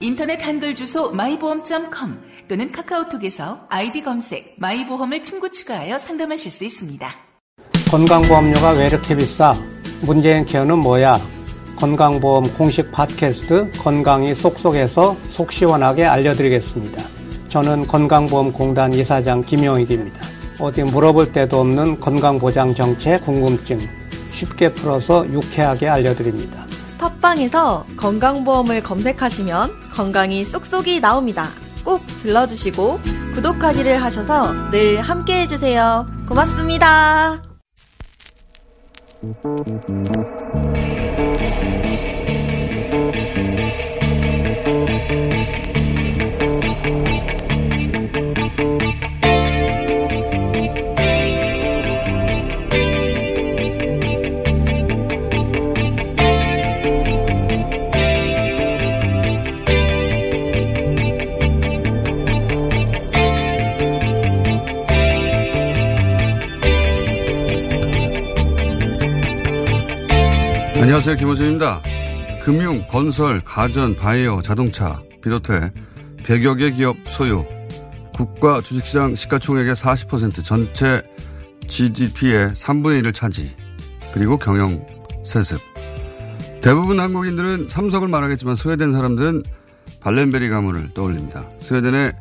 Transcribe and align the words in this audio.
인터넷 0.00 0.44
한글 0.44 0.74
주소 0.74 1.10
마이보험.com 1.10 2.20
또는 2.48 2.72
카카오톡에서 2.72 3.66
아이디 3.68 4.02
검색 4.02 4.54
마이보험을 4.58 5.22
친구 5.22 5.50
추가하여 5.50 5.98
상담하실 5.98 6.50
수 6.50 6.64
있습니다. 6.64 7.08
건강보험료가 7.90 8.72
왜 8.72 8.86
이렇게 8.86 9.16
비싸? 9.16 9.54
문재인 10.02 10.44
케어는 10.44 10.78
뭐야? 10.78 11.20
건강보험 11.76 12.54
공식 12.56 12.90
팟캐스트 12.92 13.72
건강이 13.78 14.34
쏙쏙해서 14.34 15.16
속 15.30 15.52
시원하게 15.52 16.04
알려드리겠습니다. 16.04 17.02
저는 17.48 17.86
건강보험공단 17.86 18.92
이사장 18.92 19.42
김용익입니다. 19.42 20.18
어디 20.58 20.82
물어볼 20.82 21.32
데도 21.32 21.60
없는 21.60 22.00
건강보장 22.00 22.74
정책 22.74 23.24
궁금증 23.24 23.78
쉽게 24.32 24.72
풀어서 24.72 25.26
유쾌하게 25.28 25.88
알려드립니다. 25.88 26.66
팟빵에서 27.24 27.86
건강보험을 27.96 28.82
검색하시면 28.82 29.70
건강이 29.94 30.44
쏙쏙이 30.44 31.00
나옵니다. 31.00 31.48
꼭 31.82 32.06
들러주시고 32.18 33.00
구독하기를 33.34 34.02
하셔서 34.02 34.70
늘 34.70 35.00
함께 35.00 35.40
해주세요. 35.40 36.06
고맙습니다. 36.28 37.42
안녕하세요. 70.84 71.16
김호준입니다. 71.16 71.80
금융, 72.42 72.86
건설, 72.88 73.42
가전, 73.42 73.96
바이오, 73.96 74.42
자동차 74.42 75.00
비롯해 75.22 75.72
100여 76.24 76.58
개 76.58 76.72
기업 76.72 76.94
소유, 77.06 77.42
국가 78.14 78.60
주식시장 78.60 79.16
시가총액의 79.16 79.76
40% 79.76 80.44
전체 80.44 81.02
GDP의 81.68 82.48
3분의 82.50 83.02
1을 83.02 83.14
차지, 83.14 83.56
그리고 84.12 84.36
경영 84.36 84.86
세습. 85.24 85.58
대부분 86.60 87.00
한국인들은 87.00 87.68
삼성을 87.70 88.06
말하겠지만 88.06 88.54
스웨덴 88.54 88.92
사람들은 88.92 89.42
발렌베리 90.02 90.50
가문을 90.50 90.92
떠올립니다. 90.92 91.48
스웨덴의 91.60 92.12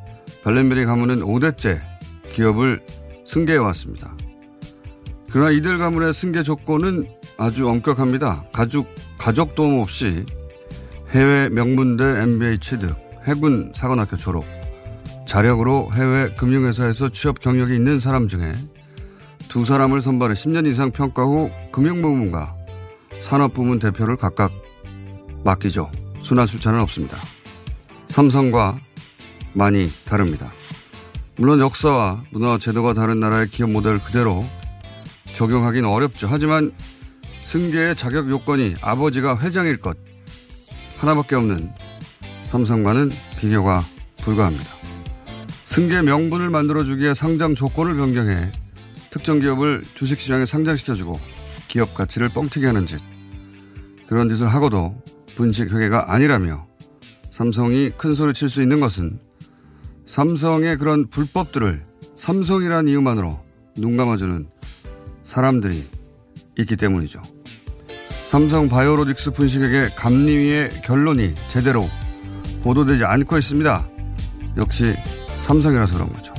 발렌베리 0.45 0.85
가문은 0.85 1.15
5대째 1.17 1.81
기업을 2.31 2.81
승계해왔습니다. 3.25 4.15
그러나 5.31 5.51
이들 5.51 5.79
가문의 5.79 6.13
승계 6.13 6.43
조건은 6.43 7.09
아주 7.37 7.67
엄격합니다. 7.67 8.45
가족, 8.51 8.93
가족 9.17 9.55
도움 9.55 9.79
없이 9.79 10.25
해외 11.11 11.49
명문대 11.49 12.03
MBA 12.03 12.59
취득, 12.59 12.95
해군 13.25 13.71
사관학교 13.75 14.17
졸업, 14.17 14.43
자력으로 15.27 15.89
해외 15.93 16.33
금융회사에서 16.35 17.09
취업 17.09 17.39
경력이 17.39 17.73
있는 17.73 17.99
사람 17.99 18.27
중에 18.27 18.51
두 19.49 19.65
사람을 19.65 20.01
선발해 20.01 20.33
10년 20.33 20.67
이상 20.67 20.91
평가 20.91 21.23
후 21.23 21.51
금융부문과 21.71 22.55
산업부문 23.19 23.79
대표를 23.79 24.17
각각 24.17 24.51
맡기죠. 25.43 25.91
순환 26.21 26.47
출차는 26.47 26.79
없습니다. 26.81 27.17
삼성과 28.07 28.79
많이 29.53 29.87
다릅니다. 30.05 30.51
물론 31.35 31.59
역사와 31.59 32.23
문화와 32.31 32.57
제도가 32.57 32.93
다른 32.93 33.19
나라의 33.19 33.47
기업 33.49 33.71
모델을 33.71 33.99
그대로 33.99 34.43
적용하기는 35.33 35.89
어렵죠. 35.89 36.27
하지만 36.29 36.71
승계의 37.43 37.95
자격 37.95 38.29
요건이 38.29 38.75
아버지가 38.81 39.37
회장일 39.39 39.77
것 39.77 39.97
하나밖에 40.97 41.35
없는 41.35 41.71
삼성과는 42.45 43.11
비교가 43.37 43.83
불가합니다. 44.23 44.75
승계 45.65 46.01
명분을 46.01 46.49
만들어주기 46.49 47.05
에 47.05 47.13
상장 47.13 47.55
조건을 47.55 47.95
변경해 47.95 48.51
특정 49.09 49.39
기업을 49.39 49.81
주식시장에 49.93 50.45
상장시켜주고 50.45 51.19
기업 51.67 51.93
가치를 51.93 52.29
뻥튀기 52.29 52.65
하는 52.65 52.87
짓. 52.87 52.99
그런 54.07 54.29
짓을 54.29 54.47
하고도 54.47 54.95
분식 55.35 55.71
회계가 55.71 56.13
아니라며 56.13 56.67
삼성이 57.31 57.91
큰 57.97 58.13
소리 58.13 58.33
칠 58.33 58.49
수 58.49 58.61
있는 58.61 58.79
것은 58.79 59.19
삼성의 60.05 60.77
그런 60.77 61.09
불법들을 61.09 61.83
삼성이라는 62.15 62.91
이유만으로 62.91 63.39
눈 63.77 63.97
감아주는 63.97 64.47
사람들이 65.23 65.87
있기 66.57 66.75
때문이죠. 66.75 67.21
삼성 68.27 68.67
바이오로직스 68.69 69.31
분식에게 69.31 69.89
감리위의 69.95 70.69
결론이 70.83 71.35
제대로 71.49 71.87
보도되지 72.63 73.03
않고 73.03 73.37
있습니다. 73.37 73.87
역시 74.57 74.93
삼성이라서 75.45 75.93
그런 75.95 76.13
거죠. 76.13 76.33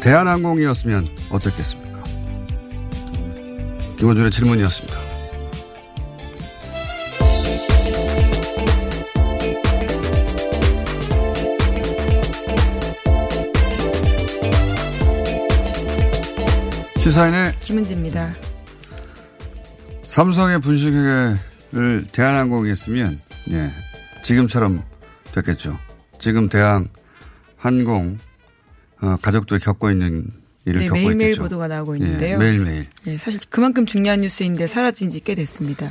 대한항공이었으면 0.00 1.08
어떻겠습니까? 1.30 2.02
김원준의 3.98 4.30
질문이었습니다. 4.30 4.98
시사인의 16.98 17.54
김은지입니다. 17.60 18.47
삼성의 20.18 20.60
분식회계를 20.62 22.06
대한항공이 22.10 22.68
했으면, 22.70 23.20
예, 23.52 23.70
지금처럼 24.24 24.82
됐겠죠. 25.32 25.78
지금 26.18 26.48
대한, 26.48 26.88
항공, 27.56 28.18
어, 29.00 29.16
가족들이 29.22 29.60
겪고 29.60 29.92
있는 29.92 30.26
일을 30.64 30.80
네, 30.80 30.86
겪고 30.88 30.94
매일매일 30.96 31.30
있겠죠. 31.30 31.42
보도가 31.42 31.68
나오고 31.68 31.96
예, 32.00 32.04
있는데요. 32.04 32.36
매일매일. 32.36 32.88
예, 33.06 33.16
사실 33.16 33.38
그만큼 33.48 33.86
중요한 33.86 34.22
뉴스인데 34.22 34.66
사라진 34.66 35.08
지 35.10 35.20
꽤 35.20 35.36
됐습니다. 35.36 35.88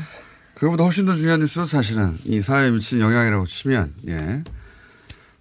그거보다 0.55 0.83
훨씬 0.83 1.05
더 1.05 1.13
중요한 1.13 1.39
뉴스도 1.39 1.65
사실은 1.65 2.17
이 2.25 2.41
사회에 2.41 2.69
미치는 2.71 3.01
영향이라고 3.05 3.45
치면, 3.45 3.93
예, 4.09 4.43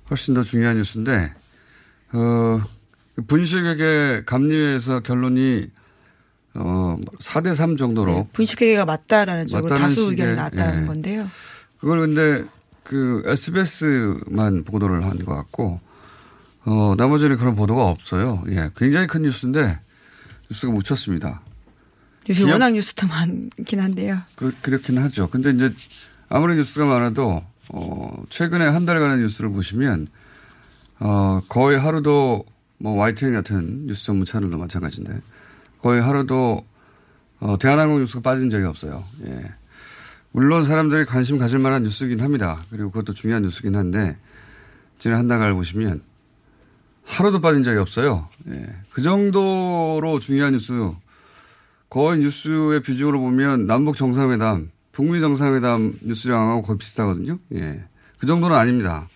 훨씬 0.08 0.32
더 0.34 0.44
중요한 0.44 0.76
뉴스인데, 0.76 1.34
어, 2.12 2.60
분식회계 3.26 4.22
감리회에서 4.26 5.00
결론이 5.00 5.72
어, 6.58 6.96
4대 7.20 7.54
3 7.54 7.76
정도로 7.76 8.12
네, 8.12 8.28
분식회계가 8.32 8.84
맞다라는 8.84 9.46
쪽으로 9.46 9.64
맞다는 9.74 9.82
다수 9.88 10.10
의견이 10.10 10.34
나왔다는 10.34 10.82
예. 10.82 10.86
건데요. 10.86 11.28
그걸 11.80 12.00
근데 12.00 12.44
그 12.82 13.22
SBS만 13.26 14.64
보도를 14.64 15.04
한 15.04 15.18
것 15.24 15.34
같고 15.34 15.80
어 16.64 16.94
나머지는 16.96 17.36
그런 17.36 17.54
보도가 17.54 17.84
없어요. 17.84 18.42
예, 18.48 18.70
굉장히 18.76 19.06
큰 19.06 19.22
뉴스인데 19.22 19.78
뉴스가 20.50 20.72
묻혔습니다. 20.72 21.42
요새 22.28 22.40
기업- 22.42 22.52
워낙 22.54 22.70
뉴스도 22.72 23.06
많긴 23.06 23.80
한데요. 23.80 24.18
그, 24.34 24.52
그렇긴 24.62 24.98
하죠. 24.98 25.28
근데 25.30 25.50
이제 25.50 25.72
아무리 26.28 26.56
뉴스가 26.56 26.84
많아도 26.86 27.44
어 27.68 28.22
최근에 28.30 28.66
한 28.66 28.84
달간의 28.86 29.18
뉴스를 29.18 29.50
보시면 29.50 30.08
어 31.00 31.40
거의 31.48 31.78
하루도 31.78 32.44
뭐 32.78 32.96
YTN 32.96 33.32
같은 33.32 33.86
뉴스 33.86 34.04
전문 34.06 34.24
채널도 34.24 34.58
마찬가지인데 34.58 35.20
거의 35.86 36.02
하루도 36.02 36.66
어 37.38 37.58
대한항공 37.58 38.00
뉴스가 38.00 38.20
빠진 38.20 38.50
적이 38.50 38.64
없어요. 38.64 39.04
예. 39.24 39.52
물론 40.32 40.64
사람들이 40.64 41.04
관심 41.04 41.38
가질 41.38 41.60
만한 41.60 41.84
뉴스긴 41.84 42.22
합니다. 42.22 42.64
그리고 42.70 42.90
그것도 42.90 43.14
중요한 43.14 43.44
뉴스긴 43.44 43.76
한데 43.76 44.18
지난 44.98 45.20
한 45.20 45.28
달간을 45.28 45.54
보시면 45.54 46.02
하루도 47.04 47.40
빠진 47.40 47.62
적이 47.62 47.78
없어요. 47.78 48.28
예. 48.48 48.66
그 48.90 49.00
정도로 49.00 50.18
중요한 50.20 50.54
뉴스 50.54 50.72
거의 51.88 52.18
뉴스의 52.18 52.82
비중으로 52.82 53.20
보면 53.20 53.68
남북 53.68 53.96
정상회담, 53.96 54.72
북미 54.90 55.20
정상회담 55.20 56.00
뉴스량하고 56.02 56.62
거의 56.62 56.78
비슷하거든요. 56.78 57.38
예. 57.54 57.84
그 58.18 58.26
정도는 58.26 58.56
아닙니다. 58.56 59.08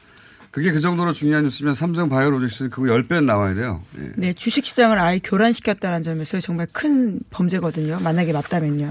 그게 0.51 0.73
그 0.73 0.81
정도로 0.81 1.13
중요한 1.13 1.45
뉴스면 1.45 1.75
삼성 1.75 2.09
바이오로직스 2.09 2.71
그거 2.71 2.89
10배는 2.93 3.25
나와야 3.25 3.55
돼요. 3.55 3.83
예. 3.99 4.11
네, 4.17 4.33
주식시장을 4.33 4.99
아예 4.99 5.21
교란시켰다는 5.23 6.03
점에서 6.03 6.41
정말 6.41 6.67
큰 6.73 7.21
범죄거든요. 7.31 8.01
만약에 8.01 8.33
맞다면요. 8.33 8.87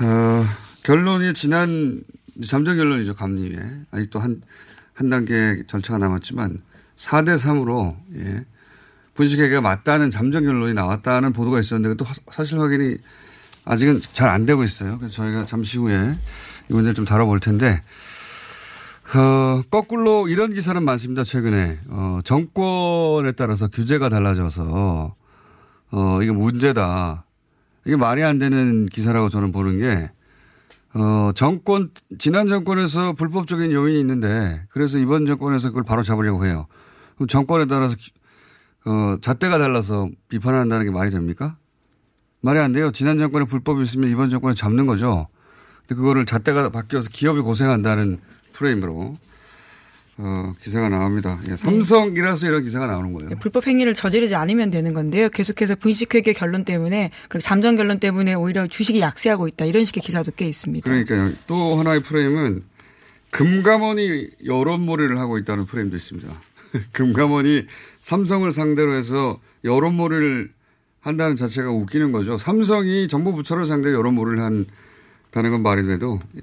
어, 0.00 0.44
결론이 0.82 1.32
지난 1.34 2.02
잠정 2.44 2.76
결론이죠 2.76 3.14
감리에 3.14 3.58
아직도 3.90 4.18
한 4.20 4.42
한 4.96 5.10
단계 5.10 5.64
절차가 5.66 5.98
남았지만 5.98 6.58
4대 6.96 7.36
3으로 7.36 7.96
예. 8.16 8.44
분식회계가 9.14 9.60
맞다는 9.60 10.08
잠정 10.08 10.44
결론이 10.44 10.72
나왔다는 10.74 11.32
보도가 11.32 11.58
있었는데 11.58 11.96
또 11.96 12.04
화- 12.04 12.14
사실 12.30 12.60
확인이 12.60 12.98
아직은 13.64 14.02
잘 14.12 14.28
안 14.28 14.46
되고 14.46 14.62
있어요. 14.62 14.98
그래서 15.00 15.12
저희가 15.14 15.46
잠시 15.46 15.78
후에 15.78 16.16
이 16.68 16.72
문제를 16.72 16.94
좀 16.94 17.04
다뤄볼 17.04 17.40
텐데 17.40 17.82
어, 19.12 19.62
거꾸로 19.70 20.28
이런 20.28 20.52
기사는 20.54 20.82
많습니다. 20.82 21.24
최근에 21.24 21.80
어, 21.88 22.18
정권에 22.24 23.32
따라서 23.32 23.68
규제가 23.68 24.08
달라져서 24.08 25.14
어, 25.92 26.22
이게 26.22 26.32
문제다. 26.32 27.24
이게 27.86 27.96
말이 27.96 28.22
안 28.24 28.38
되는 28.38 28.86
기사라고 28.86 29.28
저는 29.28 29.52
보는 29.52 29.78
게 29.78 30.10
어, 30.94 31.32
정권, 31.34 31.90
지난 32.18 32.48
정권에서 32.48 33.14
불법적인 33.14 33.72
요인이 33.72 33.98
있는데, 33.98 34.62
그래서 34.70 34.96
이번 34.98 35.26
정권에서 35.26 35.70
그걸 35.70 35.82
바로 35.82 36.04
잡으려고 36.04 36.46
해요. 36.46 36.68
그럼 37.16 37.26
정권에 37.26 37.66
따라서, 37.66 37.96
기- 37.96 38.12
어, 38.86 39.16
잣대가 39.20 39.58
달라서 39.58 40.08
비판한다는 40.28 40.84
게 40.86 40.92
말이 40.92 41.10
됩니까? 41.10 41.56
말이 42.42 42.60
안 42.60 42.72
돼요. 42.72 42.92
지난 42.92 43.18
정권에 43.18 43.44
불법이 43.44 43.82
있으면 43.82 44.08
이번 44.08 44.30
정권에 44.30 44.54
잡는 44.54 44.86
거죠. 44.86 45.26
근데 45.80 45.96
그거를 45.96 46.26
잣대가 46.26 46.68
바뀌어서 46.68 47.08
기업이 47.10 47.40
고생한다는 47.40 48.20
프레임으로, 48.54 49.16
어, 50.16 50.54
기사가 50.62 50.88
나옵니다. 50.88 51.40
예, 51.50 51.56
삼성이라서 51.56 52.46
이런 52.46 52.62
기사가 52.64 52.86
나오는 52.86 53.12
거예요. 53.12 53.30
불법 53.40 53.66
행위를 53.66 53.94
저지르지 53.94 54.34
않으면 54.36 54.70
되는 54.70 54.94
건데요. 54.94 55.28
계속해서 55.28 55.74
분식회계 55.76 56.32
결론 56.32 56.64
때문에 56.64 57.10
그리고 57.28 57.42
잠정 57.42 57.74
결론 57.74 57.98
때문에 57.98 58.34
오히려 58.34 58.66
주식이 58.66 59.00
약세하고 59.00 59.48
있다. 59.48 59.64
이런 59.64 59.84
식의 59.84 60.02
기사도 60.02 60.30
꽤 60.36 60.46
있습니다. 60.46 60.88
그러니까요. 60.88 61.32
또 61.46 61.76
하나의 61.76 62.00
프레임은 62.00 62.62
금감원이 63.30 64.30
여론몰이를 64.46 65.18
하고 65.18 65.38
있다는 65.38 65.66
프레임도 65.66 65.96
있습니다. 65.96 66.28
금감원이 66.92 67.66
삼성을 67.98 68.50
상대로 68.52 68.94
해서 68.94 69.40
여론몰이를 69.64 70.52
한다는 71.00 71.34
자체가 71.34 71.70
웃기는 71.70 72.12
거죠. 72.12 72.38
삼성이 72.38 73.08
정부 73.08 73.34
부처를 73.34 73.66
상대로 73.66 73.98
여론몰이를 73.98 74.40
한다는 74.40 75.50
건 75.50 75.62
말이 75.62 75.84
돼도 75.86 76.20
예. 76.36 76.40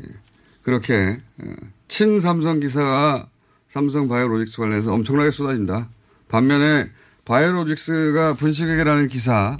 그렇게 0.63 1.19
어, 1.39 1.53
친삼성 1.87 2.59
기사가 2.59 3.27
삼성 3.67 4.07
바이오로직스 4.07 4.57
관련해서 4.57 4.93
엄청나게 4.93 5.31
쏟아진다. 5.31 5.89
반면에 6.27 6.89
바이오로직스가 7.25 8.33
분식회계라는 8.33 9.07
기사 9.07 9.57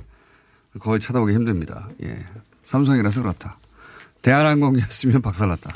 거의 0.80 1.00
찾아보기 1.00 1.34
힘듭니다. 1.34 1.90
예. 2.04 2.26
삼성이라서 2.66 3.22
그렇다. 3.22 3.58
대한항공이었으면 4.22 5.22
박살났다. 5.22 5.74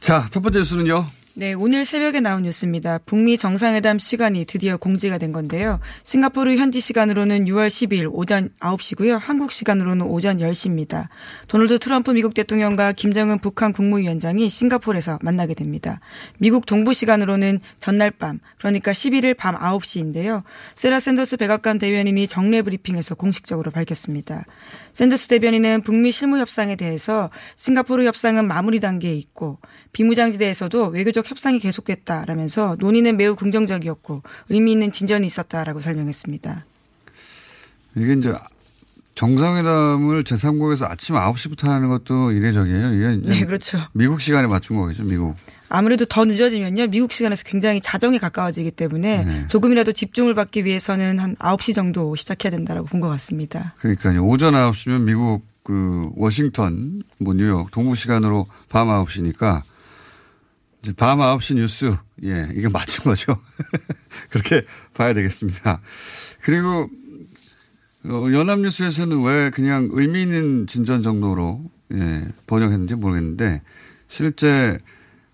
자, 0.00 0.26
첫 0.30 0.40
번째 0.40 0.60
뉴스는요. 0.60 1.06
네, 1.40 1.54
오늘 1.54 1.86
새벽에 1.86 2.20
나온 2.20 2.42
뉴스입니다. 2.42 2.98
북미 3.06 3.38
정상회담 3.38 3.98
시간이 3.98 4.44
드디어 4.44 4.76
공지가 4.76 5.16
된 5.16 5.32
건데요. 5.32 5.80
싱가포르 6.04 6.54
현지 6.56 6.80
시간으로는 6.80 7.46
6월 7.46 7.68
10일 7.68 8.10
오전 8.12 8.50
9시고요. 8.60 9.18
한국 9.18 9.50
시간으로는 9.50 10.04
오전 10.04 10.36
10시입니다. 10.36 11.08
도널드 11.48 11.78
트럼프 11.78 12.10
미국 12.10 12.34
대통령과 12.34 12.92
김정은 12.92 13.38
북한 13.38 13.72
국무위원장이 13.72 14.50
싱가포르에서 14.50 15.18
만나게 15.22 15.54
됩니다. 15.54 16.00
미국 16.36 16.66
동부 16.66 16.92
시간으로는 16.92 17.60
전날 17.78 18.10
밤, 18.10 18.40
그러니까 18.58 18.92
11일 18.92 19.34
밤 19.34 19.54
9시인데요. 19.54 20.42
세라 20.76 21.00
샌더스 21.00 21.38
백악관 21.38 21.78
대변인이 21.78 22.26
정례 22.26 22.60
브리핑에서 22.60 23.14
공식적으로 23.14 23.70
밝혔습니다. 23.70 24.44
샌더스 24.92 25.28
대변인은 25.28 25.82
북미 25.82 26.10
실무 26.12 26.38
협상에 26.38 26.76
대해서 26.76 27.30
싱가포르 27.56 28.04
협상은 28.04 28.46
마무리 28.46 28.80
단계에 28.80 29.14
있고 29.14 29.58
비무장지대에서도 29.92 30.88
외교적 30.88 31.30
협상이 31.30 31.58
계속됐다라면서 31.58 32.76
논의는 32.78 33.16
매우 33.16 33.34
긍정적이었고 33.36 34.22
의미 34.48 34.72
있는 34.72 34.92
진전이 34.92 35.26
있었다라고 35.26 35.80
설명했습니다. 35.80 36.64
이게 37.96 38.12
이제 38.14 38.32
정상회담을 39.14 40.24
제3국에서 40.24 40.88
아침 40.88 41.16
9시부터 41.16 41.66
하는 41.66 41.88
것도 41.88 42.32
이례적이에요. 42.32 42.94
이게 42.94 43.14
이제 43.14 43.28
네, 43.28 43.44
그렇죠. 43.44 43.78
미국 43.92 44.20
시간에 44.20 44.46
맞춘 44.46 44.76
거겠죠, 44.76 45.02
미국. 45.04 45.34
아무래도 45.70 46.04
더 46.04 46.24
늦어지면요. 46.24 46.88
미국 46.88 47.12
시간에서 47.12 47.44
굉장히 47.44 47.80
자정에 47.80 48.18
가까워지기 48.18 48.72
때문에 48.72 49.24
네. 49.24 49.48
조금이라도 49.48 49.92
집중을 49.92 50.34
받기 50.34 50.64
위해서는 50.64 51.18
한 51.20 51.36
9시 51.36 51.74
정도 51.74 52.14
시작해야 52.16 52.50
된다라고 52.50 52.88
본 52.88 53.00
것 53.00 53.08
같습니다. 53.08 53.74
그러니까요. 53.78 54.26
오전 54.26 54.52
9시면 54.54 55.02
미국 55.02 55.46
그 55.62 56.10
워싱턴, 56.16 57.02
뭐 57.18 57.32
뉴욕, 57.34 57.70
동부 57.70 57.94
시간으로 57.94 58.46
밤 58.68 58.88
9시니까 58.88 59.62
이제 60.82 60.92
밤 60.92 61.18
9시 61.20 61.54
뉴스. 61.54 61.96
예, 62.24 62.48
이게 62.54 62.68
맞춘 62.68 63.04
거죠. 63.04 63.40
그렇게 64.28 64.64
봐야 64.92 65.14
되겠습니다. 65.14 65.80
그리고 66.42 66.88
어, 68.06 68.26
연합뉴스에서는 68.32 69.22
왜 69.22 69.50
그냥 69.50 69.88
의미 69.92 70.22
있는 70.22 70.66
진전 70.66 71.02
정도로 71.04 71.62
예, 71.92 72.26
번역했는지 72.48 72.96
모르겠는데 72.96 73.62
실제 74.08 74.78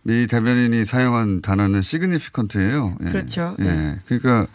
미 0.06 0.28
대변인이 0.28 0.84
사용한 0.84 1.42
단어는 1.42 1.82
시그니피컨트예요. 1.82 2.96
예. 3.00 3.04
그렇죠. 3.06 3.56
예. 3.58 3.64
네. 3.64 4.00
그러니까 4.06 4.46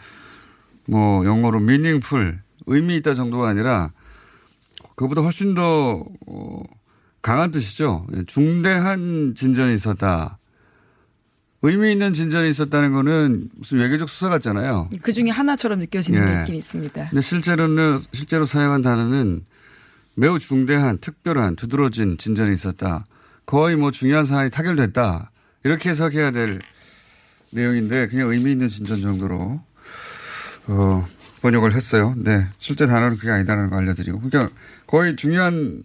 뭐 0.88 1.26
영어로 1.26 1.60
meaningful 1.60 2.38
의미 2.66 2.96
있다 2.96 3.12
정도가 3.12 3.48
아니라 3.50 3.90
그보다 4.96 5.20
훨씬 5.20 5.54
더 5.54 6.02
어, 6.26 6.62
강한 7.20 7.50
뜻이죠. 7.50 8.06
예, 8.16 8.24
중대한 8.26 9.34
진전이 9.36 9.74
있었다. 9.74 10.38
의미 11.60 11.92
있는 11.92 12.14
진전이 12.14 12.48
있었다는 12.48 12.92
거는 12.92 13.50
무슨 13.54 13.78
외교적 13.78 14.08
수사 14.08 14.30
같잖아요. 14.30 14.88
그 15.02 15.12
중에 15.12 15.28
하나처럼 15.28 15.80
느껴지는 15.80 16.22
예. 16.22 16.32
게 16.32 16.38
있긴 16.40 16.54
있습니다. 16.54 17.08
근데 17.10 17.20
실제로는 17.20 17.98
실제로 18.12 18.46
사용한 18.46 18.80
단어는 18.80 19.44
매우 20.14 20.38
중대한 20.38 20.96
특별한 20.96 21.56
두드러진 21.56 22.16
진전이 22.16 22.54
있었다. 22.54 23.04
거의 23.44 23.76
뭐 23.76 23.90
중요한 23.90 24.24
사안이 24.24 24.48
타결됐다. 24.48 25.31
이렇게 25.64 25.90
해석해야 25.90 26.30
될 26.30 26.60
내용인데 27.50 28.08
그냥 28.08 28.30
의미 28.30 28.52
있는 28.52 28.68
진전 28.68 29.00
정도로 29.02 29.60
어, 30.66 31.08
번역을 31.42 31.74
했어요. 31.74 32.14
네, 32.16 32.46
실제 32.58 32.86
단어는 32.86 33.16
그게 33.18 33.30
아니다라는 33.30 33.70
걸 33.70 33.80
알려드리고 33.80 34.20
그러니까 34.20 34.52
거의 34.86 35.16
중요한 35.16 35.82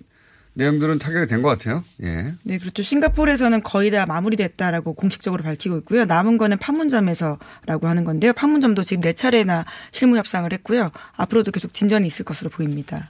내용들은 0.54 0.98
타결이 0.98 1.28
된 1.28 1.44
것 1.44 1.50
같아요. 1.50 1.84
예. 2.02 2.34
네, 2.44 2.58
그렇죠. 2.58 2.82
싱가포르에서는 2.82 3.62
거의 3.62 3.92
다 3.92 4.08
마무리됐다라고 4.08 4.96
공식적으로 4.96 5.44
밝히고 5.44 5.78
있고요. 5.80 6.06
남은 6.06 6.40
거는 6.40 6.58
판문점에서라고 6.58 7.88
하는 7.88 8.04
건데요. 8.06 8.34
판문점도 8.34 8.84
지금 8.84 9.02
네 9.02 9.14
차례나 9.14 9.66
실무 9.92 10.18
협상을 10.18 10.52
했고요. 10.52 10.90
앞으로도 11.16 11.52
계속 11.52 11.76
진전이 11.76 12.08
있을 12.08 12.26
것으로 12.26 12.50
보입니다. 12.50 13.08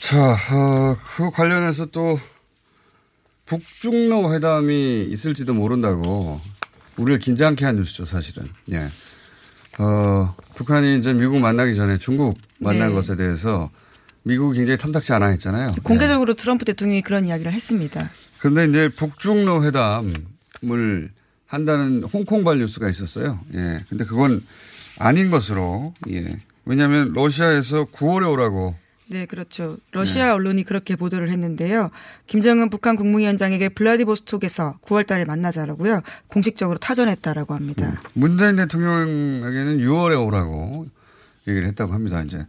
자, 0.00 0.36
어, 0.52 0.96
그 1.16 1.30
관련해서 1.30 1.86
또 1.86 2.18
북중로 3.46 4.34
회담이 4.34 5.04
있을지도 5.10 5.54
모른다고 5.54 6.40
우리를 6.96 7.18
긴장케 7.18 7.64
한 7.64 7.76
뉴스죠, 7.76 8.04
사실은. 8.04 8.48
예. 8.72 8.90
어, 9.78 10.34
북한이 10.54 10.98
이제 10.98 11.12
미국 11.12 11.38
만나기 11.38 11.74
전에 11.74 11.98
중국 11.98 12.38
만난 12.58 12.88
네. 12.88 12.94
것에 12.94 13.14
대해서 13.16 13.70
미국이 14.22 14.58
굉장히 14.58 14.78
탐탁치 14.78 15.12
않아 15.12 15.26
했잖아요. 15.26 15.72
공개적으로 15.82 16.34
트럼프 16.34 16.64
대통령이 16.64 17.02
그런 17.02 17.26
이야기를 17.26 17.52
했습니다. 17.52 18.10
그런데 18.38 18.64
이제 18.66 18.88
북중로 18.88 19.64
회담을 19.64 21.10
한다는 21.46 22.02
홍콩발 22.02 22.58
뉴스가 22.58 22.88
있었어요. 22.88 23.40
예. 23.54 23.78
근데 23.88 24.04
그건 24.04 24.44
아닌 24.98 25.30
것으로, 25.30 25.94
예. 26.10 26.40
왜냐하면 26.64 27.12
러시아에서 27.12 27.84
9월에 27.84 28.28
오라고 28.32 28.74
네, 29.08 29.24
그렇죠. 29.26 29.76
러시아 29.92 30.34
언론이 30.34 30.64
그렇게 30.64 30.96
보도를 30.96 31.30
했는데요. 31.30 31.90
김정은 32.26 32.70
북한 32.70 32.96
국무위원장에게 32.96 33.68
블라디보스톡에서 33.68 34.78
9월 34.82 35.06
달에 35.06 35.24
만나자라고요. 35.24 36.00
공식적으로 36.26 36.78
타전했다라고 36.78 37.54
합니다. 37.54 38.00
문재인 38.14 38.56
대통령에게는 38.56 39.78
6월에 39.78 40.26
오라고 40.26 40.88
얘기를 41.46 41.68
했다고 41.68 41.92
합니다. 41.92 42.20
이제 42.22 42.46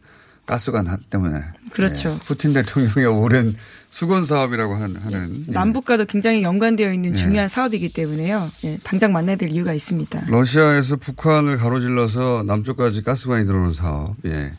가스관 0.48 0.88
때문에. 1.12 1.42
그렇죠. 1.72 2.18
예, 2.22 2.26
푸틴 2.26 2.54
대통령의 2.54 3.06
오랜 3.06 3.54
수건 3.90 4.24
사업이라고 4.26 4.76
한- 4.76 4.96
하는. 4.96 5.46
예. 5.50 5.52
남북과도 5.52 6.06
굉장히 6.06 6.42
연관되어 6.42 6.92
있는 6.94 7.12
예. 7.12 7.16
중요한 7.16 7.48
사업이기 7.50 7.90
때문에요. 7.94 8.50
예, 8.64 8.80
당장 8.84 9.12
만나야 9.12 9.36
될 9.36 9.52
이유가 9.52 9.74
있습니다. 9.74 10.26
러시아에서 10.28 10.96
북한을 10.96 11.58
가로질러서 11.58 12.46
남쪽까지 12.48 13.04
가스관이 13.04 13.46
들어오는 13.46 13.74
사업. 13.74 14.16
예. 14.26 14.54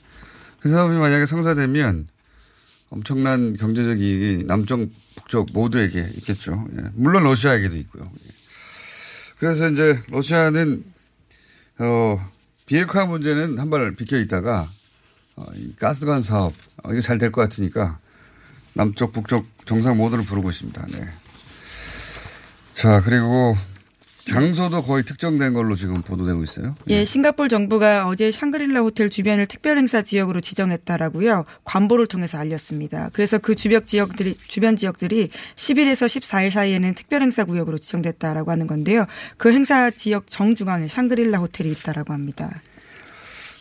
그 0.68 0.72
사업이 0.72 0.94
만약에 0.96 1.24
성사되면 1.24 2.08
엄청난 2.90 3.56
경제적 3.56 3.98
이익이 4.00 4.44
남쪽, 4.46 4.90
북쪽 5.16 5.46
모두에게 5.54 6.10
있겠죠. 6.16 6.68
예. 6.76 6.82
물론 6.92 7.24
러시아에게도 7.24 7.74
있고요. 7.78 8.10
예. 8.26 8.30
그래서 9.38 9.66
이제 9.68 9.98
러시아는 10.08 10.84
어 11.78 12.30
비핵화 12.66 13.06
문제는 13.06 13.58
한 13.58 13.70
발 13.70 13.94
비켜 13.96 14.18
있다가 14.18 14.70
어, 15.36 15.46
이 15.54 15.74
가스관 15.76 16.20
사업 16.20 16.52
어, 16.82 16.92
이게 16.92 17.00
잘 17.00 17.16
될 17.16 17.30
것 17.32 17.40
같으니까 17.42 17.98
남쪽 18.74 19.12
북쪽 19.12 19.46
정상 19.64 19.96
모두를 19.96 20.24
부르고 20.26 20.50
있습니다. 20.50 20.86
네. 20.92 21.08
자 22.74 23.00
그리고 23.00 23.56
장소도 24.28 24.82
거의 24.82 25.04
특정된 25.04 25.52
걸로 25.52 25.74
지금 25.74 26.02
보도되고 26.02 26.42
있어요. 26.42 26.74
예, 26.88 27.04
싱가포르 27.04 27.48
정부가 27.48 28.06
어제 28.06 28.30
샹그릴라 28.30 28.80
호텔 28.80 29.10
주변을 29.10 29.46
특별 29.46 29.78
행사 29.78 30.02
지역으로 30.02 30.40
지정했다라고요. 30.40 31.44
관보를 31.64 32.06
통해서 32.06 32.38
알렸습니다. 32.38 33.10
그래서 33.12 33.38
그 33.38 33.54
주변 33.54 33.84
지역들이 33.84 34.36
주변 34.46 34.76
지역들이 34.76 35.30
10일에서 35.56 36.06
14일 36.06 36.50
사이에는 36.50 36.94
특별 36.94 37.22
행사 37.22 37.44
구역으로 37.44 37.78
지정됐다라고 37.78 38.50
하는 38.50 38.66
건데요. 38.66 39.06
그 39.36 39.52
행사 39.52 39.90
지역 39.90 40.28
정중앙에 40.28 40.88
샹그릴라 40.88 41.38
호텔이 41.38 41.70
있다라고 41.70 42.12
합니다. 42.12 42.60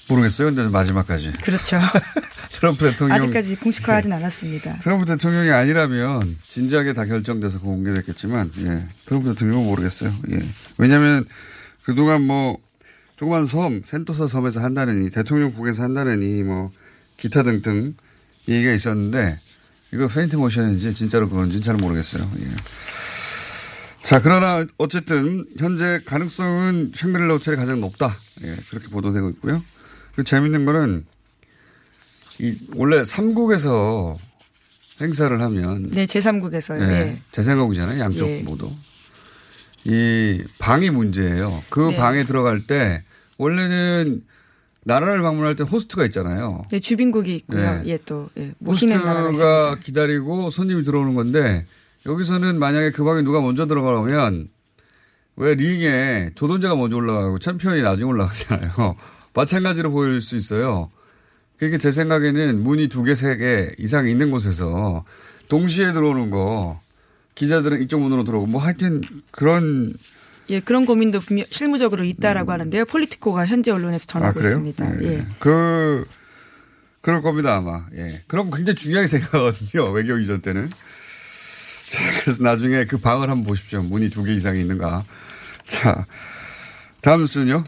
모르겠어요. 0.08 0.54
근데 0.54 0.68
마지막까지 0.68 1.34
그렇죠. 1.44 1.80
트럼프 2.50 2.90
대통령 2.90 3.16
아직까지 3.16 3.56
공식화하진 3.58 4.12
않았습니다. 4.14 4.80
트럼프 4.80 5.06
대통령이 5.06 5.52
아니라면 5.52 6.38
진작에 6.48 6.94
다 6.94 7.06
결정돼서 7.06 7.60
공개됐겠지만, 7.60 8.52
예. 8.60 8.88
트럼프 9.06 9.30
대통령은 9.30 9.66
모르겠어요. 9.66 10.16
예. 10.32 10.48
왜냐하면 10.78 11.26
그동안 11.84 12.24
뭐 12.24 12.58
조그만 13.18 13.46
섬, 13.46 13.82
센토사 13.84 14.28
섬에서 14.28 14.62
한다느니 14.62 15.10
대통령국에서 15.10 15.84
한다느니 15.84 16.44
뭐 16.44 16.72
기타 17.18 17.44
등등 17.44 17.96
얘기가 18.48 18.72
있었는데 18.72 19.40
이거 19.94 20.08
페인트 20.08 20.36
모션인지 20.36 20.94
진짜로 20.94 21.30
그런지는 21.30 21.64
잘 21.64 21.76
모르겠어요. 21.76 22.30
예. 22.40 22.48
자, 24.04 24.22
그러나 24.22 24.66
어쨌든 24.78 25.46
현재 25.58 26.00
가능성은 26.06 26.94
샹그릴라 26.96 27.34
호텔이 27.34 27.58
가장 27.58 27.82
높다. 27.82 28.18
예, 28.42 28.56
그렇게 28.70 28.88
보도되고 28.88 29.30
있고요. 29.32 29.64
그리고 30.18 30.24
재밌는 30.24 30.66
거는 30.66 31.06
이 32.40 32.58
원래 32.76 33.04
삼국에서 33.04 34.18
행사를 35.00 35.40
하면 35.40 35.92
네, 35.92 36.06
제3국에서요. 36.06 36.80
네, 36.80 36.86
예. 36.88 37.22
재생각이잖아요. 37.32 38.00
양쪽 38.00 38.28
예. 38.28 38.42
모두. 38.42 38.72
이 39.84 40.44
방이 40.58 40.90
문제예요. 40.90 41.64
그 41.70 41.92
네. 41.92 41.96
방에 41.96 42.26
들어갈 42.26 42.66
때 42.66 43.04
원래는 43.38 44.24
나라를 44.86 45.22
방문할 45.22 45.56
때 45.56 45.64
호스트가 45.64 46.04
있잖아요. 46.06 46.66
네, 46.72 46.80
주빈국이 46.80 47.36
있고요. 47.36 47.84
네. 47.84 47.84
예, 47.86 48.00
또 48.04 48.30
예, 48.40 48.56
호스트가. 48.66 49.76
기다리고 49.76 50.50
손님이 50.50 50.82
들어오는 50.82 51.14
건데 51.14 51.68
여기서는 52.08 52.58
만약에 52.58 52.90
그 52.90 53.04
방에 53.04 53.22
누가 53.22 53.40
먼저 53.40 53.68
들어가면 53.68 54.50
왜 55.36 55.54
링에 55.54 56.32
도전자가 56.34 56.76
먼저 56.76 56.98
올라가고 56.98 57.38
챔피언이 57.38 57.84
나중에 57.84 58.10
올라가잖아요. 58.10 58.96
마찬가지로 59.38 59.92
보일 59.92 60.22
수 60.22 60.36
있어요. 60.36 60.90
그게 61.60 61.78
제 61.78 61.92
생각에는 61.92 62.62
문이 62.64 62.88
두 62.88 63.04
개, 63.04 63.14
세 63.16 63.38
개 63.38 63.72
이상 63.78 64.08
있는 64.08 64.32
곳에서 64.32 65.06
동시에 65.48 65.92
들어오는 65.94 66.30
거 66.32 66.80
기자들은 67.36 67.82
이쪽 67.84 68.02
문으로 68.02 68.24
들어오고 68.24 68.48
뭐 68.48 68.62
하여튼 68.62 69.02
그런 69.32 69.94
예, 70.50 70.60
그런 70.60 70.86
고민도 70.86 71.20
분명 71.22 71.46
실무적으로 71.52 72.04
있다라고 72.04 72.52
하는데요. 72.52 72.86
폴리티코가 72.86 73.46
현재 73.46 73.70
언론에서 73.72 74.04
아 74.10 74.12
전하고 74.14 74.34
그래요? 74.40 74.52
있습니다. 74.52 75.04
예. 75.04 75.08
예. 75.20 75.26
그 75.40 76.06
그럴 77.02 77.22
겁니다 77.22 77.56
아마. 77.58 77.86
예. 77.96 78.24
그럼 78.28 78.50
굉장히 78.52 78.76
중요하게 78.76 79.06
생각하거든요 79.08 79.92
외교 79.92 80.18
이전 80.18 80.42
때는. 80.42 80.70
자 81.88 82.02
그래서 82.22 82.42
나중에 82.44 82.86
그 82.86 82.98
방을 82.98 83.30
한번 83.30 83.46
보십시오. 83.46 83.82
문이 83.84 84.10
두 84.10 84.24
개 84.24 84.34
이상이 84.34 84.60
있는가. 84.62 85.04
자 85.68 86.06
다음 87.02 87.28
순요. 87.28 87.64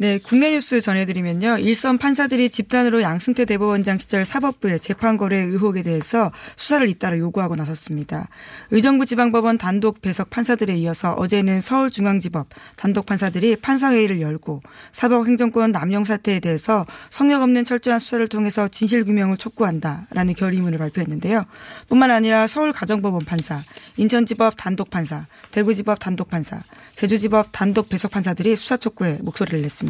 네, 0.00 0.18
국내 0.18 0.52
뉴스 0.52 0.80
전해드리면요. 0.80 1.58
일선 1.58 1.98
판사들이 1.98 2.48
집단으로 2.48 3.02
양승태 3.02 3.44
대법원장 3.44 3.98
시절 3.98 4.24
사법부의 4.24 4.80
재판거래 4.80 5.36
의혹에 5.36 5.82
대해서 5.82 6.32
수사를 6.56 6.88
잇따라 6.88 7.18
요구하고 7.18 7.54
나섰습니다. 7.54 8.26
의정부 8.70 9.04
지방법원 9.04 9.58
단독 9.58 10.00
배석 10.00 10.30
판사들에 10.30 10.74
이어서 10.78 11.12
어제는 11.12 11.60
서울중앙지법 11.60 12.48
단독 12.76 13.04
판사들이 13.04 13.56
판사회의를 13.56 14.22
열고 14.22 14.62
사법행정권 14.92 15.70
남용 15.70 16.04
사태에 16.06 16.40
대해서 16.40 16.86
성역 17.10 17.42
없는 17.42 17.66
철저한 17.66 18.00
수사를 18.00 18.26
통해서 18.28 18.68
진실규명을 18.68 19.36
촉구한다라는 19.36 20.32
결의문을 20.32 20.78
발표했는데요. 20.78 21.44
뿐만 21.90 22.10
아니라 22.10 22.46
서울가정법원 22.46 23.26
판사, 23.26 23.62
인천지법 23.98 24.54
단독 24.56 24.88
판사, 24.88 25.26
대구지법 25.50 25.98
단독 25.98 26.30
판사, 26.30 26.62
제주지법 26.94 27.48
단독 27.52 27.90
배석 27.90 28.12
판사들이 28.12 28.56
수사 28.56 28.78
촉구에 28.78 29.18
목소리를 29.20 29.60
냈습니다. 29.60 29.89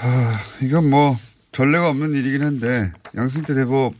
아, 0.00 0.40
이건 0.62 0.88
뭐 0.90 1.16
전례가 1.52 1.88
없는 1.88 2.14
일이긴 2.14 2.42
한데 2.42 2.92
양승태 3.16 3.54
대법 3.54 3.94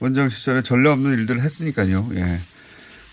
원장 0.00 0.28
시절에 0.28 0.62
전례 0.62 0.88
없는 0.90 1.12
일들을 1.18 1.42
했으니까요. 1.42 2.10
예. 2.14 2.40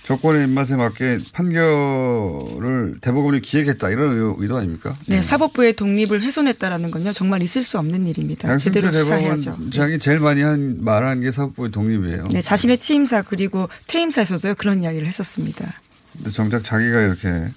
정권의 0.04 0.46
입맛에 0.46 0.78
맞게 0.78 1.20
판결을 1.34 3.00
대법원이 3.02 3.42
기획했다 3.42 3.90
이런 3.90 4.16
의- 4.18 4.36
의도 4.38 4.56
아닙니까? 4.56 4.96
네, 5.06 5.18
예. 5.18 5.22
사법부의 5.22 5.74
독립을 5.74 6.22
훼손했다라는 6.22 6.92
건요 6.92 7.12
정말 7.12 7.42
있을 7.42 7.62
수 7.62 7.78
없는 7.78 8.08
일입니다. 8.08 8.48
양승태 8.48 8.80
제대로. 8.80 9.04
대법원장이 9.06 10.00
제일 10.00 10.20
많이 10.20 10.42
한 10.42 10.78
말한 10.82 11.20
게 11.20 11.32
사법부의 11.32 11.72
독립이에요. 11.72 12.28
네, 12.32 12.42
자신의 12.42 12.78
취임사 12.78 13.24
그리고 13.24 13.68
퇴임사에서도요 13.88 14.56
그런 14.56 14.82
이야기를 14.82 15.06
했었습니다. 15.08 15.74
근데 16.14 16.32
정작 16.32 16.64
자기가 16.64 17.02
이렇게 17.02 17.50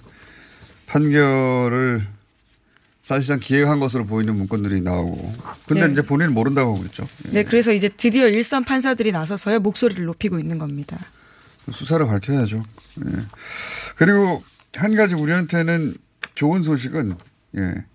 판결을 0.87 2.05
사실상 3.01 3.39
기획한 3.39 3.79
것으로 3.79 4.05
보이는 4.05 4.35
문건들이 4.35 4.81
나오고. 4.81 5.33
근데 5.65 5.87
네. 5.87 5.93
이제 5.93 6.01
본인은 6.01 6.33
모른다고 6.33 6.75
하고 6.75 6.85
있죠. 6.85 7.07
예. 7.27 7.29
네, 7.29 7.43
그래서 7.43 7.73
이제 7.73 7.89
드디어 7.89 8.27
일선 8.27 8.63
판사들이 8.63 9.11
나서서요 9.11 9.59
목소리를 9.59 10.05
높이고 10.05 10.37
있는 10.39 10.59
겁니다. 10.59 10.99
수사를 11.71 12.05
밝혀야죠. 12.05 12.63
예. 13.05 13.11
그리고 13.95 14.43
한 14.75 14.95
가지 14.95 15.15
우리한테는 15.15 15.95
좋은 16.35 16.63
소식은 16.63 17.15
예. 17.57 17.85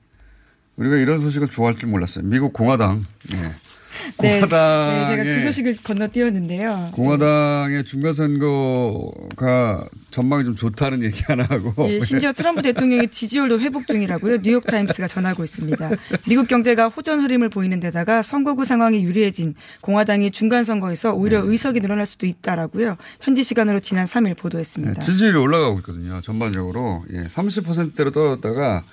우리가 0.77 0.97
이런 0.97 1.21
소식을 1.21 1.49
좋아할 1.49 1.77
줄 1.77 1.89
몰랐어요. 1.89 2.25
미국 2.25 2.53
공화당. 2.53 3.05
예. 3.33 3.55
네, 4.21 4.41
공화당의 4.41 5.01
네, 5.01 5.25
제가 5.25 5.25
그 5.25 5.41
소식을 5.43 5.77
건너뛰었는데요. 5.83 6.91
공화당의 6.93 7.85
중간선거가 7.85 9.89
전망이 10.11 10.45
좀 10.45 10.57
좋다는 10.57 11.03
얘기 11.03 11.23
하나 11.25 11.45
하고 11.45 11.75
예, 11.91 12.01
심지어 12.01 12.33
트럼프 12.33 12.63
대통령의 12.63 13.09
지지율도 13.09 13.61
회복 13.61 13.87
중이라고요. 13.87 14.39
뉴욕 14.43 14.65
타임스가 14.65 15.09
전하고 15.09 15.45
있습니다. 15.45 15.91
미국 16.27 16.49
경제가 16.49 16.89
호전 16.89 17.21
흐름을 17.21 17.51
보이는 17.51 17.79
데다가 17.81 18.23
선거구 18.23 18.65
상황이 18.65 19.05
유리해진 19.05 19.55
공화당이 19.83 20.31
중간 20.31 20.65
선거에서 20.65 21.13
오히려 21.13 21.43
네. 21.43 21.51
의석이 21.51 21.81
늘어날 21.81 22.07
수도 22.07 22.27
있다라고요. 22.27 22.97
현지 23.21 23.45
시간으로 23.45 23.81
지난 23.81 24.07
3일 24.07 24.37
보도했습니다. 24.37 24.95
네, 24.95 25.01
지지율이 25.01 25.37
올라가고 25.37 25.79
있거든요. 25.81 26.21
전반적으로 26.23 27.05
예, 27.13 27.27
30%대로 27.27 28.11
떨어졌다가 28.11 28.85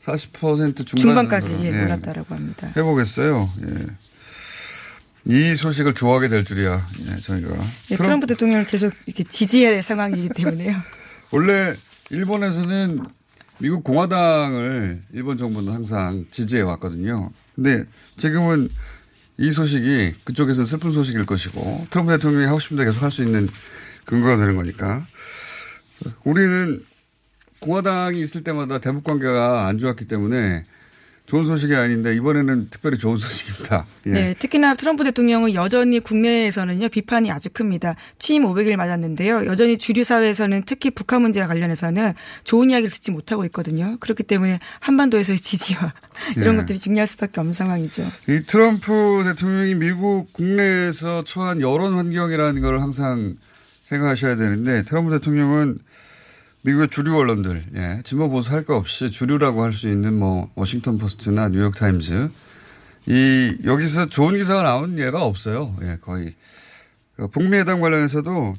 40% 0.00 0.86
중간 0.86 0.96
중반까지 0.96 1.56
예, 1.60 1.66
예, 1.66 1.84
올랐다라고 1.84 2.34
합니다. 2.34 2.72
회복했어요. 2.76 3.50
예. 3.62 3.86
이 5.30 5.54
소식을 5.54 5.94
좋아하게 5.94 6.28
될 6.28 6.44
줄이야. 6.44 6.88
예, 7.06 7.20
저희가 7.20 7.48
예, 7.90 7.94
트럼프- 7.96 8.02
트럼프 8.04 8.26
대통령을 8.26 8.66
계속 8.66 8.92
이렇게 9.06 9.22
지지해야 9.24 9.70
될 9.70 9.82
상황이기 9.82 10.30
때문에요. 10.34 10.76
원래 11.30 11.76
일본에서는 12.10 12.98
미국 13.58 13.84
공화당을 13.84 15.02
일본 15.12 15.36
정부는 15.36 15.72
항상 15.72 16.24
지지해 16.30 16.62
왔거든요. 16.62 17.30
근데 17.54 17.84
지금은 18.16 18.68
이 19.38 19.50
소식이 19.50 20.14
그쪽에서 20.24 20.64
슬픈 20.64 20.90
소식일 20.92 21.26
것이고 21.26 21.86
트럼프 21.90 22.12
대통령이 22.12 22.46
하고 22.46 22.58
싶은 22.58 22.76
데 22.76 22.84
계속 22.84 23.02
할 23.02 23.10
수 23.10 23.22
있는 23.22 23.48
근거가 24.04 24.36
되는 24.36 24.56
거니까 24.56 25.06
우리는 26.24 26.82
공화당이 27.60 28.20
있을 28.20 28.42
때마다 28.42 28.78
대북 28.80 29.04
관계가 29.04 29.66
안 29.66 29.78
좋았기 29.78 30.06
때문에 30.06 30.64
좋은 31.30 31.44
소식이 31.44 31.76
아닌데 31.76 32.12
이번에는 32.16 32.70
특별히 32.70 32.98
좋은 32.98 33.16
소식입니다. 33.16 33.86
예. 34.06 34.10
네, 34.10 34.34
특히나 34.36 34.74
트럼프 34.74 35.04
대통령은 35.04 35.54
여전히 35.54 36.00
국내에서는요 36.00 36.88
비판이 36.88 37.30
아주 37.30 37.50
큽니다. 37.50 37.94
취임 38.18 38.42
500일 38.42 38.74
맞았는데요. 38.74 39.46
여전히 39.46 39.78
주류 39.78 40.02
사회에서는 40.02 40.64
특히 40.66 40.90
북한 40.90 41.22
문제와 41.22 41.46
관련해서는 41.46 42.14
좋은 42.42 42.70
이야기를 42.70 42.90
듣지 42.90 43.12
못하고 43.12 43.44
있거든요. 43.44 43.96
그렇기 44.00 44.24
때문에 44.24 44.58
한반도에서의 44.80 45.38
지지와 45.38 45.94
이런 46.36 46.56
네. 46.56 46.62
것들이 46.62 46.80
중요할 46.80 47.06
수밖에 47.06 47.38
없는 47.38 47.54
상황이죠. 47.54 48.02
이 48.28 48.42
트럼프 48.44 49.22
대통령이 49.24 49.76
미국 49.76 50.32
국내에서 50.32 51.22
처한 51.22 51.60
여론 51.60 51.94
환경이라는 51.94 52.60
걸 52.60 52.80
항상 52.80 53.36
생각하셔야 53.84 54.34
되는데 54.34 54.82
트럼프 54.82 55.12
대통령은 55.12 55.78
미국의 56.62 56.88
주류 56.88 57.16
언론들, 57.16 57.64
예, 57.74 58.00
진보 58.04 58.28
보수 58.28 58.52
할 58.52 58.64
거 58.64 58.76
없이 58.76 59.10
주류라고 59.10 59.62
할 59.62 59.72
수 59.72 59.88
있는 59.88 60.18
뭐 60.18 60.50
워싱턴 60.54 60.98
포스트나 60.98 61.48
뉴욕 61.48 61.74
타임즈 61.74 62.28
이 63.06 63.56
여기서 63.64 64.06
좋은 64.10 64.36
기사가 64.36 64.62
나온 64.62 64.98
예가 64.98 65.22
없어요. 65.24 65.74
예, 65.82 65.96
거의 66.02 66.34
그 67.16 67.28
북미 67.28 67.56
회담 67.56 67.80
관련해서도 67.80 68.54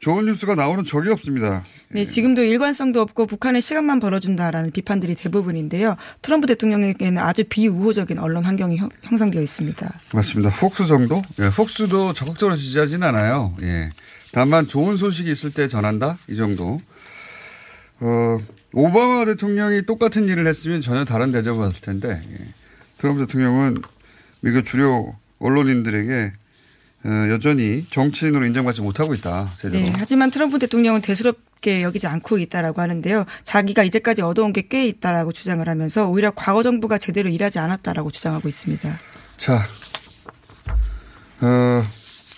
좋은 0.00 0.24
뉴스가 0.26 0.56
나오는 0.56 0.82
적이 0.82 1.10
없습니다. 1.10 1.62
네, 1.90 2.04
지금도 2.04 2.42
일관성도 2.42 3.00
없고 3.00 3.26
북한의 3.26 3.62
시간만 3.62 4.00
벌어준다라는 4.00 4.72
비판들이 4.72 5.14
대부분인데요. 5.14 5.96
트럼프 6.22 6.48
대통령에게는 6.48 7.22
아주 7.22 7.44
비우호적인 7.48 8.18
언론 8.18 8.44
환경이 8.44 8.78
형, 8.78 8.88
형성되어 9.02 9.40
있습니다. 9.40 10.00
맞습니다. 10.12 10.50
폭스 10.56 10.86
정도? 10.86 11.22
예, 11.38 11.50
폭스도 11.50 12.14
적극적으로 12.14 12.56
지지하진 12.56 13.04
않아요. 13.04 13.54
예. 13.62 13.90
다만 14.32 14.66
좋은 14.66 14.96
소식이 14.96 15.30
있을 15.30 15.52
때 15.52 15.68
전한다? 15.68 16.18
이 16.28 16.34
정도. 16.34 16.80
어, 18.04 18.38
오바마 18.72 19.24
대통령이 19.26 19.82
똑같은 19.82 20.28
일을 20.28 20.46
했으면 20.46 20.80
전혀 20.80 21.04
다른 21.04 21.30
대접을 21.30 21.58
받을 21.58 21.80
텐데, 21.80 22.20
예. 22.30 22.38
트럼프 22.98 23.24
대통령은 23.26 23.80
미국 24.40 24.64
주요 24.64 25.16
언론인들에게 25.38 26.32
어, 27.04 27.08
여전히 27.30 27.86
정치인으로 27.90 28.44
인정받지 28.46 28.82
못하고 28.82 29.14
있다. 29.14 29.52
제대로. 29.56 29.84
네, 29.84 29.92
하지만 29.96 30.30
트럼프 30.30 30.58
대통령은 30.58 31.00
대수롭게 31.00 31.82
여기지 31.82 32.06
않고 32.06 32.38
있다라고 32.38 32.80
하는데요. 32.80 33.24
자기가 33.44 33.82
이제까지 33.84 34.22
얻어온 34.22 34.52
게 34.52 34.62
꽤 34.68 34.86
있다라고 34.86 35.32
주장을 35.32 35.68
하면서 35.68 36.08
오히려 36.08 36.32
과거 36.34 36.62
정부가 36.62 36.98
제대로 36.98 37.28
일하지 37.28 37.58
않았다라고 37.58 38.10
주장하고 38.10 38.48
있습니다. 38.48 38.98
자, 39.36 39.62
어, 41.40 41.82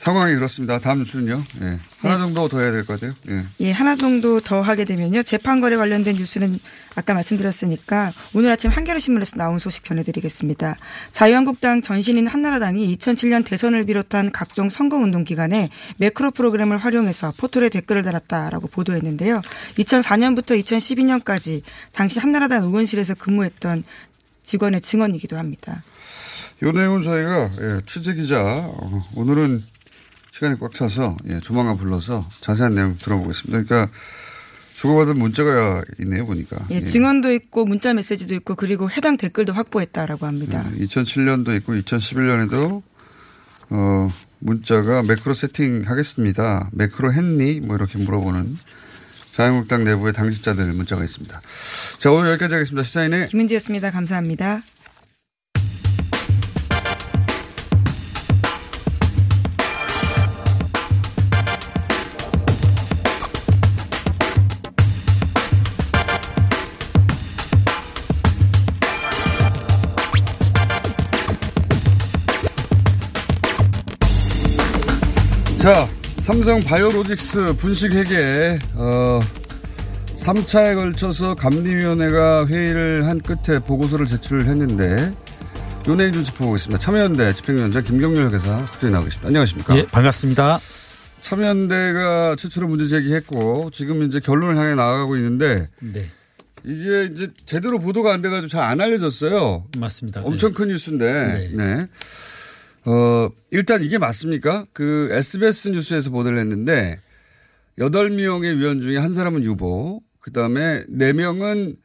상황이 0.04 0.34
그렇습니다. 0.34 0.78
다음 0.80 0.98
뉴스는요. 0.98 1.42
예. 1.62 1.78
하나 2.02 2.16
네. 2.16 2.20
정도 2.20 2.46
더 2.46 2.60
해야 2.60 2.70
될 2.70 2.84
것 2.84 3.00
같아요. 3.00 3.14
예. 3.30 3.42
예, 3.60 3.70
하나 3.72 3.96
정도 3.96 4.38
더 4.38 4.60
하게 4.60 4.84
되면요. 4.84 5.22
재판거래 5.22 5.76
관련된 5.76 6.16
뉴스는 6.16 6.58
아까 6.94 7.14
말씀드렸으니까 7.14 8.12
오늘 8.34 8.52
아침 8.52 8.70
한겨레 8.70 8.98
신문에서 8.98 9.36
나온 9.36 9.58
소식 9.58 9.82
전해드리겠습니다. 9.84 10.76
자유한국당 11.12 11.80
전신인 11.80 12.26
한나라당이 12.26 12.94
2007년 12.98 13.46
대선을 13.46 13.86
비롯한 13.86 14.30
각종 14.30 14.68
선거운동 14.68 15.24
기간에 15.24 15.70
매크로 15.96 16.32
프로그램을 16.32 16.76
활용해서 16.76 17.32
포털에 17.38 17.70
댓글을 17.70 18.02
달았다라고 18.02 18.68
보도했는데요. 18.68 19.40
2004년부터 19.78 20.62
2012년까지 20.62 21.62
당시 21.92 22.18
한나라당 22.18 22.64
의원실에서 22.64 23.14
근무했던 23.14 23.84
직원의 24.42 24.82
증언이기도 24.82 25.38
합니다. 25.38 25.82
요 26.62 26.72
내용은 26.72 27.00
저희가 27.00 27.50
예, 27.62 27.80
취재 27.86 28.12
기자 28.12 28.42
어, 28.42 29.02
오늘은 29.16 29.64
시간이 30.34 30.58
꽉 30.58 30.74
차서 30.74 31.16
예, 31.28 31.38
조만간 31.38 31.76
불러서 31.76 32.28
자세한 32.40 32.74
내용 32.74 32.96
들어보겠습니다. 32.98 33.62
그러니까 33.62 33.92
주고받은 34.74 35.16
문자가 35.16 35.84
있네요 36.00 36.26
보니까. 36.26 36.56
예, 36.70 36.82
증언도 36.82 37.32
있고 37.34 37.64
문자 37.64 37.94
메시지도 37.94 38.34
있고 38.34 38.56
그리고 38.56 38.90
해당 38.90 39.16
댓글도 39.16 39.52
확보했다라고 39.52 40.26
합니다. 40.26 40.68
2007년도 40.76 41.56
있고 41.58 41.74
2011년에도 41.74 42.82
어, 43.70 44.08
문자가 44.40 45.04
매크로 45.04 45.34
세팅 45.34 45.84
하겠습니다. 45.86 46.68
매크로 46.72 47.12
했니? 47.12 47.60
뭐 47.60 47.76
이렇게 47.76 47.98
물어보는 47.98 48.58
자유한국당 49.30 49.84
내부의 49.84 50.12
당직자들 50.14 50.72
문자가 50.72 51.04
있습니다. 51.04 51.40
자 51.98 52.10
오늘 52.10 52.30
여기까지 52.30 52.54
하겠습니다. 52.54 52.82
시사인의 52.82 53.28
김은지였습니다. 53.28 53.92
감사합니다. 53.92 54.62
자, 75.64 75.88
삼성 76.20 76.60
바이오로직스 76.60 77.54
분식회계, 77.54 78.58
어, 78.74 79.18
3차에 80.08 80.74
걸쳐서 80.74 81.34
감리위원회가 81.36 82.46
회의를 82.46 83.06
한 83.06 83.18
끝에 83.18 83.58
보고서를 83.60 84.04
제출을 84.04 84.44
했는데, 84.44 85.10
요 85.88 85.94
내용 85.94 86.12
좀 86.12 86.22
짚어보겠습니다. 86.22 86.78
참여연대 86.78 87.32
집행위원장 87.32 87.82
김경률 87.82 88.30
회사 88.34 88.66
스튜디오에 88.66 88.90
나와 88.90 89.04
계십니다. 89.04 89.28
안녕하십니까? 89.28 89.74
예, 89.78 89.86
반갑습니다. 89.86 90.60
참여연대가 91.22 92.36
최초로 92.36 92.68
문제 92.68 92.86
제기했고, 92.86 93.70
지금 93.72 94.02
이제 94.02 94.20
결론을 94.20 94.58
향해 94.58 94.74
나아가고 94.74 95.16
있는데, 95.16 95.70
네, 95.80 96.10
이게 96.62 97.08
이제 97.10 97.28
제대로 97.46 97.78
보도가 97.78 98.12
안 98.12 98.20
돼가지고 98.20 98.48
잘 98.48 98.64
안 98.64 98.82
알려졌어요. 98.82 99.64
맞습니다. 99.78 100.20
엄청 100.24 100.52
큰 100.52 100.68
뉴스인데, 100.68 101.52
네. 101.54 101.86
어, 102.86 103.28
일단 103.50 103.82
이게 103.82 103.98
맞습니까? 103.98 104.66
그 104.72 105.08
SBS 105.12 105.68
뉴스에서 105.70 106.10
보도를 106.10 106.38
했는데, 106.38 107.00
8명의 107.78 108.56
위원 108.58 108.80
중에 108.80 108.98
한 108.98 109.12
사람은 109.14 109.44
유보, 109.44 110.02
그 110.20 110.32
다음에 110.32 110.84
4명은 110.86 111.76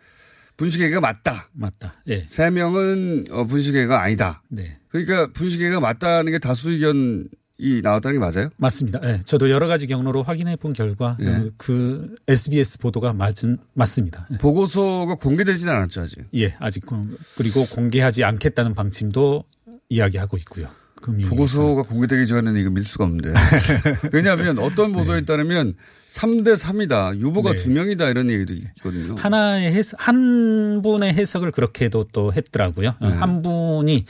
분식회계가 0.57 0.99
맞다. 0.99 1.49
맞다. 1.53 1.95
예. 2.07 2.23
3명은 2.23 3.31
어, 3.31 3.45
분식회계가 3.45 4.01
아니다. 4.01 4.43
네. 4.49 4.77
그러니까 4.89 5.31
분식회계가 5.33 5.79
맞다는 5.79 6.31
게 6.33 6.39
다수 6.39 6.71
의견 6.71 7.27
이 7.57 7.81
나왔다는 7.81 8.19
게 8.19 8.25
맞아요? 8.25 8.49
맞습니다. 8.57 8.99
예. 9.03 9.21
저도 9.25 9.49
여러 9.49 9.67
가지 9.67 9.87
경로로 9.87 10.23
확인해 10.23 10.55
본 10.57 10.73
결과 10.73 11.17
예. 11.21 11.27
어, 11.27 11.49
그 11.57 12.15
SBS 12.27 12.79
보도가 12.79 13.13
맞은 13.13 13.57
맞습니다. 13.73 14.27
예. 14.33 14.37
보고서가 14.37 15.15
공개되지는 15.15 15.73
않았죠, 15.73 16.01
아직. 16.01 16.19
예, 16.35 16.55
아직 16.59 16.85
공- 16.85 17.17
그리고 17.37 17.65
공개하지 17.65 18.23
않겠다는 18.25 18.73
방침도 18.75 19.43
이야기하고 19.89 20.37
있고요. 20.37 20.69
보고서가 21.01 21.83
공개되기 21.83 22.27
전에는 22.27 22.59
이거 22.59 22.69
믿을 22.69 22.83
수가 22.85 23.05
없는데. 23.05 23.33
왜냐하면 24.11 24.59
어떤 24.59 24.91
보도에 24.91 25.25
따르면 25.25 25.75
3대 26.09 26.55
3이다. 26.57 27.19
유보가 27.19 27.51
네. 27.51 27.57
두 27.57 27.69
명이다. 27.69 28.09
이런 28.09 28.29
얘기도 28.29 28.53
있거든요. 28.53 29.15
하나의 29.15 29.71
해석, 29.71 30.05
한 30.05 30.81
분의 30.81 31.13
해석을 31.13 31.51
그렇게도 31.51 32.05
또 32.11 32.33
했더라고요. 32.33 32.95
어, 32.99 33.07
네. 33.07 33.13
한 33.15 33.41
분이 33.41 34.05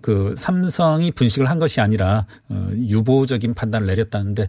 그 0.00 0.34
삼성이 0.36 1.10
분식을 1.10 1.50
한 1.50 1.58
것이 1.58 1.80
아니라 1.80 2.26
어, 2.48 2.70
유보적인 2.74 3.54
판단을 3.54 3.86
내렸다는데 3.88 4.46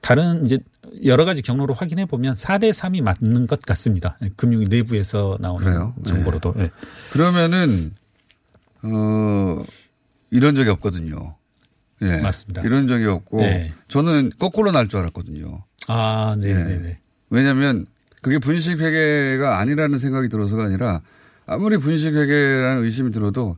다른 0.00 0.46
이제 0.46 0.58
여러 1.04 1.24
가지 1.24 1.42
경로로 1.42 1.74
확인해 1.74 2.06
보면 2.06 2.34
4대 2.34 2.70
3이 2.70 3.02
맞는 3.02 3.46
것 3.46 3.60
같습니다. 3.62 4.16
예, 4.22 4.30
금융위 4.36 4.66
내부에서 4.68 5.36
나오는 5.40 5.64
그래요? 5.64 5.94
정보로도. 6.04 6.54
예. 6.58 6.70
그러면은, 7.10 7.92
어, 8.82 9.64
이런 10.34 10.54
적이 10.56 10.70
없거든요. 10.70 11.36
예. 12.02 12.18
맞습니다. 12.18 12.62
이런 12.62 12.88
적이 12.88 13.06
없고. 13.06 13.40
네. 13.40 13.72
저는 13.88 14.32
거꾸로 14.38 14.72
날 14.72 14.88
줄 14.88 14.98
알았거든요. 15.00 15.64
아, 15.86 16.36
네, 16.38 16.48
예. 16.50 16.54
네, 16.54 16.78
네. 16.80 16.98
왜냐하면 17.30 17.86
그게 18.20 18.38
분식회계가 18.38 19.58
아니라는 19.58 19.98
생각이 19.98 20.28
들어서가 20.28 20.64
아니라 20.64 21.02
아무리 21.46 21.76
분식회계라는 21.76 22.82
의심이 22.82 23.12
들어도 23.12 23.56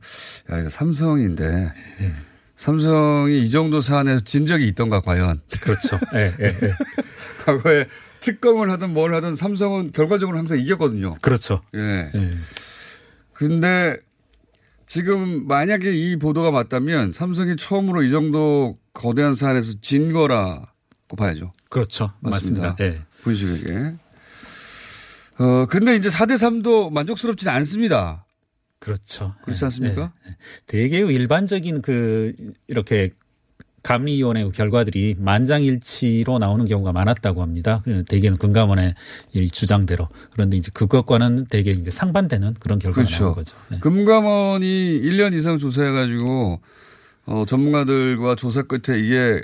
야, 0.51 0.59
이거 0.59 0.69
삼성인데 0.69 1.73
예. 2.01 2.11
삼성이 2.55 3.41
이 3.41 3.49
정도 3.49 3.81
사안에서 3.81 4.19
진 4.21 4.45
적이 4.45 4.67
있던가 4.67 5.01
과연. 5.01 5.41
그렇죠. 5.61 5.99
예, 6.15 6.33
예, 6.39 6.45
예. 6.45 6.73
과거에 7.45 7.85
특검을 8.19 8.69
하든 8.71 8.93
뭘 8.93 9.13
하든 9.15 9.35
삼성은 9.35 9.91
결과적으로 9.93 10.37
항상 10.37 10.59
이겼거든요. 10.59 11.15
그렇죠. 11.21 11.61
예. 11.75 12.11
예. 12.13 12.31
근데 13.33 13.97
지금 14.87 15.45
만약에 15.47 15.93
이 15.93 16.15
보도가 16.15 16.49
맞다면 16.49 17.11
삼성이 17.11 17.57
처음으로 17.57 18.03
이 18.03 18.09
정도 18.09 18.79
거대한 18.93 19.35
사안에서 19.35 19.73
진 19.81 20.13
거라고 20.13 21.15
봐야죠. 21.17 21.51
그렇죠. 21.69 22.13
맞습니다. 22.21 22.69
맞습니다. 22.69 22.75
예. 22.79 23.05
분식에게. 23.21 23.95
어, 25.39 25.65
근데 25.67 25.95
이제 25.97 26.09
4대3도 26.09 26.89
만족스럽지는 26.91 27.53
않습니다. 27.53 28.25
그렇죠. 28.79 29.35
그렇지 29.43 29.65
않습니까? 29.65 30.13
예, 30.25 30.29
예. 30.29 30.35
대개의 30.67 31.13
일반적인 31.13 31.81
그 31.81 32.33
이렇게 32.67 33.09
감리위원회 33.83 34.49
결과들이 34.51 35.15
만장일치로 35.19 36.39
나오는 36.39 36.65
경우가 36.65 36.91
많았다고 36.91 37.41
합니다. 37.41 37.81
그 37.85 38.03
대개는 38.03 38.37
금감원의 38.37 38.95
이 39.33 39.49
주장대로. 39.49 40.09
그런데 40.31 40.57
이제 40.57 40.71
그것과는 40.73 41.45
대개 41.45 41.71
이제 41.71 41.91
상반되는 41.91 42.55
그런 42.59 42.79
결과가 42.79 43.05
그렇죠. 43.05 43.23
나온 43.25 43.35
거죠. 43.35 43.55
예. 43.71 43.79
금감원이 43.79 44.65
1년 45.03 45.33
이상 45.33 45.57
조사해가지고, 45.57 46.59
어, 47.27 47.43
전문가들과 47.47 48.35
조사 48.35 48.63
끝에 48.63 48.99
이게 48.99 49.41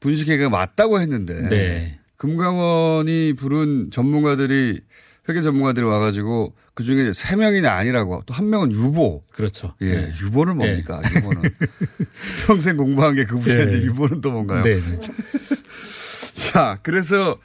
분식회계가 0.00 0.48
맞다고 0.48 1.00
했는데, 1.00 1.48
네. 1.48 1.98
금감원이 2.16 3.34
부른 3.34 3.90
전문가들이, 3.90 4.80
회계 5.28 5.42
전문가들이 5.42 5.84
와가지고, 5.86 6.54
그 6.74 6.84
중에 6.84 7.12
세 7.12 7.36
명이 7.36 7.66
아니라고, 7.66 8.22
또 8.26 8.34
한 8.34 8.48
명은 8.50 8.72
유보. 8.72 9.22
그렇죠. 9.32 9.74
예, 9.82 9.86
예. 9.86 10.14
유보는 10.20 10.56
뭡니까? 10.56 11.00
유보는. 11.16 11.42
평생 12.46 12.76
공부한 12.76 13.14
게 13.14 13.24
그 13.24 13.38
분야인데 13.38 13.78
예. 13.78 13.82
유보는 13.84 14.20
또 14.20 14.30
뭔가요? 14.32 14.62
네, 14.62 14.80
네. 14.80 15.00
자, 16.34 16.78
그래서 16.82 17.38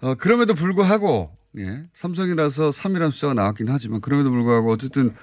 어, 0.00 0.14
그럼에도 0.14 0.54
불구하고 0.54 1.30
예, 1.58 1.82
삼성이라서 1.94 2.70
3이라는 2.70 3.10
숫자가 3.10 3.34
나왔긴 3.34 3.66
하지만 3.68 4.00
그럼에도 4.00 4.30
불구하고 4.30 4.72
어쨌든 4.72 5.14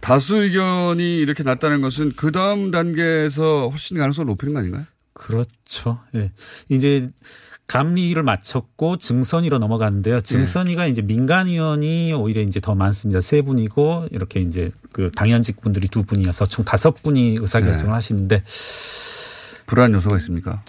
다수 0.00 0.36
의견이 0.36 1.18
이렇게 1.18 1.42
났다는 1.42 1.80
것은 1.80 2.12
그 2.16 2.30
다음 2.30 2.70
단계에서 2.70 3.68
훨씬 3.68 3.98
가능성을 3.98 4.26
높이는 4.28 4.54
거 4.54 4.60
아닌가요? 4.60 4.84
그렇죠. 5.12 5.98
예. 6.14 6.30
이제 6.68 7.10
감리를 7.68 8.20
마쳤고 8.22 8.96
증선위로 8.96 9.58
넘어갔는데요. 9.58 10.22
증선위가 10.22 10.86
이제 10.86 11.02
민간위원이 11.02 12.14
오히려 12.14 12.40
이제 12.40 12.60
더 12.60 12.74
많습니다. 12.74 13.20
세 13.20 13.42
분이고 13.42 14.08
이렇게 14.10 14.40
이제 14.40 14.70
그 14.90 15.10
당연직 15.14 15.60
분들이 15.60 15.86
두 15.86 16.02
분이어서 16.02 16.46
총 16.46 16.64
다섯 16.64 17.02
분이 17.02 17.36
의사결정을 17.38 17.86
네. 17.86 17.92
하시는데 17.92 18.42
불안 19.66 19.92
요소가 19.92 20.16
있습니까? 20.16 20.62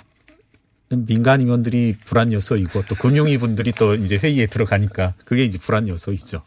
민간 0.89 1.39
위원들이 1.39 1.95
불안 2.03 2.33
요소이고 2.33 2.83
또 2.89 2.95
금융위 2.95 3.37
분들이 3.37 3.71
또 3.71 3.95
이제 3.95 4.17
회의에 4.17 4.45
들어가니까 4.47 5.13
그게 5.23 5.45
이제 5.45 5.57
불안 5.57 5.87
요소이죠. 5.87 6.41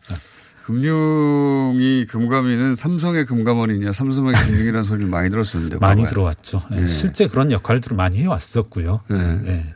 금융이 0.64 2.06
금감위는 2.06 2.74
삼성의 2.74 3.24
금감원이냐 3.24 3.92
삼성의 3.92 4.34
금융이라는 4.34 4.84
소리를 4.84 5.08
많이 5.08 5.30
들었었는데 5.30 5.78
많이 5.78 6.02
과거에. 6.02 6.10
들어왔죠. 6.10 6.62
예. 6.72 6.82
예. 6.82 6.86
실제 6.86 7.26
그런 7.26 7.50
역할들을 7.50 7.96
많이 7.96 8.18
해왔었고요. 8.18 9.00
네. 9.08 9.74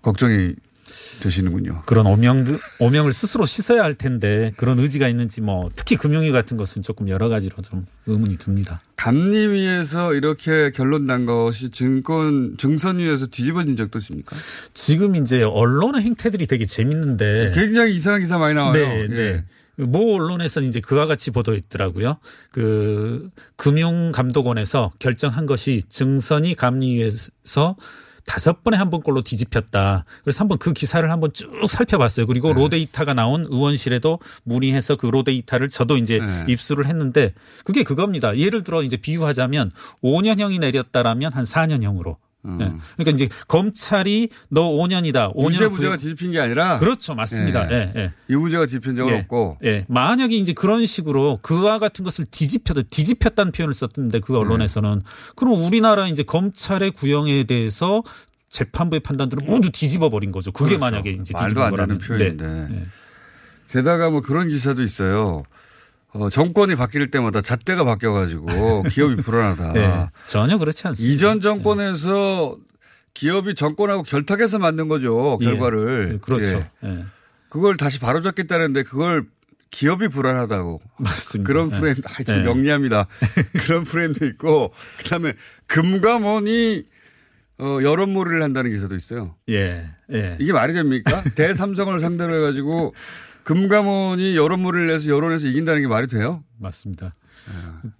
예. 0.00 0.02
걱정이 0.02 0.54
되시는군요. 1.22 1.82
그런 1.86 2.06
오명들 2.06 2.58
오명을 2.78 3.12
스스로 3.12 3.46
씻어야 3.46 3.82
할 3.82 3.94
텐데 3.94 4.52
그런 4.56 4.78
의지가 4.78 5.08
있는지 5.08 5.40
뭐 5.40 5.70
특히 5.76 5.96
금융위 5.96 6.32
같은 6.32 6.56
것은 6.56 6.82
조금 6.82 7.08
여러 7.08 7.28
가지로 7.28 7.62
좀 7.62 7.86
의문이 8.06 8.38
듭니다. 8.38 8.80
감리위에서 8.96 10.14
이렇게 10.14 10.70
결론 10.70 11.06
난 11.06 11.26
것이 11.26 11.70
증권 11.70 12.56
증선위에서 12.56 13.26
뒤집어진 13.26 13.76
적도 13.76 13.98
있습니까? 13.98 14.36
지금 14.74 15.16
이제 15.16 15.42
언론의 15.42 16.02
행태들이 16.02 16.46
되게 16.46 16.64
재밌는데 16.64 17.52
굉장히 17.54 17.94
이상한 17.94 18.20
기사 18.20 18.38
많이 18.38 18.54
나와요. 18.54 18.72
네, 18.72 19.02
예. 19.02 19.06
네. 19.08 19.44
모 19.76 20.14
언론에서는 20.14 20.68
이제 20.68 20.80
그와 20.80 21.06
같이 21.06 21.30
보도했더라고요. 21.30 22.18
그 22.50 23.30
금융감독원에서 23.56 24.90
결정한 24.98 25.46
것이 25.46 25.82
증선이 25.88 26.54
감리위에서 26.54 27.76
다섯 28.26 28.62
번에 28.62 28.76
한 28.76 28.90
번꼴로 28.90 29.22
뒤집혔다. 29.22 30.04
그래서 30.22 30.40
한번 30.40 30.58
그 30.58 30.72
기사를 30.72 31.08
한번 31.10 31.32
쭉 31.32 31.50
살펴봤어요. 31.68 32.26
그리고 32.26 32.48
네. 32.48 32.60
로데이터가 32.60 33.14
나온 33.14 33.46
의원실에도 33.48 34.18
문의해서 34.44 34.96
그 34.96 35.06
로데이터를 35.06 35.70
저도 35.70 35.96
이제 35.96 36.18
네. 36.18 36.44
입수를 36.48 36.86
했는데 36.86 37.34
그게 37.64 37.82
그겁니다. 37.82 38.36
예를 38.36 38.62
들어 38.62 38.82
이제 38.82 38.96
비유하자면 38.96 39.72
5년형이 40.02 40.60
내렸다라면 40.60 41.32
한 41.32 41.44
4년형으로. 41.44 42.16
예. 42.46 42.72
그러니까 42.96 43.10
이제 43.12 43.28
검찰이 43.48 44.30
너 44.48 44.70
5년이다. 44.70 45.34
5년 45.34 45.46
음. 45.46 45.52
유죄 45.52 45.68
무죄가 45.68 45.96
뒤집힌 45.96 46.32
게 46.32 46.40
아니라 46.40 46.78
그렇죠. 46.78 47.14
맞습니다. 47.14 47.70
예. 47.70 47.92
예, 47.94 48.00
예. 48.00 48.12
유무죄가 48.30 48.66
뒤집힌 48.66 48.96
적은 48.96 49.12
예. 49.12 49.18
없고 49.18 49.58
예. 49.64 49.84
만약에 49.88 50.34
이제 50.34 50.52
그런 50.52 50.86
식으로 50.86 51.38
그와 51.42 51.78
같은 51.78 52.04
것을 52.04 52.24
뒤집혀도 52.30 52.84
뒤집혔다는 52.84 53.52
표현을 53.52 53.74
썼던데 53.74 54.20
그 54.20 54.36
언론에서는 54.36 55.02
그럼 55.36 55.62
우리나라 55.62 56.08
이제 56.08 56.22
검찰의 56.22 56.92
구형에 56.92 57.44
대해서 57.44 58.02
재판부의 58.48 59.00
판단들을 59.00 59.46
모두 59.46 59.70
뒤집어 59.70 60.08
버린 60.10 60.32
거죠. 60.32 60.50
그게 60.50 60.70
그렇죠. 60.70 60.80
만약에 60.80 61.10
이제 61.10 61.34
뒤집은 61.38 61.62
안 61.62 61.70
되는 61.70 61.70
거라면. 61.70 61.98
표현인데. 61.98 62.46
네. 62.46 62.68
네. 62.68 62.86
게다가 63.70 64.10
뭐 64.10 64.20
그런 64.20 64.48
기사도 64.48 64.82
있어요. 64.82 65.44
어, 66.12 66.28
정권이 66.28 66.74
바뀔 66.76 67.10
때마다 67.10 67.40
잣대가 67.40 67.84
바뀌어가지고 67.84 68.84
기업이 68.90 69.16
불안하다. 69.16 69.72
네. 69.72 70.08
전혀 70.26 70.58
그렇지 70.58 70.86
않습니다. 70.88 71.14
이전 71.14 71.40
정권에서 71.40 72.56
기업이 73.14 73.54
정권하고 73.54 74.02
결탁해서 74.02 74.58
만든 74.58 74.88
거죠 74.88 75.38
예. 75.40 75.44
결과를. 75.44 76.10
예, 76.14 76.18
그렇죠. 76.18 76.66
예. 76.84 76.88
예. 76.88 77.04
그걸 77.48 77.76
다시 77.76 77.98
바로잡겠다는데 77.98 78.84
그걸 78.84 79.26
기업이 79.70 80.08
불안하다고. 80.08 80.80
맞습니다. 80.98 81.46
그런 81.46 81.72
예. 81.72 81.78
프레임, 81.78 81.96
아, 82.04 82.22
참 82.24 82.38
예. 82.38 82.42
명리합니다. 82.42 83.06
그런 83.66 83.84
프레임도 83.84 84.26
있고, 84.26 84.72
그 84.98 85.04
다음에 85.04 85.34
금감원이 85.66 86.84
어, 87.58 87.78
여론몰이를 87.82 88.42
한다는 88.42 88.72
기사도 88.72 88.96
있어요. 88.96 89.36
예. 89.48 89.90
예. 90.12 90.36
이게 90.40 90.52
말이 90.52 90.72
됩니까? 90.72 91.22
대삼성을 91.36 92.00
상대로 92.00 92.34
해가지고 92.36 92.94
금감원이 93.50 94.36
여론몰이를 94.36 94.86
내서 94.86 95.10
여론에서 95.10 95.48
이긴다는 95.48 95.82
게 95.82 95.88
말이 95.88 96.06
돼요? 96.06 96.44
맞습니다. 96.58 97.14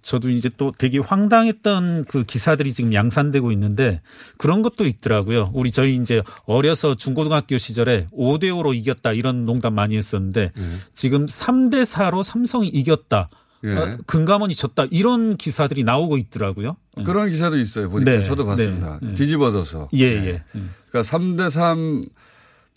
저도 0.01 0.29
이제 0.29 0.49
또 0.55 0.71
되게 0.77 0.97
황당했던 0.99 2.05
그 2.05 2.23
기사들이 2.23 2.71
지금 2.73 2.93
양산되고 2.93 3.51
있는데 3.51 4.01
그런 4.37 4.61
것도 4.61 4.85
있더라고요. 4.85 5.51
우리 5.53 5.71
저희 5.71 5.95
이제 5.95 6.21
어려서 6.45 6.95
중고등학교 6.95 7.57
시절에 7.57 8.07
5대 8.13 8.45
5로 8.45 8.73
이겼다 8.73 9.11
이런 9.11 9.43
농담 9.43 9.75
많이 9.75 9.97
했었는데 9.97 10.53
지금 10.93 11.25
3대 11.25 11.83
4로 11.83 12.23
삼성이 12.23 12.69
이겼다. 12.69 13.27
예. 13.63 13.75
어, 13.75 13.97
금감원이 14.07 14.55
졌다. 14.55 14.85
이런 14.89 15.35
기사들이 15.35 15.83
나오고 15.83 16.17
있더라고요. 16.17 16.77
그런 17.05 17.29
기사도 17.29 17.59
있어요. 17.59 17.89
보니까 17.89 18.09
네, 18.09 18.23
저도 18.23 18.45
봤습니다. 18.45 18.99
네, 19.01 19.09
네. 19.09 19.13
뒤집어져서. 19.13 19.89
예, 19.93 20.05
예. 20.05 20.43
그러니까 20.89 21.01
3대 21.01 21.49
3 21.49 22.05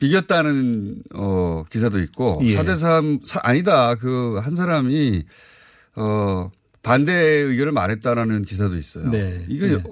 비겼다는 0.04 0.96
어 1.14 1.64
기사도 1.70 1.98
있고 2.00 2.38
예. 2.42 2.56
4대 2.56 2.76
3 2.76 3.20
아니다. 3.42 3.94
그 3.94 4.38
한 4.44 4.54
사람이 4.54 5.24
어 5.96 6.50
반대 6.82 7.12
의견을 7.12 7.72
말했다라는 7.72 8.42
기사도 8.42 8.76
있어요. 8.76 9.08
네. 9.10 9.46
이거 9.48 9.66
네. 9.66 9.82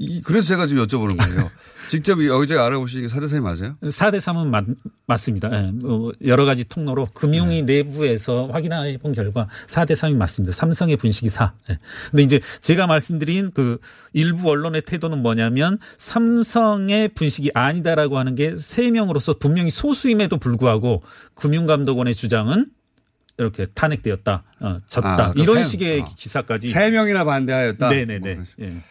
이 0.00 0.20
그래서 0.22 0.48
제가 0.48 0.66
지금 0.66 0.86
여쭤보는 0.86 1.16
거예요. 1.18 1.50
직접 1.88 2.20
이 2.20 2.28
어제 2.28 2.54
알아보신 2.56 3.00
게 3.00 3.06
4대 3.08 3.24
3이 3.24 3.40
맞아요? 3.40 3.76
4대 3.82 4.18
3은 4.18 4.46
맞, 4.48 4.64
맞습니다. 5.06 5.50
예. 5.52 5.72
어, 5.84 6.10
여러 6.26 6.44
가지 6.44 6.64
통로로 6.64 7.08
금융위 7.14 7.62
내부에서 7.62 8.46
확인해 8.52 8.98
본 8.98 9.12
결과 9.12 9.48
4대 9.66 9.92
3이 9.92 10.14
맞습니다. 10.16 10.52
삼성의 10.54 10.98
분식이 10.98 11.30
4. 11.30 11.52
예. 11.70 11.78
근데 12.10 12.22
이제 12.22 12.40
제가 12.60 12.86
말씀드린 12.86 13.50
그 13.52 13.78
일부 14.12 14.50
언론의 14.50 14.82
태도는 14.82 15.22
뭐냐면 15.22 15.78
삼성의 15.96 17.08
분식이 17.14 17.50
아니다라고 17.54 18.18
하는 18.18 18.34
게 18.34 18.54
3명으로서 18.54 19.38
분명히 19.40 19.70
소수임에도 19.70 20.36
불구하고 20.36 21.02
금융감독원의 21.34 22.14
주장은 22.14 22.66
이렇게 23.38 23.66
탄핵되었다, 23.66 24.42
어, 24.60 24.78
졌다. 24.86 25.24
아, 25.26 25.30
그 25.30 25.40
이런 25.40 25.56
세- 25.56 25.62
식의 25.64 26.00
어. 26.00 26.04
기사까지. 26.16 26.68
세 26.68 26.90
명이나 26.90 27.24
반대하였다. 27.24 27.88
네네네. 27.88 28.18
뭐 28.34 28.44
그런 28.58 28.72
예. 28.74 28.82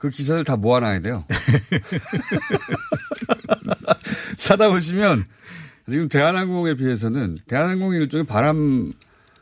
그 0.00 0.08
기사를 0.08 0.42
다 0.44 0.56
모아놔야 0.56 1.00
돼요. 1.00 1.26
찾아보시면 4.38 5.26
지금 5.90 6.08
대한항공에 6.08 6.74
비해서는 6.74 7.36
대한항공이 7.46 7.98
일종의 7.98 8.24
바람 8.24 8.92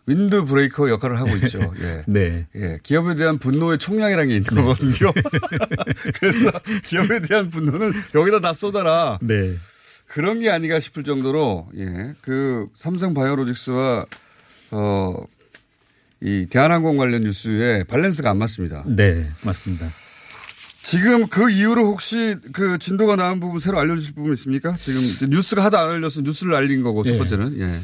wind 0.06 0.44
breaker 0.46 0.90
역할을 0.90 1.16
하고 1.16 1.30
있죠. 1.36 1.72
예. 1.80 2.02
네. 2.08 2.48
예. 2.56 2.78
기업에 2.82 3.14
대한 3.14 3.38
분노의 3.38 3.78
총량이라는 3.78 4.28
게 4.28 4.36
있는 4.36 4.48
거거든요. 4.48 5.12
그래서 6.18 6.50
기업에 6.82 7.20
대한 7.20 7.50
분노는 7.50 7.92
여기다 8.16 8.40
다 8.40 8.52
쏟아라. 8.52 9.20
네. 9.22 9.54
그런 10.08 10.40
게 10.40 10.50
아닌가 10.50 10.80
싶을 10.80 11.04
정도로 11.04 11.68
예. 11.76 12.14
그 12.20 12.66
삼성 12.74 13.14
바이오로직스와 13.14 14.06
어, 14.72 15.14
이 16.20 16.46
대한항공 16.50 16.96
관련 16.96 17.22
뉴스에 17.22 17.84
밸런스가 17.84 18.30
안 18.30 18.38
맞습니다. 18.38 18.82
네. 18.88 19.24
맞습니다. 19.44 19.86
지금 20.88 21.26
그 21.26 21.50
이후로 21.50 21.84
혹시 21.84 22.36
그 22.50 22.78
진도가 22.78 23.16
나온 23.16 23.40
부분 23.40 23.58
새로 23.58 23.78
알려주실 23.78 24.14
부분 24.14 24.32
있습니까? 24.32 24.74
지금 24.74 25.28
뉴스가 25.28 25.62
하도 25.62 25.76
안 25.76 25.90
알려서 25.90 26.22
뉴스를 26.22 26.54
알린 26.54 26.82
거고 26.82 27.04
첫 27.04 27.12
예. 27.12 27.18
번째는 27.18 27.60
예. 27.60 27.80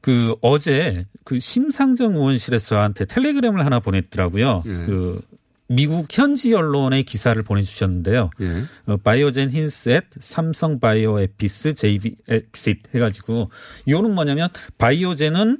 그 0.00 0.36
어제 0.40 1.04
그 1.24 1.40
심상정 1.40 2.14
의원실에서 2.14 2.76
저한테 2.76 3.06
텔레그램을 3.06 3.64
하나 3.64 3.80
보냈더라고요. 3.80 4.62
예. 4.66 4.70
그 4.70 5.20
미국 5.66 6.06
현지 6.16 6.54
언론의 6.54 7.02
기사를 7.02 7.42
보내주셨는데요. 7.42 8.30
예. 8.40 8.64
어, 8.86 8.96
바이오젠 8.98 9.50
힌스앳 9.50 10.04
삼성 10.20 10.78
바이오 10.78 11.18
에피스 11.18 11.74
JV 11.74 12.14
엑싯 12.28 12.94
해가지고 12.94 13.50
이거는 13.86 14.14
뭐냐면 14.14 14.48
바이오젠은 14.78 15.58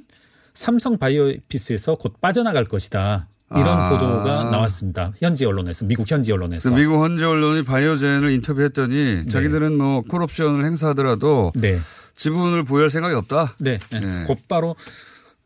삼성 0.53 0.97
바이오 0.97 1.27
에피스에서 1.27 1.95
곧 1.95 2.21
빠져나갈 2.21 2.63
것이다. 2.63 3.27
이런 3.51 3.67
아. 3.67 3.89
보도가 3.89 4.49
나왔습니다. 4.51 5.11
현지 5.19 5.45
언론에서 5.45 5.85
미국 5.85 6.09
현지 6.09 6.31
그 6.31 6.35
언론에서. 6.35 6.71
미국 6.71 7.03
현지 7.03 7.23
언론이 7.23 7.63
바이오젠을 7.63 8.29
인터뷰했더니 8.31 9.25
자기들은 9.29 9.77
뭐 9.77 10.01
콜옵션을 10.01 10.65
행사하더라도 10.65 11.51
네. 11.55 11.79
지분을 12.15 12.63
보유할 12.63 12.89
생각이 12.89 13.15
없다. 13.15 13.55
네. 13.59 13.79
네. 13.89 13.99
네. 13.99 14.23
곧바로 14.25 14.75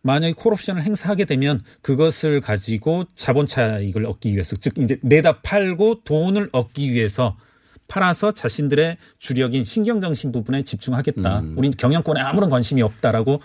만약에 0.02 0.34
콜옵션을 0.34 0.84
행사하게 0.84 1.24
되면 1.26 1.62
그것을 1.82 2.42
가지고 2.42 3.06
자본 3.16 3.48
차익을 3.48 4.06
얻기 4.06 4.34
위해서 4.34 4.58
즉 4.58 4.78
이제 4.78 5.00
내다 5.02 5.40
팔고 5.42 6.02
돈을 6.04 6.50
얻기 6.52 6.92
위해서 6.92 7.38
팔아서 7.88 8.32
자신들의 8.32 8.98
주력인 9.20 9.64
신경정신 9.64 10.32
부분에 10.34 10.64
집중하겠다. 10.64 11.40
음. 11.40 11.54
우린 11.58 11.72
경영권에 11.72 12.20
아무런 12.20 12.50
관심이 12.50 12.82
없다라고 12.82 13.40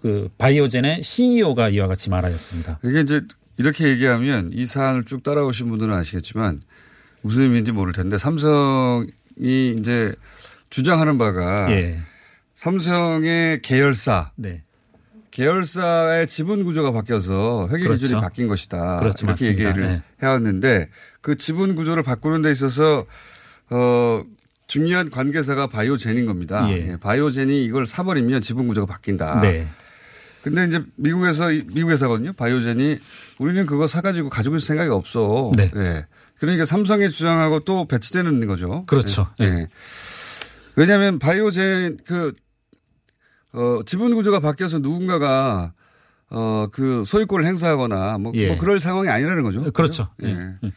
그 0.00 0.28
바이오젠의 0.36 1.02
CEO가 1.02 1.70
이와 1.70 1.86
같이 1.86 2.10
말하였습니다. 2.10 2.80
이게 2.84 3.00
이제 3.00 3.22
이렇게 3.58 3.88
얘기하면 3.88 4.50
이 4.52 4.66
사안을 4.66 5.04
쭉 5.04 5.22
따라오신 5.22 5.68
분들은 5.68 5.92
아시겠지만 5.94 6.60
무슨 7.22 7.44
의미인지 7.44 7.72
모를 7.72 7.92
텐데 7.92 8.18
삼성이 8.18 9.06
이제 9.78 10.14
주장하는 10.70 11.18
바가 11.18 11.70
예. 11.72 11.98
삼성의 12.54 13.62
계열사 13.62 14.32
네. 14.36 14.62
계열사의 15.30 16.28
지분 16.28 16.64
구조가 16.64 16.92
바뀌어서 16.92 17.68
회계 17.70 17.84
그렇죠. 17.84 18.00
기준이 18.00 18.20
바뀐 18.20 18.48
것이다. 18.48 18.96
그렇죠. 18.96 19.26
이렇게 19.26 19.32
맞습니다. 19.32 19.68
얘기를 19.68 19.86
네. 19.86 20.02
해왔는데 20.22 20.88
그 21.20 21.36
지분 21.36 21.74
구조를 21.74 22.02
바꾸는 22.02 22.42
데 22.42 22.50
있어서 22.50 23.04
어 23.70 24.24
중요한 24.66 25.10
관계사가 25.10 25.66
바이오젠인 25.66 26.26
겁니다. 26.26 26.66
예. 26.70 26.92
예, 26.92 26.96
바이오젠이 26.96 27.64
이걸 27.64 27.86
사버리면 27.86 28.40
지분 28.40 28.66
구조가 28.66 28.92
바뀐다. 28.92 29.40
네. 29.40 29.66
근데 30.46 30.64
이제 30.66 30.80
미국에서 30.94 31.50
이- 31.50 31.64
미국 31.72 31.90
회사거든요. 31.90 32.32
바이오젠이 32.32 33.00
우리는 33.40 33.66
그거 33.66 33.88
사가지고 33.88 34.28
가지고 34.28 34.54
있을 34.56 34.68
생각이 34.68 34.88
없어. 34.90 35.50
네. 35.56 35.72
예. 35.74 36.06
그러니까 36.38 36.64
삼성의 36.64 37.10
주장하고 37.10 37.60
또 37.60 37.84
배치되는 37.88 38.46
거죠. 38.46 38.84
그렇죠. 38.86 39.26
예. 39.40 39.44
예. 39.44 39.48
예. 39.48 39.68
왜냐하면 40.76 41.18
바이오젠 41.18 41.98
그 42.06 42.32
어, 43.54 43.80
지분 43.86 44.14
구조가 44.14 44.38
바뀌어서 44.38 44.78
누군가가 44.78 45.72
어, 46.30 46.68
그 46.70 47.02
소유권을 47.04 47.44
행사하거나 47.44 48.18
뭐, 48.18 48.30
예. 48.36 48.46
뭐 48.46 48.56
그럴 48.56 48.78
상황이 48.78 49.08
아니라는 49.08 49.42
거죠. 49.42 49.72
그렇죠. 49.72 50.10
예. 50.22 50.28
예. 50.62 50.72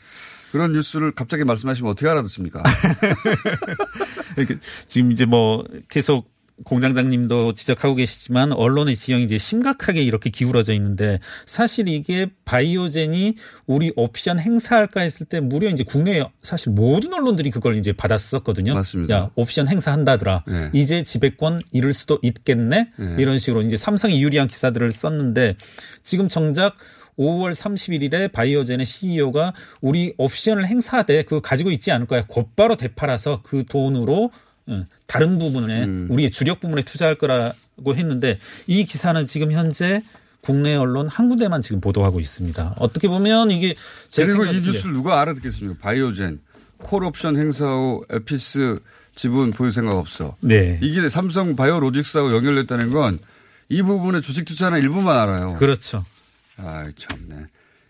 그런 0.52 0.74
뉴스를 0.74 1.12
갑자기 1.12 1.44
말씀하시면 1.44 1.92
어떻게 1.92 2.10
알아듣습니까? 2.10 2.64
지금 4.88 5.12
이제 5.12 5.26
뭐 5.26 5.64
계속 5.90 6.32
공장장님도 6.64 7.54
지적하고 7.54 7.96
계시지만 7.96 8.52
언론의 8.52 8.96
지형이 8.96 9.24
이제 9.24 9.38
심각하게 9.38 10.04
이렇게 10.04 10.30
기울어져 10.30 10.74
있는데 10.74 11.20
사실 11.46 11.88
이게 11.88 12.28
바이오젠이 12.46 13.36
우리 13.66 13.92
옵션 13.96 14.40
행사할까 14.40 15.02
했을 15.02 15.26
때 15.26 15.40
무려 15.40 15.70
이제 15.70 15.84
국내 15.84 16.24
사실 16.42 16.72
모든 16.72 17.14
언론들이 17.14 17.52
그걸 17.52 17.76
이제 17.76 17.94
받았었거든요. 17.94 18.74
맞습니다. 18.74 19.16
야 19.16 19.30
옵션 19.36 19.68
행사한다더라. 19.68 20.44
네. 20.48 20.70
이제 20.74 21.04
지배권 21.04 21.60
잃을 21.72 21.94
수도 21.94 22.20
있겠네. 22.22 22.92
네. 22.98 23.16
이런 23.18 23.40
식으로 23.40 23.62
이제 23.62 23.78
삼성이 23.78 24.22
유리한 24.22 24.48
기사들을 24.48 24.92
썼는데 24.92 25.56
지금 26.04 26.28
정작 26.28 26.76
5월 27.20 27.52
31일에 27.52 28.32
바이오젠의 28.32 28.86
CEO가 28.86 29.54
우리 29.82 30.14
옵션을 30.18 30.66
행사하되 30.66 31.24
그거 31.24 31.42
가지고 31.42 31.70
있지 31.72 31.92
않을 31.92 32.08
거야. 32.08 32.26
곧바로 32.26 32.78
되팔아서 32.78 33.42
그 33.44 33.66
돈으로 33.66 34.32
어, 34.32 34.49
다른 35.08 35.40
부분에 35.40 35.84
음. 35.86 36.08
우리의 36.10 36.32
주력 36.32 36.60
부분에 36.60 36.82
투자할 36.82 37.16
거라고 37.16 37.96
했는데 37.96 38.40
이 38.68 38.84
기사는 38.86 39.26
지금 39.26 39.52
현재 39.52 40.02
국내 40.42 40.76
언론 40.76 41.08
한 41.08 41.30
군데만 41.30 41.62
지금 41.62 41.82
보도하고 41.82 42.20
있습니다. 42.20 42.76
어떻게 42.80 43.08
보면 43.08 43.52
이게 43.52 43.76
제 44.10 44.26
그리고 44.26 44.46
이 44.46 44.62
뉴스를 44.62 44.94
누가 44.94 45.22
알아듣겠습니까? 45.22 45.80
바이오젠, 45.82 46.40
콜옵션 46.78 47.38
행사 47.38 47.66
후 47.66 48.06
에피스 48.10 48.80
지분 49.16 49.52
보유 49.52 49.72
생각 49.72 49.98
없어. 49.98 50.38
네. 50.40 50.80
이게 50.82 51.10
삼성 51.10 51.56
바이오로직스하고 51.56 52.34
연결됐다는 52.34 52.90
건 52.92 53.20
이 53.70 53.84
부분의 53.84 54.22
주식 54.22 54.46
투자는 54.46 54.82
일부만 54.82 55.16
알아요. 55.16 55.56
그렇죠. 55.58 56.04
아이 56.58 56.92
참네. 56.96 57.46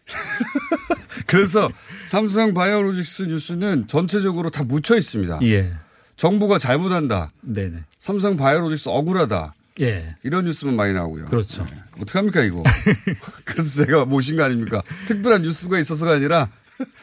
그래서 1.25 1.69
삼성 2.07 2.53
바이오로직스 2.53 3.23
뉴스는 3.23 3.87
전체적으로 3.87 4.49
다 4.49 4.63
묻혀 4.63 4.97
있습니다. 4.97 5.39
예. 5.43 5.71
정부가 6.19 6.59
잘못한다. 6.59 7.31
네네. 7.39 7.85
삼성 7.97 8.35
바이오로직스 8.35 8.89
억울하다. 8.89 9.53
예. 9.79 10.17
이런 10.23 10.43
뉴스만 10.43 10.75
많이 10.75 10.91
나오고요. 10.91 11.25
그렇죠. 11.25 11.65
네. 11.65 11.77
어떡합니까 12.01 12.43
이거. 12.43 12.61
그래서 13.45 13.85
제가 13.85 14.03
모신 14.03 14.35
거 14.35 14.43
아닙니까. 14.43 14.83
특별한 15.07 15.43
뉴스가 15.43 15.79
있어서가 15.79 16.15
아니라 16.15 16.49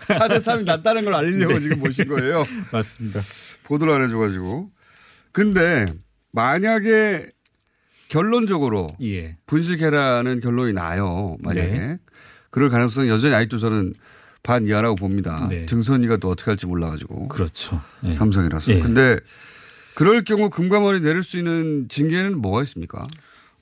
4대 0.09 0.37
3이 0.37 0.65
낫다는 0.65 1.07
걸 1.07 1.15
알리려고 1.15 1.59
지금 1.59 1.79
모신 1.79 2.09
거예요. 2.09 2.45
맞습니다. 2.71 3.23
보도를 3.63 3.95
안 3.95 4.03
해줘가지고. 4.03 4.69
근데 5.33 5.87
만약에 6.33 7.31
결론적으로 8.09 8.87
예. 9.03 9.39
분식회라는 9.47 10.41
결론이 10.41 10.75
나요. 10.75 11.39
만약에. 11.41 11.69
네. 11.71 11.97
그럴 12.51 12.69
가능성은 12.69 13.09
여전히 13.09 13.35
아직도 13.35 13.57
저는 13.57 13.95
반 14.47 14.65
이하라고 14.65 14.95
봅니다. 14.95 15.45
네. 15.51 15.67
증선이가 15.67 16.19
또 16.19 16.29
어떻게 16.31 16.53
할지 16.53 16.67
몰라가지고. 16.67 17.27
그렇죠. 17.27 17.83
예. 18.05 18.13
삼성이라서. 18.13 18.73
예. 18.73 18.79
근데 18.79 19.19
그럴 19.97 20.23
경우 20.23 20.49
금감원이 20.49 21.01
내릴 21.01 21.25
수 21.25 21.37
있는 21.37 21.89
징계는 21.89 22.41
뭐가 22.41 22.63
있습니까? 22.63 23.05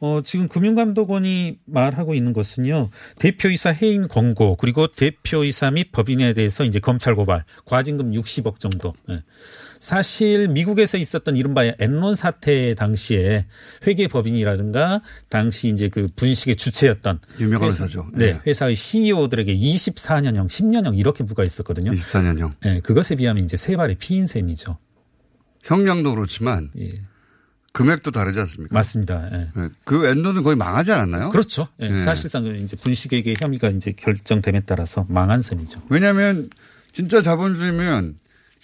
어, 0.01 0.21
지금 0.23 0.47
금융감독원이 0.49 1.61
말하고 1.65 2.13
있는 2.15 2.35
것은요, 2.35 2.91
대표이사 3.19 3.71
해임 3.71 4.07
권고, 4.07 4.57
그리고 4.57 4.87
대표이사 4.89 5.71
및 5.71 5.91
법인에 5.91 6.35
대해서 6.35 6.65
이제 6.65 6.79
검찰 6.81 7.15
고발, 7.15 7.45
과징금 7.65 8.13
60억 8.13 8.59
정도. 8.59 8.93
예. 9.09 9.23
사실 9.85 10.49
미국에서 10.49 10.97
있었던 10.97 11.37
이른바 11.37 11.61
엔론 11.79 12.15
사태 12.15 12.75
당시에 12.75 13.45
회계 13.87 14.09
법인이라든가 14.09 15.03
당시 15.29 15.69
이제 15.69 15.91
그 15.91 16.09
분식의 16.17 16.57
주체였던 16.57 17.19
유명한 17.39 17.69
회사- 17.69 17.85
회사죠. 17.85 18.07
네, 18.15 18.25
예. 18.29 18.41
회사의 18.47 18.77
CEO들에게 18.77 19.55
24년형, 19.55 20.49
10년형 20.49 20.99
이렇게 20.99 21.25
부과했었거든요. 21.27 21.91
24년형. 21.93 22.53
예, 22.65 22.81
그것에 22.81 23.15
비하면 23.17 23.45
이제 23.45 23.59
세 23.59 23.77
발의 23.77 23.97
피인 23.97 24.27
셈이죠. 24.27 24.79
형량도 25.65 26.15
그렇지만 26.15 26.71
예. 26.79 27.03
금액도 27.75 28.11
다르지 28.11 28.41
않습니까? 28.41 28.73
맞습니다. 28.75 29.29
예. 29.33 29.49
네. 29.55 29.69
그 29.85 30.07
엔도는 30.07 30.45
거의 30.45 30.57
망하지 30.57 30.93
않았나요? 30.93 31.29
그렇죠. 31.29 31.69
예, 31.81 31.91
네. 31.91 31.99
사실상 31.99 32.47
이제 32.47 32.75
분식회계 32.79 33.35
혐의가 33.39 33.69
이제 33.69 33.93
결정됨에 33.93 34.61
따라서 34.65 35.05
망한 35.11 35.43
셈이죠. 35.43 35.83
왜냐하면 35.91 36.49
진짜 36.91 37.21
자본주의면 37.21 38.15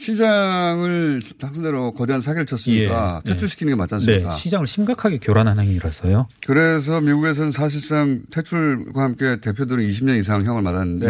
시장을 0.01 1.21
상대로 1.39 1.93
거대한 1.93 2.23
사기를 2.23 2.47
쳤으니까 2.47 3.21
예, 3.27 3.33
퇴출시키는 3.33 3.73
게 3.73 3.77
맞지 3.77 3.91
네, 3.91 3.95
않습니까? 3.97 4.35
시장을 4.35 4.67
심각하게 4.67 5.19
교란한 5.19 5.61
행위라서요. 5.61 6.27
그래서 6.47 7.03
미국에서는 7.03 7.53
사실상 7.53 8.23
퇴출과 8.31 9.03
함께 9.03 9.41
대표들은 9.41 9.87
20년 9.87 10.19
이상 10.19 10.43
형을 10.47 10.63
맞았는데 10.63 11.07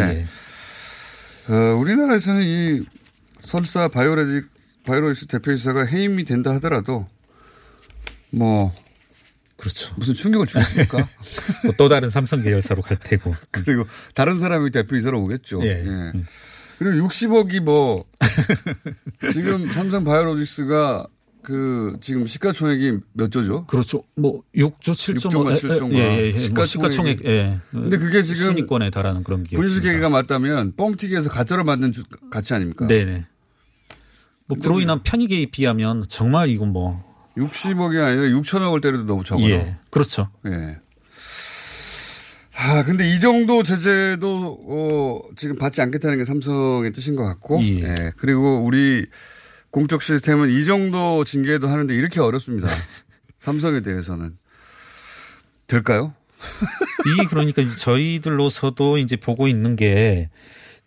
예. 1.47 1.53
어, 1.53 1.75
우리나라에서는 1.77 2.43
이 2.43 2.81
설사 3.41 3.87
바이오레직 3.87 4.49
바이오로직스 4.83 5.27
대표이사가 5.27 5.85
해임이 5.85 6.25
된다 6.25 6.51
하더라도 6.55 7.07
뭐 8.29 8.73
그렇죠. 9.55 9.93
무슨 9.95 10.15
충격을 10.15 10.47
주겠습니까? 10.47 10.97
뭐 11.63 11.73
또 11.77 11.87
다른 11.87 12.09
삼성 12.09 12.41
계열사로 12.41 12.81
갈 12.81 12.97
테고. 12.97 13.33
그리고 13.51 13.85
다른 14.15 14.37
사람이 14.37 14.71
대표이사로 14.71 15.21
오겠죠. 15.21 15.63
예. 15.63 15.85
예. 15.85 16.11
그리고 16.81 17.07
60억이 17.07 17.59
뭐 17.59 18.05
지금 19.33 19.67
삼성 19.67 20.03
바이오로직스가 20.03 21.05
그 21.43 21.95
지금 22.01 22.25
시가총액이 22.25 22.97
몇 23.13 23.31
조죠? 23.31 23.65
그렇죠. 23.67 24.03
뭐 24.15 24.41
6조 24.55 24.93
7조 24.93 25.29
6조인가 25.31 25.53
7조인가. 25.55 25.93
예, 25.93 25.99
예, 25.99 26.27
예. 26.27 26.31
뭐 26.31 26.39
시가총액이- 26.39 26.67
시가총액 26.69 27.25
예. 27.25 27.59
근데 27.69 27.97
그게 27.99 28.23
지금 28.23 28.45
순위권에 28.47 28.89
달하는 28.89 29.23
그런 29.23 29.43
기업. 29.43 29.59
분식회계가 29.59 30.09
맞다면 30.09 30.73
뻥튀기에서 30.75 31.29
가짜로 31.29 31.63
만든 31.63 31.91
주- 31.91 32.03
가치 32.31 32.55
아닙니까? 32.55 32.87
네 32.87 33.05
네. 33.05 33.25
뭐 34.47 34.57
그로 34.59 34.79
인한 34.81 35.01
편익에 35.03 35.45
비하면 35.51 36.05
정말 36.09 36.47
이건 36.49 36.69
뭐 36.73 37.03
60억이 37.37 38.03
아니라 38.03 38.39
6천억을 38.39 38.81
때려도 38.81 39.05
너무 39.05 39.23
적어요. 39.23 39.45
예. 39.49 39.77
그렇죠. 39.91 40.29
예. 40.47 40.79
아, 42.63 42.83
근데 42.83 43.09
이 43.09 43.19
정도 43.19 43.63
제재도, 43.63 44.59
어, 44.67 45.21
지금 45.35 45.55
받지 45.55 45.81
않겠다는 45.81 46.19
게 46.19 46.25
삼성의 46.25 46.91
뜻인 46.91 47.15
것 47.15 47.23
같고. 47.23 47.59
예. 47.63 47.81
예. 47.81 48.11
그리고 48.17 48.61
우리 48.63 49.03
공적 49.71 50.03
시스템은 50.03 50.51
이 50.51 50.63
정도 50.63 51.23
징계도 51.23 51.67
하는데 51.67 51.91
이렇게 51.95 52.19
어렵습니다. 52.19 52.67
삼성에 53.39 53.81
대해서는. 53.81 54.37
될까요? 55.65 56.13
이 57.23 57.25
그러니까 57.29 57.63
이제 57.63 57.75
저희들로서도 57.75 58.99
이제 58.99 59.15
보고 59.15 59.47
있는 59.47 59.75
게 59.75 60.29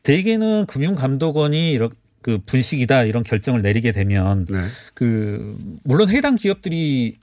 대개는 0.05 0.67
금융감독원이 0.67 1.73
이렇게 1.73 1.97
그 2.23 2.39
분식이다 2.47 3.05
이런 3.05 3.23
결정을 3.23 3.63
내리게 3.63 3.93
되면 3.93 4.47
네. 4.49 4.67
그 4.95 5.59
물론 5.83 6.09
해당 6.09 6.37
기업들이 6.37 7.19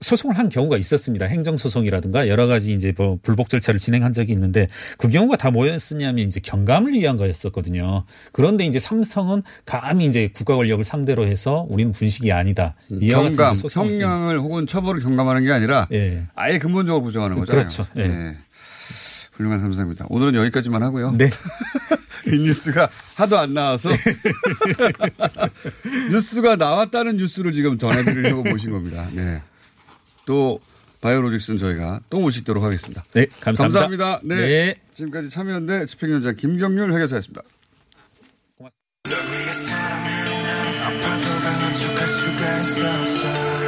소송을 0.00 0.38
한 0.38 0.50
경우가 0.50 0.76
있었습니다. 0.76 1.26
행정소송이라든가 1.26 2.28
여러 2.28 2.46
가지 2.46 2.72
이제 2.72 2.92
뭐 2.96 3.18
불복 3.22 3.48
절차를 3.48 3.80
진행한 3.80 4.12
적이 4.12 4.32
있는데 4.32 4.68
그 4.98 5.08
경우가 5.08 5.36
다 5.36 5.50
뭐였었냐면 5.50 6.26
이제 6.26 6.38
경감을 6.40 6.92
위한 6.92 7.16
거였었거든요. 7.16 8.04
그런데 8.32 8.66
이제 8.66 8.78
삼성은 8.78 9.42
감히 9.64 10.06
이제 10.06 10.30
국가 10.34 10.54
권력을 10.56 10.84
상대로 10.84 11.26
해서 11.26 11.66
우리는 11.70 11.92
분식이 11.92 12.30
아니다. 12.30 12.74
같은 12.88 13.08
경감, 13.08 13.56
형량을 13.70 14.40
혹은 14.40 14.66
처벌을 14.66 15.00
경감하는 15.00 15.44
게 15.44 15.52
아니라 15.52 15.88
예. 15.92 16.26
아예 16.34 16.58
근본적으로 16.58 17.02
부정하는 17.02 17.38
거잖아요. 17.38 17.62
그렇죠. 17.62 17.86
예. 17.96 18.36
훌륭한 19.32 19.60
삼성입니다. 19.60 20.06
오늘은 20.08 20.34
여기까지만 20.34 20.82
하고요. 20.82 21.12
네. 21.12 21.30
이 22.26 22.38
뉴스가 22.38 22.88
하도 23.14 23.38
안 23.38 23.54
나와서 23.54 23.90
뉴스가 26.10 26.56
나왔다는 26.56 27.18
뉴스를 27.18 27.52
지금 27.52 27.78
전해드리려고 27.78 28.42
모신 28.42 28.72
겁니다. 28.72 29.06
네. 29.12 29.40
또 30.26 30.60
바이오로직스는 31.00 31.58
저희가 31.58 32.00
또 32.10 32.20
모시도록 32.20 32.62
하겠습니다. 32.62 33.04
네, 33.14 33.26
감사합니다. 33.40 33.80
감사합니다. 33.80 34.20
네, 34.24 34.36
네. 34.36 34.74
지금까지 34.92 35.30
참여연대 35.30 35.86
집행위원장 35.86 36.34
김경률 36.34 36.92
회계사였습니다. 36.92 37.42
고맙습니다. 38.58 38.76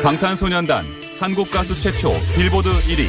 방탄소년단 0.02 0.84
한국 1.18 1.50
가수 1.50 1.74
최초 1.80 2.10
빌보드 2.36 2.68
1위. 2.68 3.06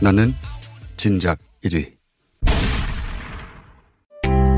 나는 0.00 0.32
진작 0.96 1.38
1위. 1.64 1.97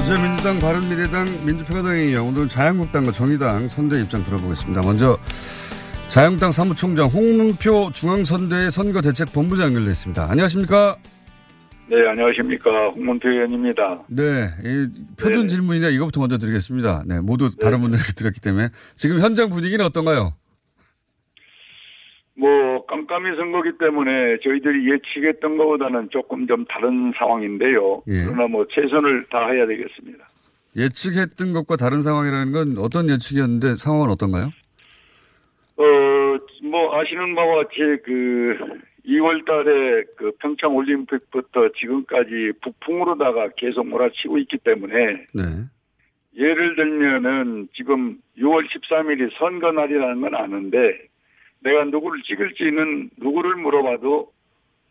어제 0.00 0.16
민주당, 0.16 0.58
바른미래당, 0.58 1.26
민주평화당에 1.44 2.04
이어 2.06 2.22
오늘 2.24 2.48
자유한국당과 2.48 3.12
정의당 3.12 3.68
선대 3.68 4.00
입장 4.00 4.24
들어보겠습니다. 4.24 4.80
먼저 4.80 5.18
자유한국당 6.08 6.52
사무총장 6.52 7.08
홍문표 7.08 7.90
중앙선대의 7.92 8.70
선거대책본부장 8.70 9.66
연결됐습니다. 9.66 10.26
안녕하십니까? 10.30 10.96
네, 11.88 11.96
안녕하십니까. 12.08 12.70
홍문표 12.94 13.28
의원입니다. 13.28 14.04
네, 14.08 14.48
이 14.64 14.88
표준 15.18 15.48
질문이냐 15.48 15.90
이것부터 15.90 16.20
먼저 16.20 16.38
드리겠습니다. 16.38 17.04
네, 17.06 17.20
모두 17.20 17.50
다른 17.50 17.82
분들에게 17.82 18.12
드렸기 18.16 18.40
때문에 18.40 18.70
지금 18.96 19.20
현장 19.20 19.50
분위기는 19.50 19.84
어떤가요? 19.84 20.32
뭐 22.40 22.86
깜깜이 22.86 23.36
선거기 23.36 23.72
때문에 23.78 24.38
저희들이 24.42 24.90
예측했던 24.90 25.58
것보다는 25.58 26.08
조금 26.10 26.46
좀 26.46 26.64
다른 26.64 27.12
상황인데요. 27.18 28.02
예. 28.08 28.24
그러나 28.24 28.48
뭐 28.48 28.66
최선을 28.70 29.24
다해야 29.30 29.66
되겠습니다. 29.66 30.26
예측했던 30.74 31.52
것과 31.52 31.76
다른 31.76 32.00
상황이라는 32.00 32.52
건 32.52 32.78
어떤 32.78 33.10
예측이었는데 33.10 33.74
상황은 33.74 34.08
어떤가요? 34.08 34.46
어, 35.76 35.82
뭐 36.62 36.98
아시는 36.98 37.34
바와 37.34 37.64
같이 37.64 37.76
그 38.04 38.56
2월 39.06 39.44
달에 39.44 40.04
그 40.16 40.32
평창 40.40 40.74
올림픽부터 40.74 41.68
지금까지 41.78 42.52
북풍으로다가 42.62 43.50
계속 43.56 43.86
몰아치고 43.86 44.38
있기 44.38 44.58
때문에 44.58 44.94
네. 45.34 45.42
예를 46.36 46.76
들면은 46.76 47.68
지금 47.74 48.16
6월 48.38 48.64
13일이 48.66 49.30
선거 49.38 49.72
날이라는 49.72 50.20
건 50.22 50.34
아는데 50.34 51.09
내가 51.62 51.84
누구를 51.84 52.22
찍을지는 52.22 53.10
누구를 53.18 53.56
물어봐도 53.56 54.32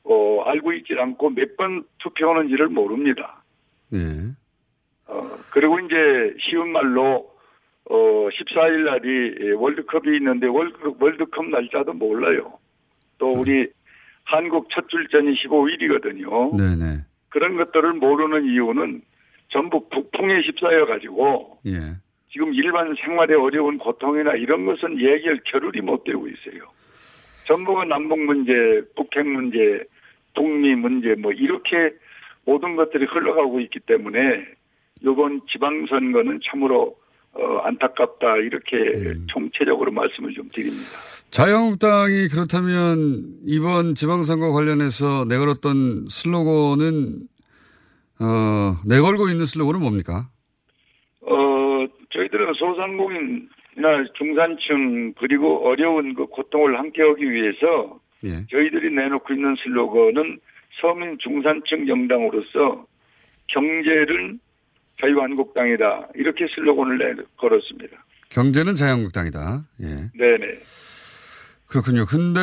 어, 0.03 0.41
알고 0.45 0.73
있지 0.73 0.93
않고 0.97 1.31
몇 1.31 1.55
번 1.57 1.83
투표하는지를 1.99 2.67
모릅니다. 2.69 3.43
예. 3.93 3.97
어, 5.07 5.29
그리고 5.51 5.79
이제 5.79 6.35
쉬운 6.39 6.71
말로 6.71 7.29
어, 7.89 7.95
14일 8.29 8.85
날이 8.85 9.51
월드컵이 9.53 10.15
있는데 10.17 10.47
월드, 10.47 10.77
월드컵 10.99 11.49
날짜도 11.49 11.93
몰라요. 11.93 12.53
또 13.17 13.33
우리 13.33 13.67
한국 14.23 14.69
첫 14.71 14.87
출전이 14.89 15.33
15일이거든요. 15.43 16.55
네네. 16.55 17.01
그런 17.29 17.57
것들을 17.57 17.93
모르는 17.93 18.45
이유는 18.45 19.01
전부 19.49 19.89
북풍에 19.89 20.41
휩싸여 20.41 20.85
가지고 20.85 21.59
예. 21.65 21.95
지금 22.31 22.53
일반 22.53 22.95
생활에 23.03 23.35
어려운 23.35 23.77
고통이나 23.77 24.35
이런 24.35 24.65
것은 24.65 24.99
얘기할 24.99 25.41
겨를이 25.45 25.81
못 25.81 26.03
되고 26.03 26.27
있어요. 26.27 26.63
전부가 27.45 27.85
남북 27.85 28.19
문제, 28.19 28.51
북핵 28.95 29.25
문제, 29.25 29.83
북미 30.35 30.75
문제 30.75 31.15
뭐 31.15 31.31
이렇게 31.31 31.95
모든 32.45 32.75
것들이 32.75 33.05
흘러가고 33.05 33.59
있기 33.61 33.79
때문에 33.79 34.45
이번 35.01 35.41
지방선거는 35.51 36.39
참으로 36.49 36.95
어, 37.33 37.57
안타깝다 37.63 38.37
이렇게 38.37 39.15
총체적으로 39.27 39.91
말씀을 39.91 40.33
좀 40.33 40.47
드립니다. 40.49 40.89
자유한국당이 41.29 42.27
그렇다면 42.27 43.37
이번 43.45 43.95
지방선거 43.95 44.51
관련해서 44.51 45.25
내걸었던 45.25 46.07
슬로건은 46.09 47.27
어, 48.19 48.77
내걸고 48.85 49.29
있는 49.29 49.45
슬로건은 49.45 49.79
뭡니까? 49.79 50.27
어, 52.49 52.53
저희들은 52.53 52.53
소상공인이나 52.53 54.05
중산층 54.15 55.13
그리고 55.19 55.67
어려운 55.67 56.13
그 56.13 56.25
고통을 56.25 56.77
함께하기 56.77 57.31
위해서 57.31 57.99
예. 58.23 58.45
저희들이 58.47 58.93
내놓고 58.93 59.33
있는 59.33 59.55
슬로건은 59.63 60.39
서민 60.81 61.17
중산층 61.19 61.85
정당으로서 61.85 62.85
경제를 63.47 64.37
자유한국당이다 65.01 66.09
이렇게 66.15 66.47
슬로건을 66.53 66.97
내 66.97 67.23
걸었습니다. 67.37 68.03
경제는 68.29 68.75
자유한국당이다. 68.75 69.63
예. 69.81 69.85
네네. 70.17 70.59
그렇군요. 71.67 72.05
근데 72.05 72.39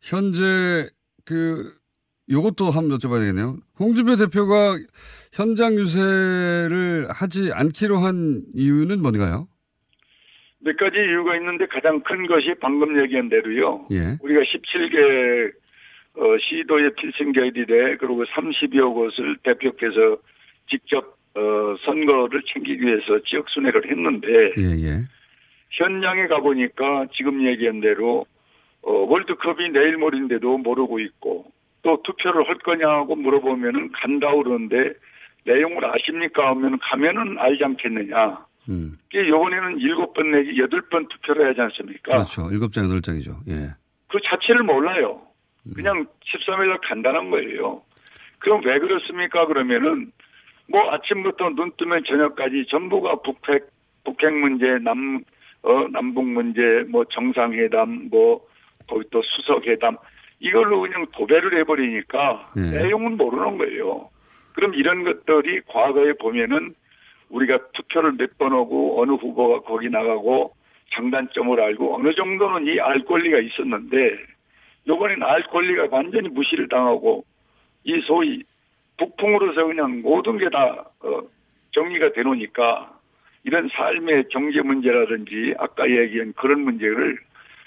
현재 0.00 0.88
그 1.24 1.77
요것도 2.30 2.66
한번 2.70 2.98
여쭤봐야 2.98 3.20
되겠네요. 3.20 3.56
홍준표 3.78 4.16
대표가 4.16 4.76
현장 5.32 5.74
유세를 5.74 7.06
하지 7.10 7.50
않기로 7.52 7.96
한 7.96 8.42
이유는 8.54 9.00
뭔가요? 9.00 9.48
몇 10.60 10.76
가지 10.76 10.96
이유가 10.98 11.36
있는데 11.36 11.66
가장 11.66 12.00
큰 12.02 12.26
것이 12.26 12.54
방금 12.60 13.00
얘기한 13.02 13.28
대로요. 13.28 13.86
예. 13.92 14.18
우리가 14.20 14.40
17개 14.40 15.52
어, 16.16 16.36
시도의 16.40 16.94
필승 16.96 17.32
결의대 17.32 17.96
그리고 17.98 18.24
30여 18.24 18.92
곳을 18.92 19.36
대표께서 19.44 20.18
직접 20.68 21.16
어, 21.34 21.76
선거를 21.84 22.42
챙기기 22.52 22.84
위해서 22.84 23.20
지역 23.24 23.48
순회를 23.50 23.88
했는데 23.88 24.28
예, 24.58 24.88
예. 24.88 25.04
현장에 25.70 26.26
가보니까 26.26 27.06
지금 27.14 27.46
얘기한 27.46 27.80
대로 27.80 28.26
어, 28.82 28.92
월드컵이 28.92 29.70
내일 29.70 29.96
모레인데도 29.96 30.58
모르고 30.58 30.98
있고 30.98 31.52
또 31.88 32.02
투표를 32.02 32.46
할 32.46 32.58
거냐고 32.58 33.16
물어보면은 33.16 33.92
간다 33.92 34.30
그러는데 34.34 34.92
내용을 35.44 35.82
아십니까 35.86 36.50
하면 36.50 36.78
가면은 36.82 37.38
알지 37.38 37.64
않겠느냐. 37.64 38.44
음. 38.68 38.98
이게 39.08 39.26
요번에는 39.26 39.78
일곱 39.78 40.12
번 40.12 40.30
내지 40.30 40.58
여덟 40.58 40.82
번 40.90 41.08
투표를 41.08 41.48
하지 41.48 41.62
않습니까? 41.62 42.12
그렇죠. 42.12 42.50
일곱 42.52 42.74
장, 42.74 42.84
여덟 42.84 43.00
장이죠. 43.00 43.38
예. 43.48 43.70
그 44.08 44.18
자체를 44.22 44.64
몰라요. 44.64 45.22
그냥 45.74 46.06
13일날 46.26 46.78
간단한 46.82 47.30
거예요. 47.30 47.82
그럼 48.38 48.60
왜 48.64 48.78
그렇습니까? 48.78 49.46
그러면은 49.46 50.12
뭐 50.68 50.92
아침부터 50.92 51.50
눈 51.50 51.72
뜨면 51.78 52.04
저녁까지 52.06 52.66
전부가 52.68 53.16
북핵, 53.22 53.66
북핵 54.04 54.34
문제, 54.34 54.66
남, 54.82 55.22
어, 55.62 55.88
남북 55.90 56.26
문제, 56.26 56.60
뭐 56.88 57.04
정상회담, 57.06 58.08
뭐 58.10 58.46
거기 58.86 59.04
또 59.10 59.20
수석회담 59.22 59.96
이걸로 60.40 60.80
그냥 60.80 61.06
도배를 61.12 61.58
해버리니까 61.58 62.52
예. 62.56 62.60
내용은 62.82 63.16
모르는 63.16 63.58
거예요. 63.58 64.08
그럼 64.54 64.74
이런 64.74 65.04
것들이 65.04 65.60
과거에 65.66 66.12
보면은 66.14 66.74
우리가 67.30 67.58
투표를 67.74 68.12
몇번 68.18 68.52
하고 68.52 69.00
어느 69.02 69.12
후보가 69.12 69.60
거기 69.60 69.88
나가고 69.90 70.54
장단점을 70.94 71.60
알고 71.60 71.96
어느 71.96 72.14
정도는 72.14 72.66
이 72.66 72.80
알 72.80 73.04
권리가 73.04 73.38
있었는데 73.40 74.16
요번엔 74.86 75.22
알 75.22 75.42
권리가 75.44 75.88
완전히 75.90 76.28
무시를 76.30 76.68
당하고 76.68 77.24
이 77.84 78.00
소위 78.06 78.42
북풍으로서 78.96 79.66
그냥 79.66 80.00
모든 80.02 80.38
게다 80.38 80.84
어, 81.00 81.20
정리가 81.72 82.12
되노니까 82.12 82.92
이런 83.44 83.68
삶의 83.68 84.24
경제 84.30 84.60
문제라든지 84.62 85.54
아까 85.58 85.88
얘기한 85.88 86.32
그런 86.34 86.60
문제를 86.62 87.18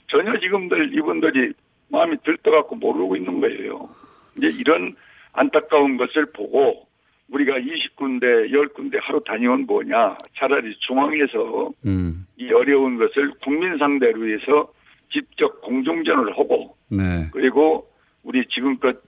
전혀 0.07 0.37
지금들 0.39 0.93
이분들이 0.97 1.53
마음이 1.91 2.17
들떠갖고 2.23 2.75
모르고 2.75 3.15
있는 3.15 3.39
거예요. 3.41 3.89
이제 4.37 4.47
이런 4.57 4.95
안타까운 5.33 5.97
것을 5.97 6.31
보고 6.31 6.87
우리가 7.29 7.53
20군데, 7.59 8.51
10군데 8.51 8.99
하루 9.01 9.23
다니면 9.25 9.65
뭐냐. 9.65 10.17
차라리 10.35 10.75
중앙에서 10.79 11.71
음. 11.85 12.25
이 12.37 12.51
어려운 12.51 12.97
것을 12.97 13.31
국민 13.43 13.77
상대로 13.77 14.27
해서 14.27 14.71
직접 15.11 15.61
공중전을 15.61 16.37
하고 16.37 16.75
네. 16.89 17.29
그리고 17.31 17.89
우리 18.23 18.45
지금껏 18.47 19.01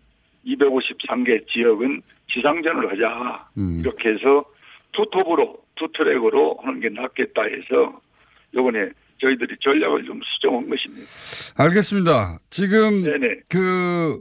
253개 0.46 1.48
지역은 1.48 2.02
지상전을 2.34 2.92
하자. 2.92 3.48
음. 3.58 3.80
이렇게 3.80 4.10
해서 4.10 4.46
투톱으로, 4.94 5.58
투트랙으로 5.76 6.60
하는 6.64 6.80
게 6.80 6.90
낫겠다 6.90 7.44
해서 7.44 8.00
요번에 8.54 8.90
저희들이 9.24 9.56
전략을 9.62 10.06
좀 10.06 10.20
수정한 10.36 10.70
것입니다. 10.70 11.06
알겠습니다. 11.58 12.40
지금 12.50 13.04
네네. 13.04 13.42
그 13.50 14.20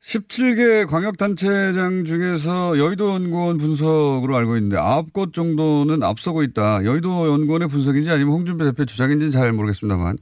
17개 0.00 0.88
광역단체장 0.88 2.04
중에서 2.04 2.78
여의도 2.78 3.10
연구원 3.10 3.58
분석으로 3.58 4.34
알고 4.34 4.56
있는데 4.56 4.76
9곳 4.76 5.34
정도는 5.34 6.02
앞서고 6.02 6.42
있다. 6.42 6.84
여의도 6.84 7.28
연구원의 7.28 7.68
분석인지 7.68 8.10
아니면 8.10 8.32
홍준표 8.32 8.64
대표 8.64 8.86
주장인지는 8.86 9.30
잘 9.30 9.52
모르겠습니다만 9.52 10.16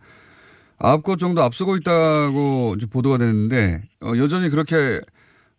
9곳 0.79 1.19
정도 1.19 1.43
앞서고 1.43 1.77
있다고 1.77 2.75
보도가 2.93 3.19
됐는데 3.19 3.83
어, 4.03 4.13
여전히 4.19 4.51
그렇게 4.51 5.01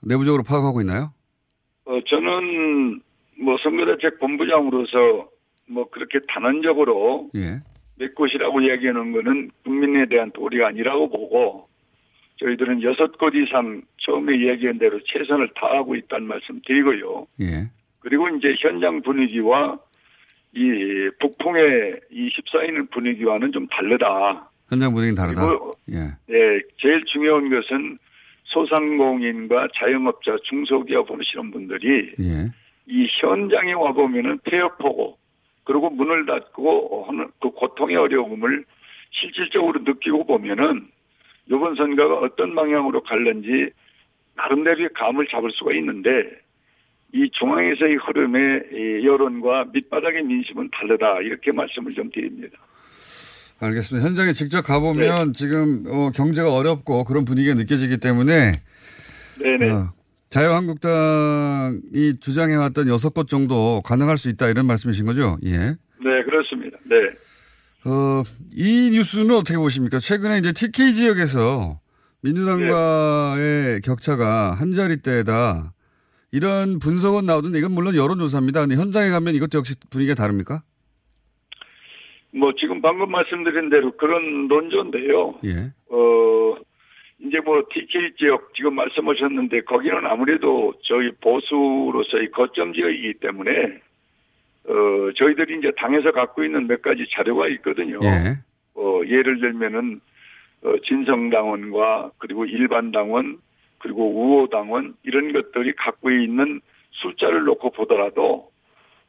내부적으로 0.01 0.43
파악하고 0.43 0.81
있나요? 0.81 1.11
어, 1.85 1.99
저는 2.07 3.01
뭐 3.41 3.57
선거대책 3.63 4.19
본부장으로서 4.19 5.29
뭐 5.69 5.89
그렇게 5.89 6.19
단언적으로 6.27 7.29
예. 7.35 7.61
몇 7.99 8.15
곳이라고 8.15 8.67
얘기하는 8.71 9.11
거는 9.11 9.51
국민에 9.63 10.05
대한 10.07 10.31
도리가 10.31 10.69
아니라고 10.69 11.09
보고 11.09 11.67
저희들은 12.37 12.81
여섯 12.83 13.17
곳 13.17 13.35
이상 13.35 13.81
처음에 13.97 14.39
얘기한 14.47 14.79
대로 14.79 14.99
최선을 15.03 15.49
다하고 15.55 15.95
있다는 15.95 16.27
말씀 16.27 16.61
드리고요. 16.65 17.27
예. 17.41 17.69
그리고 17.99 18.29
이제 18.29 18.55
현장 18.59 19.01
분위기와 19.01 19.77
이 20.53 21.09
북풍의 21.19 21.99
이 22.09 22.29
휩싸이는 22.29 22.87
분위기와는 22.87 23.51
좀 23.51 23.67
다르다. 23.67 24.49
현장 24.69 24.93
분위기는 24.93 25.15
다르다. 25.15 25.45
그리고 25.45 25.73
예. 25.91 25.97
네, 26.27 26.61
제일 26.77 27.03
중요한 27.05 27.49
것은 27.49 27.99
소상공인과 28.45 29.67
자영업자, 29.75 30.37
중소기업 30.45 31.11
하시는 31.11 31.51
분들이 31.51 32.13
예. 32.19 32.49
이 32.87 33.07
현장에 33.21 33.73
와 33.73 33.91
보면은 33.91 34.39
폐업하고 34.45 35.17
그리고 35.69 35.91
문을 35.91 36.25
닫고 36.25 37.05
하는 37.07 37.27
그 37.39 37.51
고통의 37.51 37.95
어려움을 37.95 38.65
실질적으로 39.11 39.79
느끼고 39.81 40.25
보면은 40.25 40.87
이번 41.45 41.75
선거가 41.75 42.25
어떤 42.25 42.55
방향으로 42.55 43.03
갈는지 43.03 43.69
나름대로의 44.35 44.89
감을 44.95 45.27
잡을 45.27 45.51
수가 45.51 45.73
있는데 45.73 46.09
이 47.13 47.29
중앙에서의 47.37 47.97
흐름의 47.97 48.63
이 48.73 49.05
여론과 49.05 49.65
밑바닥의 49.71 50.23
민심은 50.23 50.71
다르다 50.71 51.21
이렇게 51.21 51.51
말씀을 51.51 51.93
좀 51.93 52.09
드립니다. 52.09 52.57
알겠습니다. 53.61 54.07
현장에 54.07 54.31
직접 54.31 54.63
가보면 54.63 55.33
지금 55.33 55.83
어, 55.87 56.09
경제가 56.15 56.51
어렵고 56.51 57.03
그런 57.03 57.25
분위기가 57.25 57.53
느껴지기 57.53 57.99
때문에 57.99 58.53
네네. 59.37 59.69
어, 59.69 59.93
자유한국당이 60.29 62.19
주장해왔던 62.19 62.87
여섯 62.87 63.13
곳 63.13 63.27
정도 63.27 63.81
가능할 63.83 64.17
수 64.17 64.29
있다 64.29 64.47
이런 64.47 64.65
말씀이신 64.67 65.05
거죠? 65.05 65.37
예. 65.43 65.57
네, 65.57 66.23
그렇습니다. 66.25 66.77
네. 66.85 66.95
어, 67.85 68.23
이 68.53 68.91
뉴스는 68.91 69.35
어떻게 69.35 69.57
보십니까? 69.57 69.99
최근에 69.99 70.37
이제 70.37 70.51
TK 70.53 70.93
지역에서 70.93 71.79
민주당과의 72.21 73.81
격차가 73.81 74.53
한 74.53 74.73
자리대다. 74.73 75.73
이런 76.31 76.77
분석은 76.79 77.25
나오던데 77.25 77.57
이건 77.57 77.71
물론 77.71 77.95
여론조사입니다. 77.95 78.61
근데 78.61 78.75
현장에 78.75 79.09
가면 79.09 79.33
이것도 79.33 79.57
역시 79.57 79.75
분위기가 79.89 80.15
다릅니까? 80.15 80.61
뭐 82.31 82.51
지금 82.59 82.81
방금 82.81 83.09
말씀드린 83.11 83.71
대로 83.71 83.91
그런 83.97 84.47
논조인데요. 84.47 85.39
예. 85.45 85.73
어, 85.89 86.55
이제 87.21 87.39
뭐 87.41 87.61
TK 87.69 88.15
지역 88.17 88.53
지금 88.55 88.75
말씀하셨는데 88.75 89.61
거기는 89.61 90.05
아무래도 90.05 90.73
저희 90.83 91.11
보수로서의 91.21 92.31
거점 92.31 92.73
지역이기 92.73 93.15
때문에 93.15 93.79
어, 94.69 95.11
저희들이 95.15 95.59
이제 95.59 95.71
당에서 95.77 96.11
갖고 96.11 96.43
있는 96.43 96.67
몇 96.67 96.81
가지 96.81 97.05
자료가 97.11 97.47
있거든요. 97.49 97.99
예. 98.03 98.37
어, 98.75 99.01
예를 99.05 99.39
들면은 99.39 99.99
어, 100.63 100.73
진성 100.87 101.29
당원과 101.29 102.11
그리고 102.17 102.45
일반 102.45 102.91
당원 102.91 103.37
그리고 103.79 104.11
우호 104.11 104.47
당원 104.47 104.95
이런 105.03 105.33
것들이 105.33 105.73
갖고 105.73 106.11
있는 106.11 106.61
숫자를 106.91 107.43
놓고 107.45 107.71
보더라도 107.71 108.49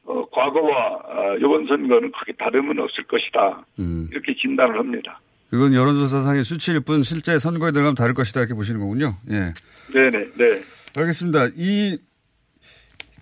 어, 0.05 0.25
과거와 0.31 0.95
어, 1.05 1.37
이번 1.37 1.67
선거는 1.67 2.11
크게 2.13 2.33
다름은 2.33 2.79
없을 2.81 3.05
것이다. 3.05 3.65
음. 3.79 4.09
이렇게 4.11 4.35
진단을 4.35 4.79
합니다. 4.79 5.21
그건 5.51 5.75
여론조사상의 5.75 6.45
수치일 6.45 6.81
뿐 6.81 7.03
실제 7.03 7.39
선거에 7.39 7.73
들어가면 7.73 7.97
다를 7.97 8.15
것이다 8.15 8.41
이렇게 8.41 8.55
보시는 8.55 8.81
거군요. 8.81 9.17
예. 9.31 9.53
네네, 9.93 10.31
네. 10.39 10.63
알겠습니다. 10.95 11.49
이 11.57 11.99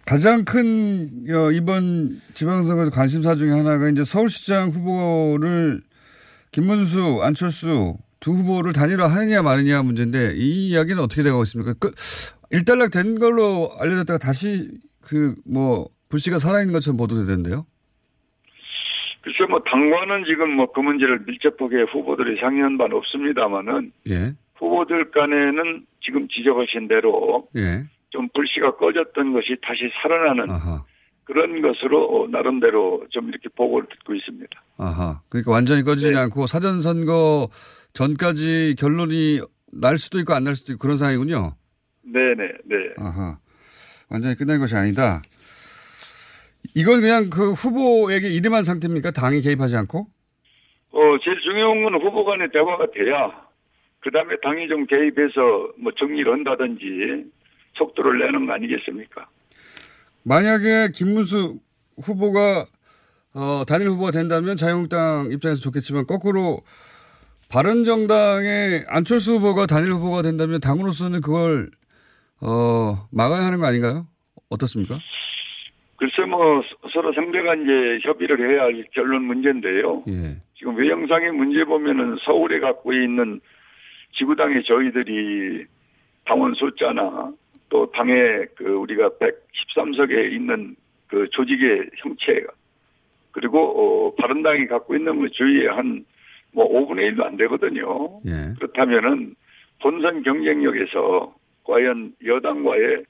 가장 0.04 0.44
큰 0.44 1.24
어, 1.30 1.50
이번 1.52 2.20
지방선거에서 2.34 2.90
관심사 2.90 3.34
중에 3.34 3.50
하나가 3.50 3.88
이제 3.90 4.04
서울시장 4.04 4.70
후보를 4.70 5.82
김문수, 6.52 7.20
안철수 7.22 7.96
두 8.20 8.32
후보를 8.32 8.72
단일화 8.72 9.06
하느냐 9.06 9.42
마느냐 9.42 9.82
문제인데 9.82 10.34
이 10.36 10.68
이야기는 10.68 11.02
어떻게 11.02 11.22
되고 11.22 11.42
있습니까? 11.44 11.74
그 11.78 11.92
일단락 12.50 12.90
된 12.90 13.18
걸로 13.18 13.72
알려졌다가 13.78 14.18
다시 14.18 14.70
그 15.00 15.34
뭐 15.44 15.88
불씨가 16.08 16.38
살아있는 16.38 16.72
것처럼 16.72 16.96
보도되던데요. 16.96 17.66
글쎄 19.38 19.48
뭐 19.50 19.60
당과는 19.60 20.24
지금 20.24 20.50
뭐 20.56 20.66
그 20.72 20.80
문제를 20.80 21.20
밀접하게 21.26 21.82
후보들이 21.92 22.40
상의한 22.40 22.76
바는 22.76 22.96
없습니다만은 22.96 23.92
예. 24.10 24.32
후보들 24.56 25.10
간에는 25.12 25.86
지금 26.02 26.28
지적하신 26.28 26.88
대로 26.88 27.48
예. 27.56 27.84
좀 28.10 28.28
불씨가 28.34 28.76
꺼졌던 28.76 29.32
것이 29.32 29.56
다시 29.62 29.90
살아나는 30.02 30.46
그런 31.24 31.60
것으로 31.62 32.04
어, 32.24 32.28
나름대로 32.28 33.04
좀 33.10 33.28
이렇게 33.28 33.48
보고를 33.54 33.88
듣고 33.90 34.14
있습니다. 34.14 34.62
아하. 34.78 35.20
그러니까 35.28 35.52
완전히 35.52 35.82
꺼지지 35.82 36.12
네. 36.12 36.18
않고 36.18 36.46
사전 36.46 36.80
선거 36.80 37.48
전까지 37.92 38.76
결론이 38.78 39.40
날 39.72 39.98
수도 39.98 40.18
있고 40.20 40.32
안 40.34 40.44
날 40.44 40.54
수도 40.56 40.72
있고 40.72 40.80
그런 40.82 40.96
상황이군요. 40.96 41.54
네네, 42.04 42.52
네. 42.64 42.76
아하. 42.98 43.38
완전히 44.10 44.34
끝난 44.36 44.58
것이 44.58 44.74
아니다. 44.74 45.20
이건 46.74 47.00
그냥 47.00 47.30
그 47.30 47.52
후보에게 47.52 48.28
이름한 48.28 48.62
상태입니까? 48.62 49.10
당이 49.12 49.40
개입하지 49.40 49.76
않고? 49.76 50.06
어, 50.90 51.00
제일 51.22 51.40
중요한 51.42 51.82
건 51.82 51.94
후보 51.94 52.24
간의 52.24 52.48
대화가 52.52 52.86
돼야 52.92 53.48
그 54.00 54.10
다음에 54.10 54.36
당이 54.42 54.68
좀 54.68 54.86
개입해서 54.86 55.72
뭐 55.78 55.92
정리를 55.98 56.30
한다든지 56.32 57.30
속도를 57.76 58.18
내는 58.18 58.46
거 58.46 58.52
아니겠습니까? 58.54 59.28
만약에 60.24 60.88
김문수 60.94 61.58
후보가 62.02 62.66
어, 63.34 63.64
단일 63.66 63.88
후보가 63.88 64.10
된다면 64.10 64.56
자유한국당 64.56 65.30
입장에서 65.32 65.60
좋겠지만 65.60 66.06
거꾸로 66.06 66.60
바른정당의 67.50 68.86
안철수 68.88 69.36
후보가 69.36 69.66
단일 69.66 69.92
후보가 69.92 70.22
된다면 70.22 70.60
당으로서는 70.60 71.20
그걸 71.20 71.70
어, 72.40 73.08
막아야 73.10 73.44
하는 73.44 73.58
거 73.58 73.66
아닌가요? 73.66 74.06
어떻습니까? 74.50 74.98
글쎄 75.98 76.22
뭐 76.28 76.62
서로 76.92 77.12
상대가 77.12 77.54
이제 77.54 77.98
협의를 78.02 78.38
해야 78.50 78.62
할 78.62 78.84
결론 78.92 79.24
문제인데요. 79.24 80.04
예. 80.08 80.40
지금 80.54 80.76
외형상의 80.76 81.32
문제 81.32 81.64
보면은 81.64 82.16
서울에 82.24 82.60
갖고 82.60 82.92
있는 82.92 83.40
지구당의 84.16 84.64
저희들이 84.64 85.66
당원 86.24 86.54
숫자나 86.54 87.32
또 87.68 87.90
당의 87.92 88.46
그 88.56 88.64
우리가 88.64 89.10
113석에 89.10 90.32
있는 90.32 90.76
그 91.08 91.28
조직의 91.30 91.90
형체가 91.96 92.46
그리고 93.32 93.58
어 93.58 94.14
바른당이 94.14 94.66
갖고 94.66 94.96
있는 94.96 95.16
뭐 95.16 95.28
주위에 95.28 95.68
한 95.68 96.04
뭐 96.52 96.68
5분의 96.68 97.14
1도 97.14 97.24
안 97.24 97.36
되거든요. 97.36 98.20
예. 98.26 98.54
그렇다면은 98.58 99.34
본선 99.80 100.22
경쟁력에서 100.22 101.34
과연 101.64 102.14
여당과의 102.24 103.04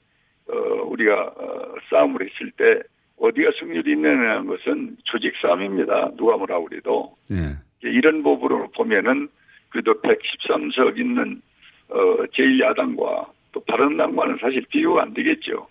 어 0.51 0.83
우리가 0.87 1.13
어 1.35 1.75
싸움을 1.89 2.21
했을 2.21 2.51
때 2.51 2.81
어디가 3.17 3.51
승률이 3.59 3.91
있느냐는 3.91 4.47
것은 4.47 4.97
조직 5.03 5.33
싸움입니다. 5.41 6.11
누가 6.17 6.37
뭐라 6.37 6.59
그래도 6.61 7.15
예. 7.31 7.57
이런 7.81 8.23
법으로 8.23 8.69
보면은 8.71 9.29
그래도 9.69 9.93
113석 10.01 10.97
있는 10.97 11.41
어 11.89 11.95
제1야당과 12.33 13.27
또 13.51 13.63
바른당과는 13.65 14.37
사실 14.41 14.65
비교가 14.69 15.03
안 15.03 15.13
되겠죠. 15.13 15.67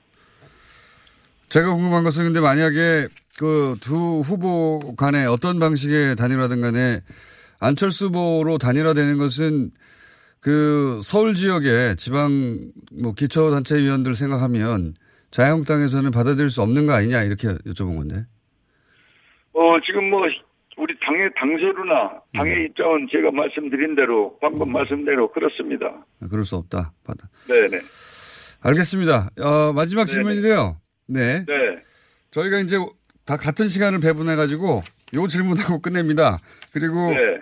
제가 1.48 1.72
궁금한 1.74 2.04
것은 2.04 2.24
근데 2.24 2.40
만약에 2.40 3.08
그 3.38 3.76
두 3.80 4.20
후보 4.20 4.96
간에 4.96 5.24
어떤 5.24 5.60
방식의 5.60 6.16
단일화든 6.16 6.60
간에 6.60 7.00
안철수 7.60 8.06
후보로 8.06 8.58
단일화되는 8.58 9.16
것은 9.16 9.70
그 10.40 11.00
서울 11.02 11.34
지역의 11.34 11.96
지방 11.96 12.70
뭐 12.92 13.14
기초단체위원들 13.14 14.14
생각하면 14.14 14.94
자유한국당에서는 15.30 16.10
받아들일 16.10 16.50
수 16.50 16.62
없는 16.62 16.86
거 16.86 16.92
아니냐 16.92 17.22
이렇게 17.22 17.48
여쭤본 17.48 17.96
건데. 17.96 18.26
어 19.52 19.76
지금 19.84 20.10
뭐 20.10 20.22
우리 20.78 20.94
당의 21.04 21.30
당세로나 21.36 22.22
당의 22.34 22.66
입장은 22.66 23.08
제가 23.10 23.32
말씀드린 23.32 23.96
대로 23.96 24.38
방금 24.40 24.70
말씀대로 24.72 25.30
그렇습니다. 25.32 26.06
그럴 26.30 26.44
수 26.44 26.56
없다. 26.56 26.92
받아. 27.04 27.28
네네. 27.48 27.80
알겠습니다. 28.60 29.30
어, 29.40 29.72
마지막 29.72 30.04
질문인데요. 30.06 30.76
네. 31.06 31.44
네. 31.44 31.54
저희가 32.30 32.60
이제 32.60 32.76
다 33.24 33.36
같은 33.36 33.66
시간을 33.66 34.00
배분해 34.00 34.36
가지고 34.36 34.82
요 35.14 35.26
질문하고 35.26 35.80
끝냅니다. 35.80 36.38
그리고 36.72 37.10
네. 37.10 37.40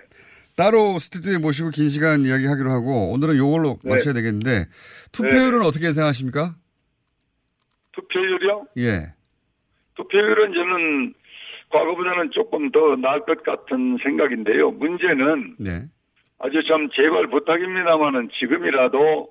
따로 0.57 0.97
스튜디오에 0.97 1.37
모시고 1.37 1.69
긴 1.69 1.87
시간 1.87 2.21
이야기하기로 2.21 2.71
하고 2.71 3.11
오늘은 3.13 3.37
요걸로 3.37 3.77
네. 3.83 3.91
마쳐야 3.91 4.13
되겠는데 4.15 4.65
투표율은 5.13 5.61
어떻게 5.61 5.93
생각하십니까? 5.93 6.55
투표율이요? 7.93 8.65
예. 8.79 9.13
투표율은 9.95 10.53
저는 10.53 11.13
과거보다는 11.69 12.31
조금 12.31 12.71
더 12.71 12.95
나을 12.95 13.21
것 13.21 13.43
같은 13.43 13.97
생각인데요. 14.03 14.71
문제는 14.71 15.55
네. 15.59 15.85
아주 16.39 16.63
참 16.67 16.89
제발 16.95 17.27
부탁입니다만은 17.27 18.29
지금이라도 18.39 19.29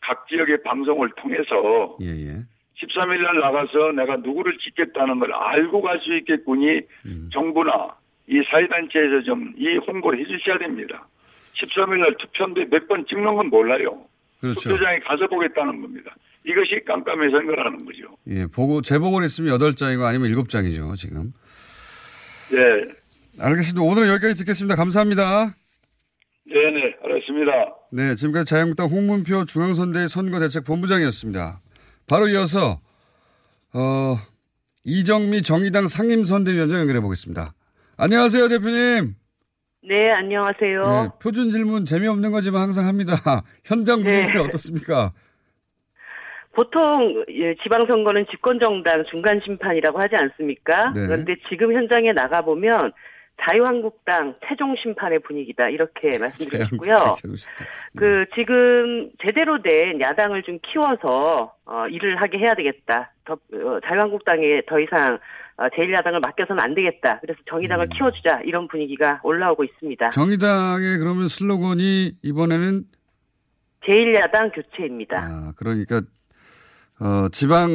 각 0.00 0.28
지역의 0.28 0.62
방송을 0.62 1.10
통해서 1.16 1.96
예, 2.02 2.06
예. 2.06 2.44
13일 2.78 3.22
날 3.22 3.40
나가서 3.40 3.92
내가 3.96 4.16
누구를 4.18 4.56
찍겠다는 4.58 5.18
걸 5.18 5.32
알고 5.34 5.82
갈 5.82 5.98
수 6.00 6.16
있겠군이 6.18 6.82
음. 7.06 7.30
정부나 7.32 7.97
이 8.28 8.42
사회단체에서 8.50 9.22
좀 9.24 9.54
이 9.56 9.76
홍보를 9.86 10.18
해 10.20 10.24
주셔야 10.24 10.58
됩니다. 10.58 11.08
13일 11.60 11.98
날 11.98 12.14
투표인데 12.18 12.66
몇 12.70 12.86
번 12.86 13.04
찍는 13.08 13.34
건 13.36 13.48
몰라요. 13.48 14.04
그렇죠. 14.40 14.60
투표장에 14.60 15.00
가서 15.00 15.26
보겠다는 15.28 15.80
겁니다. 15.82 16.14
이것이 16.44 16.80
깜깜이 16.86 17.30
선거라는 17.30 17.84
거죠. 17.84 18.16
예, 18.28 18.46
보고 18.46 18.80
제복을 18.80 19.24
했으면 19.24 19.58
8장이고 19.58 20.04
아니면 20.04 20.30
7장이죠, 20.30 20.96
지금. 20.96 21.32
예. 22.52 23.42
알겠습니다. 23.42 23.82
오늘 23.82 24.08
여기까지 24.08 24.36
듣겠습니다. 24.36 24.76
감사합니다. 24.76 25.54
네네, 26.46 26.96
알았습니다. 27.04 27.52
네, 27.92 28.14
지금까지 28.14 28.46
자유한국당 28.50 28.86
홍문표 28.88 29.44
중앙선대 29.44 30.06
선거대책본부장이었습니다. 30.06 31.60
바로 32.08 32.28
이어서 32.28 32.80
어, 33.74 34.16
이정미 34.84 35.42
정의당 35.42 35.88
상임선대위원장 35.88 36.80
연결해 36.80 37.00
보겠습니다. 37.00 37.52
안녕하세요, 38.00 38.46
대표님. 38.46 39.16
네, 39.82 40.12
안녕하세요. 40.12 40.82
네, 40.82 41.08
표준 41.20 41.50
질문 41.50 41.84
재미없는 41.84 42.30
거지만 42.30 42.62
항상 42.62 42.86
합니다. 42.86 43.14
현장 43.66 44.04
분위기는 44.04 44.34
네. 44.34 44.38
어떻습니까? 44.38 45.10
보통 46.52 47.24
예, 47.28 47.56
지방선거는 47.56 48.26
집권정당 48.30 49.04
중간심판이라고 49.10 49.98
하지 49.98 50.14
않습니까? 50.14 50.92
네. 50.94 51.06
그런데 51.08 51.34
지금 51.48 51.72
현장에 51.72 52.12
나가보면 52.12 52.92
자유한국당 53.40 54.36
최종 54.46 54.76
심판의 54.76 55.18
분위기다 55.18 55.68
이렇게 55.68 56.18
말씀드리고 56.18 56.64
싶고요. 56.66 56.96
그 57.96 58.26
지금 58.36 59.10
제대로 59.20 59.60
된 59.60 60.00
야당을 60.00 60.44
좀 60.44 60.60
키워서 60.62 61.52
어, 61.66 61.88
일을 61.88 62.20
하게 62.20 62.38
해야 62.38 62.54
되겠다. 62.54 63.12
더, 63.24 63.34
어, 63.34 63.80
자유한국당에 63.84 64.62
더 64.68 64.78
이상 64.78 65.14
어, 65.14 65.18
제1야당을 65.66 66.20
맡겨서는 66.20 66.62
안 66.62 66.74
되겠다. 66.74 67.18
그래서 67.20 67.40
정의당을 67.48 67.86
음. 67.86 67.88
키워주자 67.96 68.42
이런 68.44 68.68
분위기가 68.68 69.20
올라오고 69.24 69.64
있습니다. 69.64 70.10
정의당의 70.10 70.98
그러면 70.98 71.26
슬로건이 71.26 72.12
이번에는 72.22 72.84
제1야당 73.84 74.54
교체입니다. 74.54 75.16
아, 75.18 75.52
그러니까 75.56 76.00
어, 77.00 77.28
지방 77.30 77.68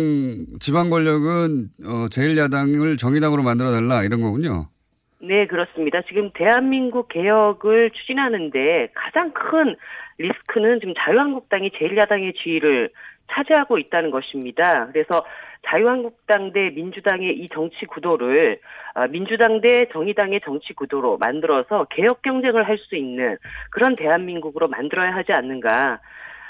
지방 0.60 0.90
권력은 0.90 1.70
어, 1.86 2.06
제1야당을 2.08 2.98
정의당으로 2.98 3.44
만들어 3.44 3.72
달라 3.72 4.04
이런 4.04 4.22
거군요. 4.22 4.68
네, 5.22 5.48
그렇습니다. 5.48 6.02
지금 6.08 6.32
대한민국 6.34 7.08
개혁을 7.08 7.92
추진하는데 7.92 8.90
가장 8.94 9.32
큰 9.32 9.76
리스크는 10.18 10.80
지금 10.82 10.94
자유한국당이 10.98 11.70
제1야당의 11.70 12.36
지위를 12.44 12.90
차지하고 13.32 13.78
있다는 13.78 14.12
것입니다. 14.12 14.88
그래서 14.92 15.26
자유한국당 15.66 16.52
대 16.52 16.70
민주당의 16.72 17.38
이 17.38 17.50
정치 17.50 17.86
구도를 17.86 18.60
아, 18.96 19.08
민주당 19.08 19.62
대 19.62 19.88
정의당의 19.92 20.42
정치 20.44 20.74
구도로 20.74 21.18
만들어서 21.18 21.86
개혁 21.90 22.22
경쟁을 22.22 22.68
할 22.68 22.78
수 22.78 22.96
있는 22.96 23.38
그런 23.72 23.96
대한민국으로 23.96 24.68
만들어야 24.68 25.16
하지 25.16 25.32
않는가. 25.32 26.00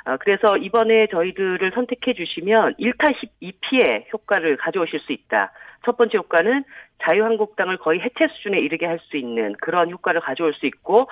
아, 0.06 0.18
그래서 0.18 0.58
이번에 0.58 1.08
저희들을 1.08 1.72
선택해 1.74 2.14
주시면 2.14 2.76
1타 2.80 3.14
12피의 3.42 4.12
효과를 4.12 4.58
가져오실 4.58 5.00
수 5.02 5.14
있다. 5.14 5.52
첫 5.86 5.96
번째 5.98 6.18
효과는 6.18 6.64
자유한국당을 7.04 7.78
거의 7.78 8.00
해체 8.00 8.28
수준에 8.34 8.60
이르게 8.60 8.86
할 8.86 9.00
수 9.00 9.18
있는 9.18 9.54
그런 9.62 9.92
효과를 9.92 10.22
가져올 10.22 10.54
수 10.54 10.66
있고, 10.66 11.08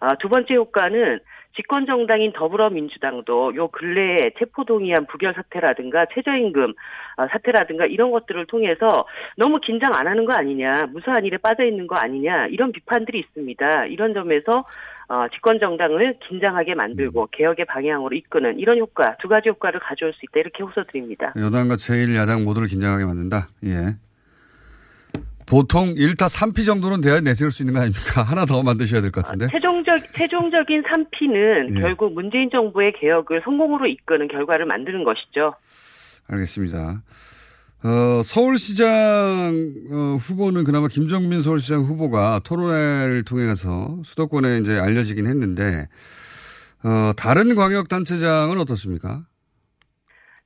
아, 0.00 0.14
두 0.16 0.28
번째 0.28 0.54
효과는 0.54 1.20
집권 1.56 1.86
정당인 1.86 2.32
더불어민주당도 2.32 3.56
요 3.56 3.68
근래에 3.68 4.30
체포동의안 4.38 5.06
부결 5.06 5.34
사태라든가 5.34 6.06
최저임금 6.14 6.74
아, 7.16 7.28
사태라든가 7.28 7.86
이런 7.86 8.10
것들을 8.10 8.46
통해서 8.46 9.06
너무 9.36 9.58
긴장 9.60 9.94
안 9.94 10.06
하는 10.06 10.26
거 10.26 10.34
아니냐, 10.34 10.86
무사한 10.92 11.24
일에 11.24 11.38
빠져 11.38 11.64
있는 11.64 11.86
거 11.86 11.96
아니냐 11.96 12.48
이런 12.48 12.72
비판들이 12.72 13.18
있습니다. 13.20 13.86
이런 13.86 14.12
점에서 14.12 14.64
어, 15.08 15.26
집권 15.32 15.58
정당을 15.58 16.18
긴장하게 16.28 16.74
만들고 16.74 17.28
개혁의 17.32 17.64
방향으로 17.66 18.14
이끄는 18.14 18.58
이런 18.58 18.78
효과 18.78 19.16
두 19.18 19.28
가지 19.28 19.48
효과를 19.48 19.80
가져올 19.80 20.12
수 20.12 20.20
있다 20.24 20.40
이렇게 20.40 20.62
호소드립니다. 20.62 21.32
여당과 21.36 21.76
제1야당 21.76 22.44
모두를 22.44 22.68
긴장하게 22.68 23.04
만든다. 23.04 23.46
예. 23.64 24.05
보통 25.46 25.94
1타 25.94 26.28
3피 26.28 26.66
정도는 26.66 27.00
돼야 27.00 27.20
내세울 27.20 27.50
수 27.52 27.62
있는 27.62 27.74
거 27.74 27.80
아닙니까? 27.80 28.22
하나 28.26 28.44
더 28.46 28.62
만드셔야 28.62 29.00
될 29.00 29.10
것 29.12 29.24
같은데. 29.24 29.46
최종적 29.52 29.98
최종적인 30.16 30.82
3피는 30.82 31.76
예. 31.76 31.80
결국 31.80 32.12
문재인 32.14 32.50
정부의 32.50 32.92
개혁을 33.00 33.42
성공으로 33.44 33.86
이끄는 33.86 34.28
결과를 34.28 34.66
만드는 34.66 35.04
것이죠. 35.04 35.54
알겠습니다. 36.28 37.02
어, 37.84 38.22
서울시장 38.24 38.88
어, 39.92 40.16
후보는 40.20 40.64
그나마 40.64 40.88
김정민 40.88 41.40
서울시장 41.40 41.82
후보가 41.82 42.40
토론회를 42.42 43.22
통해서 43.22 43.96
수도권에 44.04 44.58
이제 44.58 44.76
알려지긴 44.78 45.26
했는데 45.26 45.86
어, 46.82 47.12
다른 47.16 47.54
광역단체장은 47.54 48.58
어떻습니까? 48.58 49.22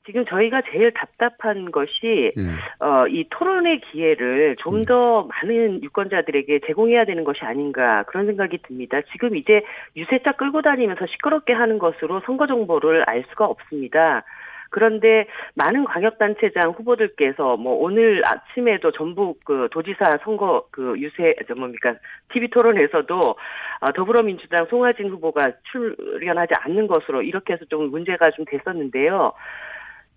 지금 0.07 0.25
저희가 0.25 0.63
제일 0.73 0.93
답답한 0.93 1.71
것이 1.71 2.33
예. 2.37 2.85
어, 2.85 3.07
이 3.07 3.27
토론의 3.31 3.81
기회를 3.81 4.57
좀더 4.59 5.29
많은 5.29 5.83
유권자들에게 5.83 6.61
제공해야 6.67 7.05
되는 7.05 7.25
것이 7.25 7.45
아닌가 7.45 8.05
그런 8.05 8.27
생각이 8.27 8.59
듭니다. 8.63 9.01
지금 9.13 9.37
이제 9.37 9.63
유세차 9.97 10.33
끌고 10.33 10.63
다니면서 10.63 11.07
시끄럽게 11.07 11.53
하는 11.53 11.79
것으로 11.79 12.23
선거 12.25 12.47
정보를 12.47 13.05
알 13.07 13.25
수가 13.31 13.45
없습니다. 13.47 14.25
그런데 14.71 15.27
많은 15.55 15.85
광역단체장 15.85 16.71
후보들께서 16.71 17.57
뭐 17.57 17.75
오늘 17.75 18.25
아침에도 18.25 18.93
전북 18.93 19.41
그 19.45 19.69
도지사 19.73 20.19
선거 20.23 20.65
그 20.71 20.95
유세 20.99 21.35
저 21.49 21.55
뭡니까 21.55 21.95
TV 22.33 22.49
토론에서도 22.49 23.37
어, 23.81 23.93
더불어민주당 23.93 24.67
송하진 24.71 25.11
후보가 25.11 25.53
출연하지 25.73 26.55
않는 26.55 26.87
것으로 26.87 27.23
이렇게 27.23 27.55
해서 27.55 27.65
좀 27.67 27.91
문제가 27.91 28.31
좀 28.31 28.45
됐었는데요. 28.45 29.33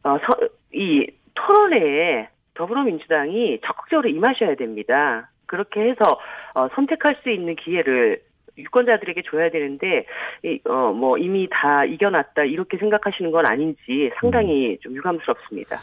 어, 0.03 0.17
서, 0.25 0.37
이 0.73 1.07
토론회에 1.35 2.29
더불어민주당이 2.55 3.59
적극적으로 3.65 4.09
임하셔야 4.09 4.55
됩니다. 4.55 5.29
그렇게 5.45 5.81
해서 5.81 6.19
어, 6.55 6.67
선택할 6.75 7.17
수 7.23 7.29
있는 7.29 7.55
기회를 7.55 8.21
유권자들에게 8.57 9.23
줘야 9.29 9.49
되는데 9.49 10.05
이, 10.43 10.59
어, 10.65 10.93
뭐 10.93 11.17
이미 11.17 11.47
다 11.51 11.85
이겨놨다 11.85 12.43
이렇게 12.43 12.77
생각하시는 12.77 13.31
건 13.31 13.45
아닌지 13.45 14.11
상당히 14.19 14.77
좀 14.81 14.95
유감스럽습니다. 14.95 15.77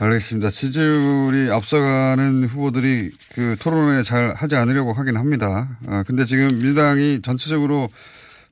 알겠습니다. 0.00 0.48
지지율이 0.50 1.50
앞서가는 1.50 2.44
후보들이 2.44 3.10
그 3.34 3.56
토론회 3.60 4.02
잘 4.02 4.32
하지 4.36 4.54
않으려고 4.54 4.92
하긴 4.92 5.16
합니다. 5.16 5.66
아, 5.88 6.04
근데 6.06 6.24
지금 6.24 6.46
민주당이 6.48 7.20
전체적으로 7.22 7.88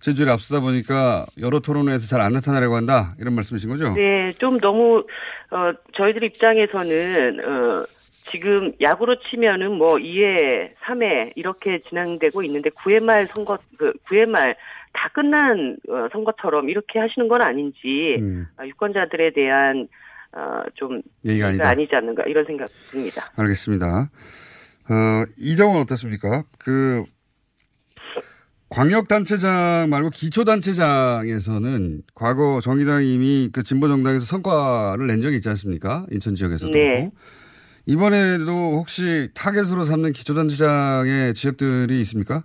지지율이 0.00 0.30
앞서다 0.30 0.60
보니까 0.60 1.26
여러 1.40 1.60
토론회에서 1.60 2.06
잘 2.06 2.20
안 2.20 2.32
나타나려고 2.32 2.76
한다 2.76 3.14
이런 3.18 3.34
말씀이신 3.34 3.70
거죠? 3.70 3.94
네, 3.94 4.32
좀 4.38 4.58
너무 4.60 5.04
어 5.50 5.72
저희들 5.96 6.22
입장에서는 6.24 7.40
어 7.40 7.86
지금 8.30 8.72
야구로 8.80 9.16
치면은 9.30 9.72
뭐 9.72 9.96
2회, 9.96 10.74
3회 10.84 11.32
이렇게 11.36 11.80
진행되고 11.88 12.42
있는데 12.44 12.70
9회 12.70 13.02
말 13.02 13.26
선거 13.26 13.58
그 13.78 13.92
9회 14.08 14.26
말 14.26 14.56
다 14.98 15.10
끝난 15.12 15.76
어, 15.90 16.08
선거처럼 16.10 16.70
이렇게 16.70 16.98
하시는 16.98 17.28
건 17.28 17.42
아닌지 17.42 18.16
음. 18.18 18.46
어, 18.58 18.64
유권자들에 18.66 19.32
대한 19.34 19.88
어 20.32 20.62
좀 20.74 21.02
얘기가 21.26 21.48
아니다. 21.48 21.68
아니지 21.68 21.94
않는가 21.94 22.22
이런 22.26 22.46
생각 22.46 22.66
듭니다. 22.90 23.20
알겠습니다. 23.36 23.86
어, 24.88 25.24
이 25.36 25.54
점은 25.54 25.80
어떻습니까? 25.82 26.44
그 26.58 27.04
광역단체장 28.76 29.88
말고 29.88 30.10
기초단체장에서는 30.10 32.02
과거 32.14 32.60
정의당이 32.60 33.14
이미 33.14 33.48
그 33.50 33.62
진보정당에서 33.62 34.26
성과를 34.26 35.06
낸 35.06 35.22
적이 35.22 35.36
있지 35.36 35.48
않습니까? 35.48 36.04
인천 36.10 36.34
지역에서도. 36.34 36.74
네. 36.74 37.10
이번에도 37.86 38.76
혹시 38.76 39.30
타겟으로 39.34 39.84
삼는 39.84 40.12
기초단체장의 40.12 41.32
지역들이 41.32 41.98
있습니까? 42.00 42.42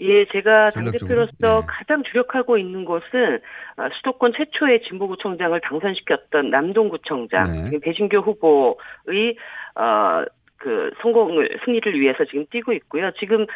예, 0.00 0.26
제가? 0.32 0.70
당대표로서 0.70 1.66
가장 1.68 2.02
주력하고 2.02 2.58
있는 2.58 2.84
곳은 2.84 3.38
어, 3.76 3.88
수도권 3.96 4.32
최초의 4.36 4.82
진보구청장을 4.88 5.60
당선시켰던 5.60 6.50
남동구청장, 6.50 7.70
네. 7.70 7.78
배진교 7.78 8.18
후보의 8.18 9.36
어, 9.76 10.24
그 10.56 10.90
성공을 11.00 11.60
승리를 11.64 12.00
위해서 12.00 12.24
지금 12.24 12.44
뛰고 12.50 12.72
있고요. 12.72 13.12
지금 13.20 13.46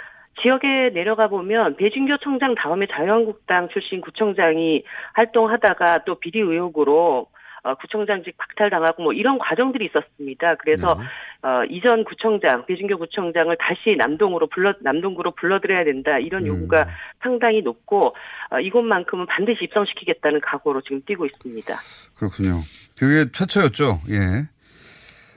지역에 0.41 0.91
내려가 0.95 1.29
보면 1.29 1.77
배진교 1.77 2.19
청장 2.19 2.55
다음에 2.55 2.87
자유한국당 2.87 3.69
출신 3.69 4.01
구청장이 4.01 4.85
활동하다가 5.15 6.05
또 6.05 6.19
비리 6.19 6.41
의혹으로 6.41 7.27
어, 7.65 7.75
구청장직 7.77 8.37
박탈당하고 8.37 9.05
뭐 9.05 9.13
이런 9.13 9.39
과정들이 9.39 9.87
있었습니다. 9.87 10.57
그래서 10.57 10.99
어, 11.43 11.65
이전 11.71 12.03
구청장 12.03 12.67
배진교 12.67 12.99
구청장을 12.99 13.57
다시 13.57 13.97
남동으로 13.97 14.49
불러 14.49 14.75
남동구로 14.81 15.33
불러들여야 15.33 15.85
된다 15.85 16.19
이런 16.19 16.45
요구가 16.47 16.89
상당히 17.21 17.63
높고 17.63 18.17
어, 18.51 18.59
이곳만큼은 18.59 19.27
반드시 19.27 19.65
입성시키겠다는 19.65 20.41
각오로 20.41 20.81
지금 20.81 21.03
뛰고 21.07 21.25
있습니다. 21.27 21.75
그렇군요. 22.17 22.59
그게 22.99 23.31
최초였죠. 23.31 23.99
예. 24.11 24.49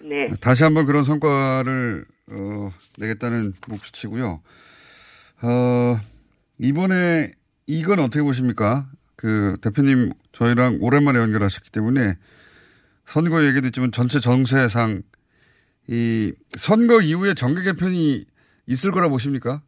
네. 0.08 0.30
다시 0.42 0.64
한번 0.64 0.86
그런 0.86 1.04
성과를 1.04 2.06
어, 2.32 2.70
내겠다는 2.98 3.54
목표치고요. 3.68 4.42
어, 5.42 5.98
이번에 6.60 7.32
이건 7.68 8.00
어떻게 8.00 8.22
보십니까? 8.22 8.86
그 9.16 9.58
대표님 9.62 10.12
저희랑 10.32 10.80
오랜만에 10.82 11.20
연결하셨기 11.20 11.72
때문에 11.72 12.16
선거 13.06 13.44
얘기도 13.46 13.68
있지만 13.68 13.92
전체 13.92 14.20
정세상 14.20 15.02
이 15.88 16.34
선거 16.58 17.02
이후에 17.02 17.34
정계 17.34 17.64
개편이 17.64 18.26
있을 18.68 18.92
거라 18.92 19.10
보십니까? 19.10 19.62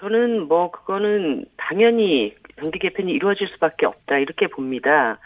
저는 0.00 0.48
뭐 0.48 0.70
그거는 0.70 1.46
당연히 1.56 2.34
정계 2.60 2.78
개편이 2.78 3.12
이루어질 3.12 3.48
수밖에 3.48 3.86
없다 3.86 4.18
이렇게 4.18 4.48
봅니다. 4.48 5.18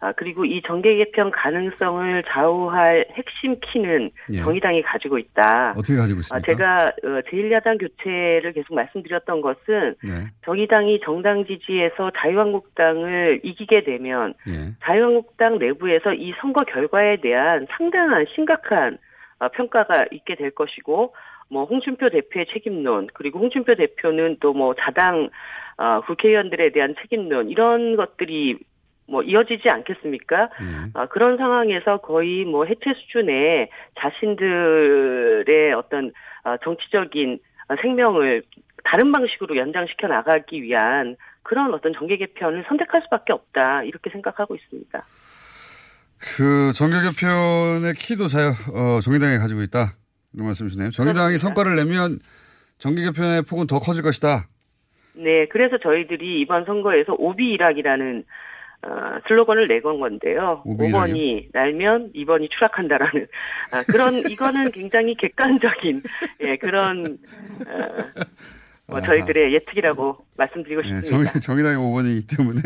아, 0.00 0.12
그리고 0.12 0.44
이 0.44 0.62
정계 0.66 0.96
개편 0.96 1.30
가능성을 1.30 2.22
좌우할 2.28 3.06
핵심 3.12 3.58
키는 3.60 4.10
예. 4.32 4.38
정의당이 4.38 4.82
가지고 4.82 5.18
있다. 5.18 5.74
어떻게 5.76 5.96
가지고 5.96 6.18
아, 6.18 6.38
있습니까? 6.38 6.46
제가 6.46 6.86
어, 6.88 7.20
제1야당 7.30 7.78
교체를 7.80 8.52
계속 8.52 8.74
말씀드렸던 8.74 9.40
것은 9.40 9.94
네. 10.02 10.10
정의당이 10.44 11.00
정당 11.04 11.46
지지에서 11.46 12.10
자유한국당을 12.18 13.40
이기게 13.42 13.84
되면 13.84 14.34
예. 14.48 14.72
자유한국당 14.82 15.58
내부에서 15.58 16.12
이 16.14 16.32
선거 16.40 16.64
결과에 16.64 17.20
대한 17.20 17.66
상당한 17.76 18.26
심각한 18.34 18.98
어, 19.38 19.48
평가가 19.48 20.06
있게 20.12 20.34
될 20.34 20.50
것이고 20.50 21.14
뭐 21.48 21.64
홍준표 21.64 22.10
대표의 22.10 22.46
책임론 22.52 23.08
그리고 23.14 23.38
홍준표 23.38 23.74
대표는 23.76 24.38
또 24.40 24.52
뭐 24.52 24.74
자당 24.78 25.28
어, 25.78 26.00
국회의원들에 26.06 26.70
대한 26.72 26.94
책임론 27.02 27.50
이런 27.50 27.96
것들이 27.96 28.58
뭐 29.08 29.22
이어지지 29.22 29.68
않겠습니까? 29.68 30.50
아, 30.94 31.06
그런 31.06 31.36
상황에서 31.36 31.98
거의 31.98 32.44
뭐 32.44 32.64
해체 32.64 32.92
수준의 32.94 33.68
자신들의 34.00 35.72
어떤 35.74 36.12
아, 36.44 36.56
정치적인 36.62 37.38
아, 37.68 37.76
생명을 37.80 38.42
다른 38.84 39.10
방식으로 39.12 39.56
연장시켜 39.56 40.06
나가기 40.06 40.62
위한 40.62 41.16
그런 41.42 41.72
어떤 41.74 41.92
정계 41.92 42.16
개편을 42.16 42.64
선택할 42.68 43.02
수밖에 43.02 43.32
없다 43.32 43.82
이렇게 43.84 44.10
생각하고 44.10 44.54
있습니다. 44.54 45.04
그 46.18 46.72
정계 46.72 46.96
개편의 47.02 47.94
키도 47.94 48.28
자유 48.28 48.48
어, 48.74 49.00
정의당이 49.00 49.38
가지고 49.38 49.62
있다 49.62 49.94
이런 50.34 50.46
말씀이시네요. 50.46 50.90
정의당이 50.90 51.38
성과를 51.38 51.76
내면 51.76 52.18
정계 52.78 53.02
개편의 53.04 53.42
폭은 53.42 53.66
더 53.66 53.78
커질 53.78 54.02
것이다. 54.02 54.48
네, 55.14 55.46
그래서 55.48 55.78
저희들이 55.78 56.40
이번 56.42 56.64
선거에서 56.64 57.14
오비 57.18 57.50
일학이라는 57.52 58.24
어, 58.86 59.18
슬로건을 59.26 59.66
내건 59.66 59.98
건데요. 59.98 60.62
오비 60.64 60.84
5번이 60.84 61.48
날면 61.52 62.12
2번이 62.14 62.48
추락한다라는 62.50 63.26
아, 63.72 63.82
그런 63.82 64.14
이거는 64.30 64.70
굉장히 64.70 65.16
객관적인 65.16 66.02
예, 66.46 66.56
그런 66.56 67.18
어, 67.66 68.92
뭐 68.92 69.00
저희들의 69.00 69.54
예측이라고 69.54 70.24
말씀드리고 70.36 70.82
예, 70.84 71.00
싶습니다. 71.00 71.32
정, 71.32 71.40
정의당이 71.40 71.76
5번이기 71.76 72.36
때문에 72.36 72.60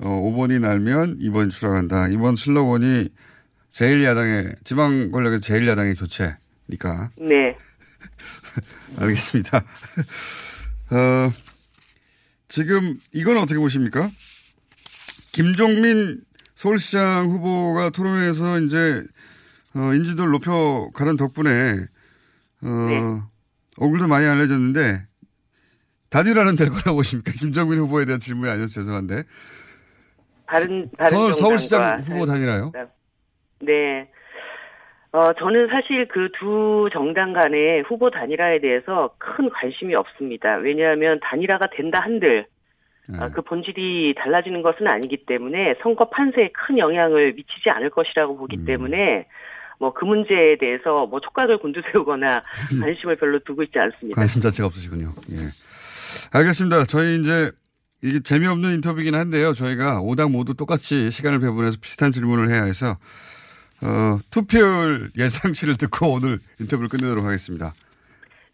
어, 0.00 0.08
5번이 0.08 0.60
날면 0.60 1.18
2번이 1.18 1.50
추락한다. 1.50 2.08
이번 2.08 2.36
슬로건이 2.36 3.08
제1야당의 3.72 4.64
지방 4.64 5.10
권력에서 5.10 5.40
제1야당의 5.54 5.98
교체니까 5.98 7.08
네. 7.16 7.56
알겠습니다. 9.00 9.64
어, 10.90 11.32
지금 12.48 12.98
이건 13.14 13.38
어떻게 13.38 13.58
보십니까? 13.58 14.10
김종민 15.32 16.20
서울시장 16.54 17.26
후보가 17.26 17.90
토론회에서 17.90 18.60
이제 18.60 19.04
어, 19.76 19.92
인지도를 19.94 20.32
높여가는 20.32 21.16
덕분에 21.16 21.86
어, 22.64 23.22
얼굴도 23.80 24.08
많이 24.08 24.26
알려졌는데 24.26 25.06
단일화는 26.10 26.56
될 26.56 26.68
거라고 26.70 26.96
보십니까? 26.96 27.32
김정민 27.32 27.78
후보에 27.80 28.04
대한 28.04 28.18
질문이 28.18 28.50
아니어서 28.50 28.72
죄송한데 28.72 29.22
다른 30.46 30.90
다른 30.96 31.10
서울, 31.10 31.32
서울 31.34 31.58
시장 31.58 32.00
후보 32.00 32.24
단일화요? 32.26 32.72
네. 33.60 34.08
어, 35.12 35.32
저는 35.38 35.68
사실 35.68 36.06
그 36.08 36.28
두 36.38 36.88
정당 36.92 37.32
간의 37.32 37.82
후보 37.82 38.10
단일화에 38.10 38.60
대해서 38.60 39.14
큰 39.18 39.48
관심이 39.50 39.94
없습니다. 39.94 40.56
왜냐하면 40.56 41.18
단일화가 41.22 41.68
된다 41.70 42.00
한들 42.00 42.46
네. 43.08 43.18
아, 43.18 43.28
그 43.30 43.42
본질이 43.42 44.14
달라지는 44.18 44.62
것은 44.62 44.86
아니기 44.86 45.24
때문에 45.24 45.76
선거 45.82 46.08
판세에 46.10 46.50
큰 46.52 46.78
영향을 46.78 47.32
미치지 47.34 47.70
않을 47.70 47.90
것이라고 47.90 48.36
보기 48.36 48.58
음. 48.58 48.64
때문에 48.66 49.26
뭐 49.78 49.92
그 49.92 50.04
문제에 50.04 50.56
대해서 50.58 51.06
뭐 51.06 51.20
촉각을 51.20 51.58
곤두세우거나 51.58 52.42
관심을 52.80 53.16
별로 53.16 53.38
두고 53.40 53.62
있지 53.64 53.78
않습니다. 53.78 54.20
관심 54.20 54.42
자체가 54.42 54.66
없으시군요. 54.66 55.14
예. 55.32 55.36
알겠습니다. 56.32 56.84
저희 56.84 57.20
이제 57.20 57.50
이게 58.02 58.20
재미없는 58.20 58.74
인터뷰이긴 58.74 59.14
한데요. 59.14 59.54
저희가 59.54 60.00
5당 60.02 60.30
모두 60.30 60.54
똑같이 60.54 61.10
시간을 61.10 61.40
배분해서 61.40 61.78
비슷한 61.80 62.10
질문을 62.10 62.48
해야 62.48 62.64
해서 62.64 62.96
어, 63.82 64.18
투표율 64.30 65.10
예상치를 65.18 65.74
듣고 65.74 66.14
오늘 66.14 66.38
인터뷰를 66.60 66.88
끝내도록 66.88 67.24
하겠습니다. 67.24 67.74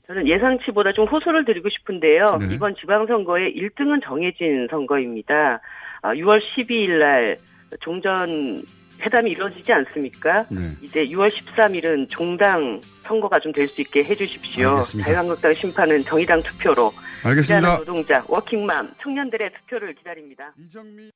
저는 0.07 0.29
예상치보다 0.29 0.93
좀 0.93 1.07
호소를 1.07 1.45
드리고 1.45 1.69
싶은데요. 1.71 2.37
네. 2.39 2.55
이번 2.55 2.75
지방선거의 2.77 3.55
1등은 3.57 4.03
정해진 4.05 4.67
선거입니다. 4.71 5.61
아, 6.03 6.15
6월 6.15 6.41
12일 6.41 6.99
날 6.99 7.39
종전 7.81 8.63
회담이 9.01 9.31
이루어지지 9.33 9.73
않습니까? 9.73 10.45
네. 10.51 10.59
이제 10.83 11.07
6월 11.07 11.31
13일은 11.33 12.09
종당 12.09 12.81
선거가 13.03 13.41
좀 13.41 13.53
될 13.53 13.67
수 13.67 13.81
있게 13.81 14.01
해주십시오. 14.05 14.69
알겠습니다. 14.71 15.07
자유한국당 15.09 15.53
심판은 15.55 16.01
정의당 16.01 16.41
투표로. 16.43 16.93
알겠습니다. 17.25 17.79
노동자, 17.79 18.23
워킹맘, 18.29 18.93
청년들의 18.99 19.51
투표를 19.55 19.95
기다립니다. 19.95 20.53
이정미 20.59 21.11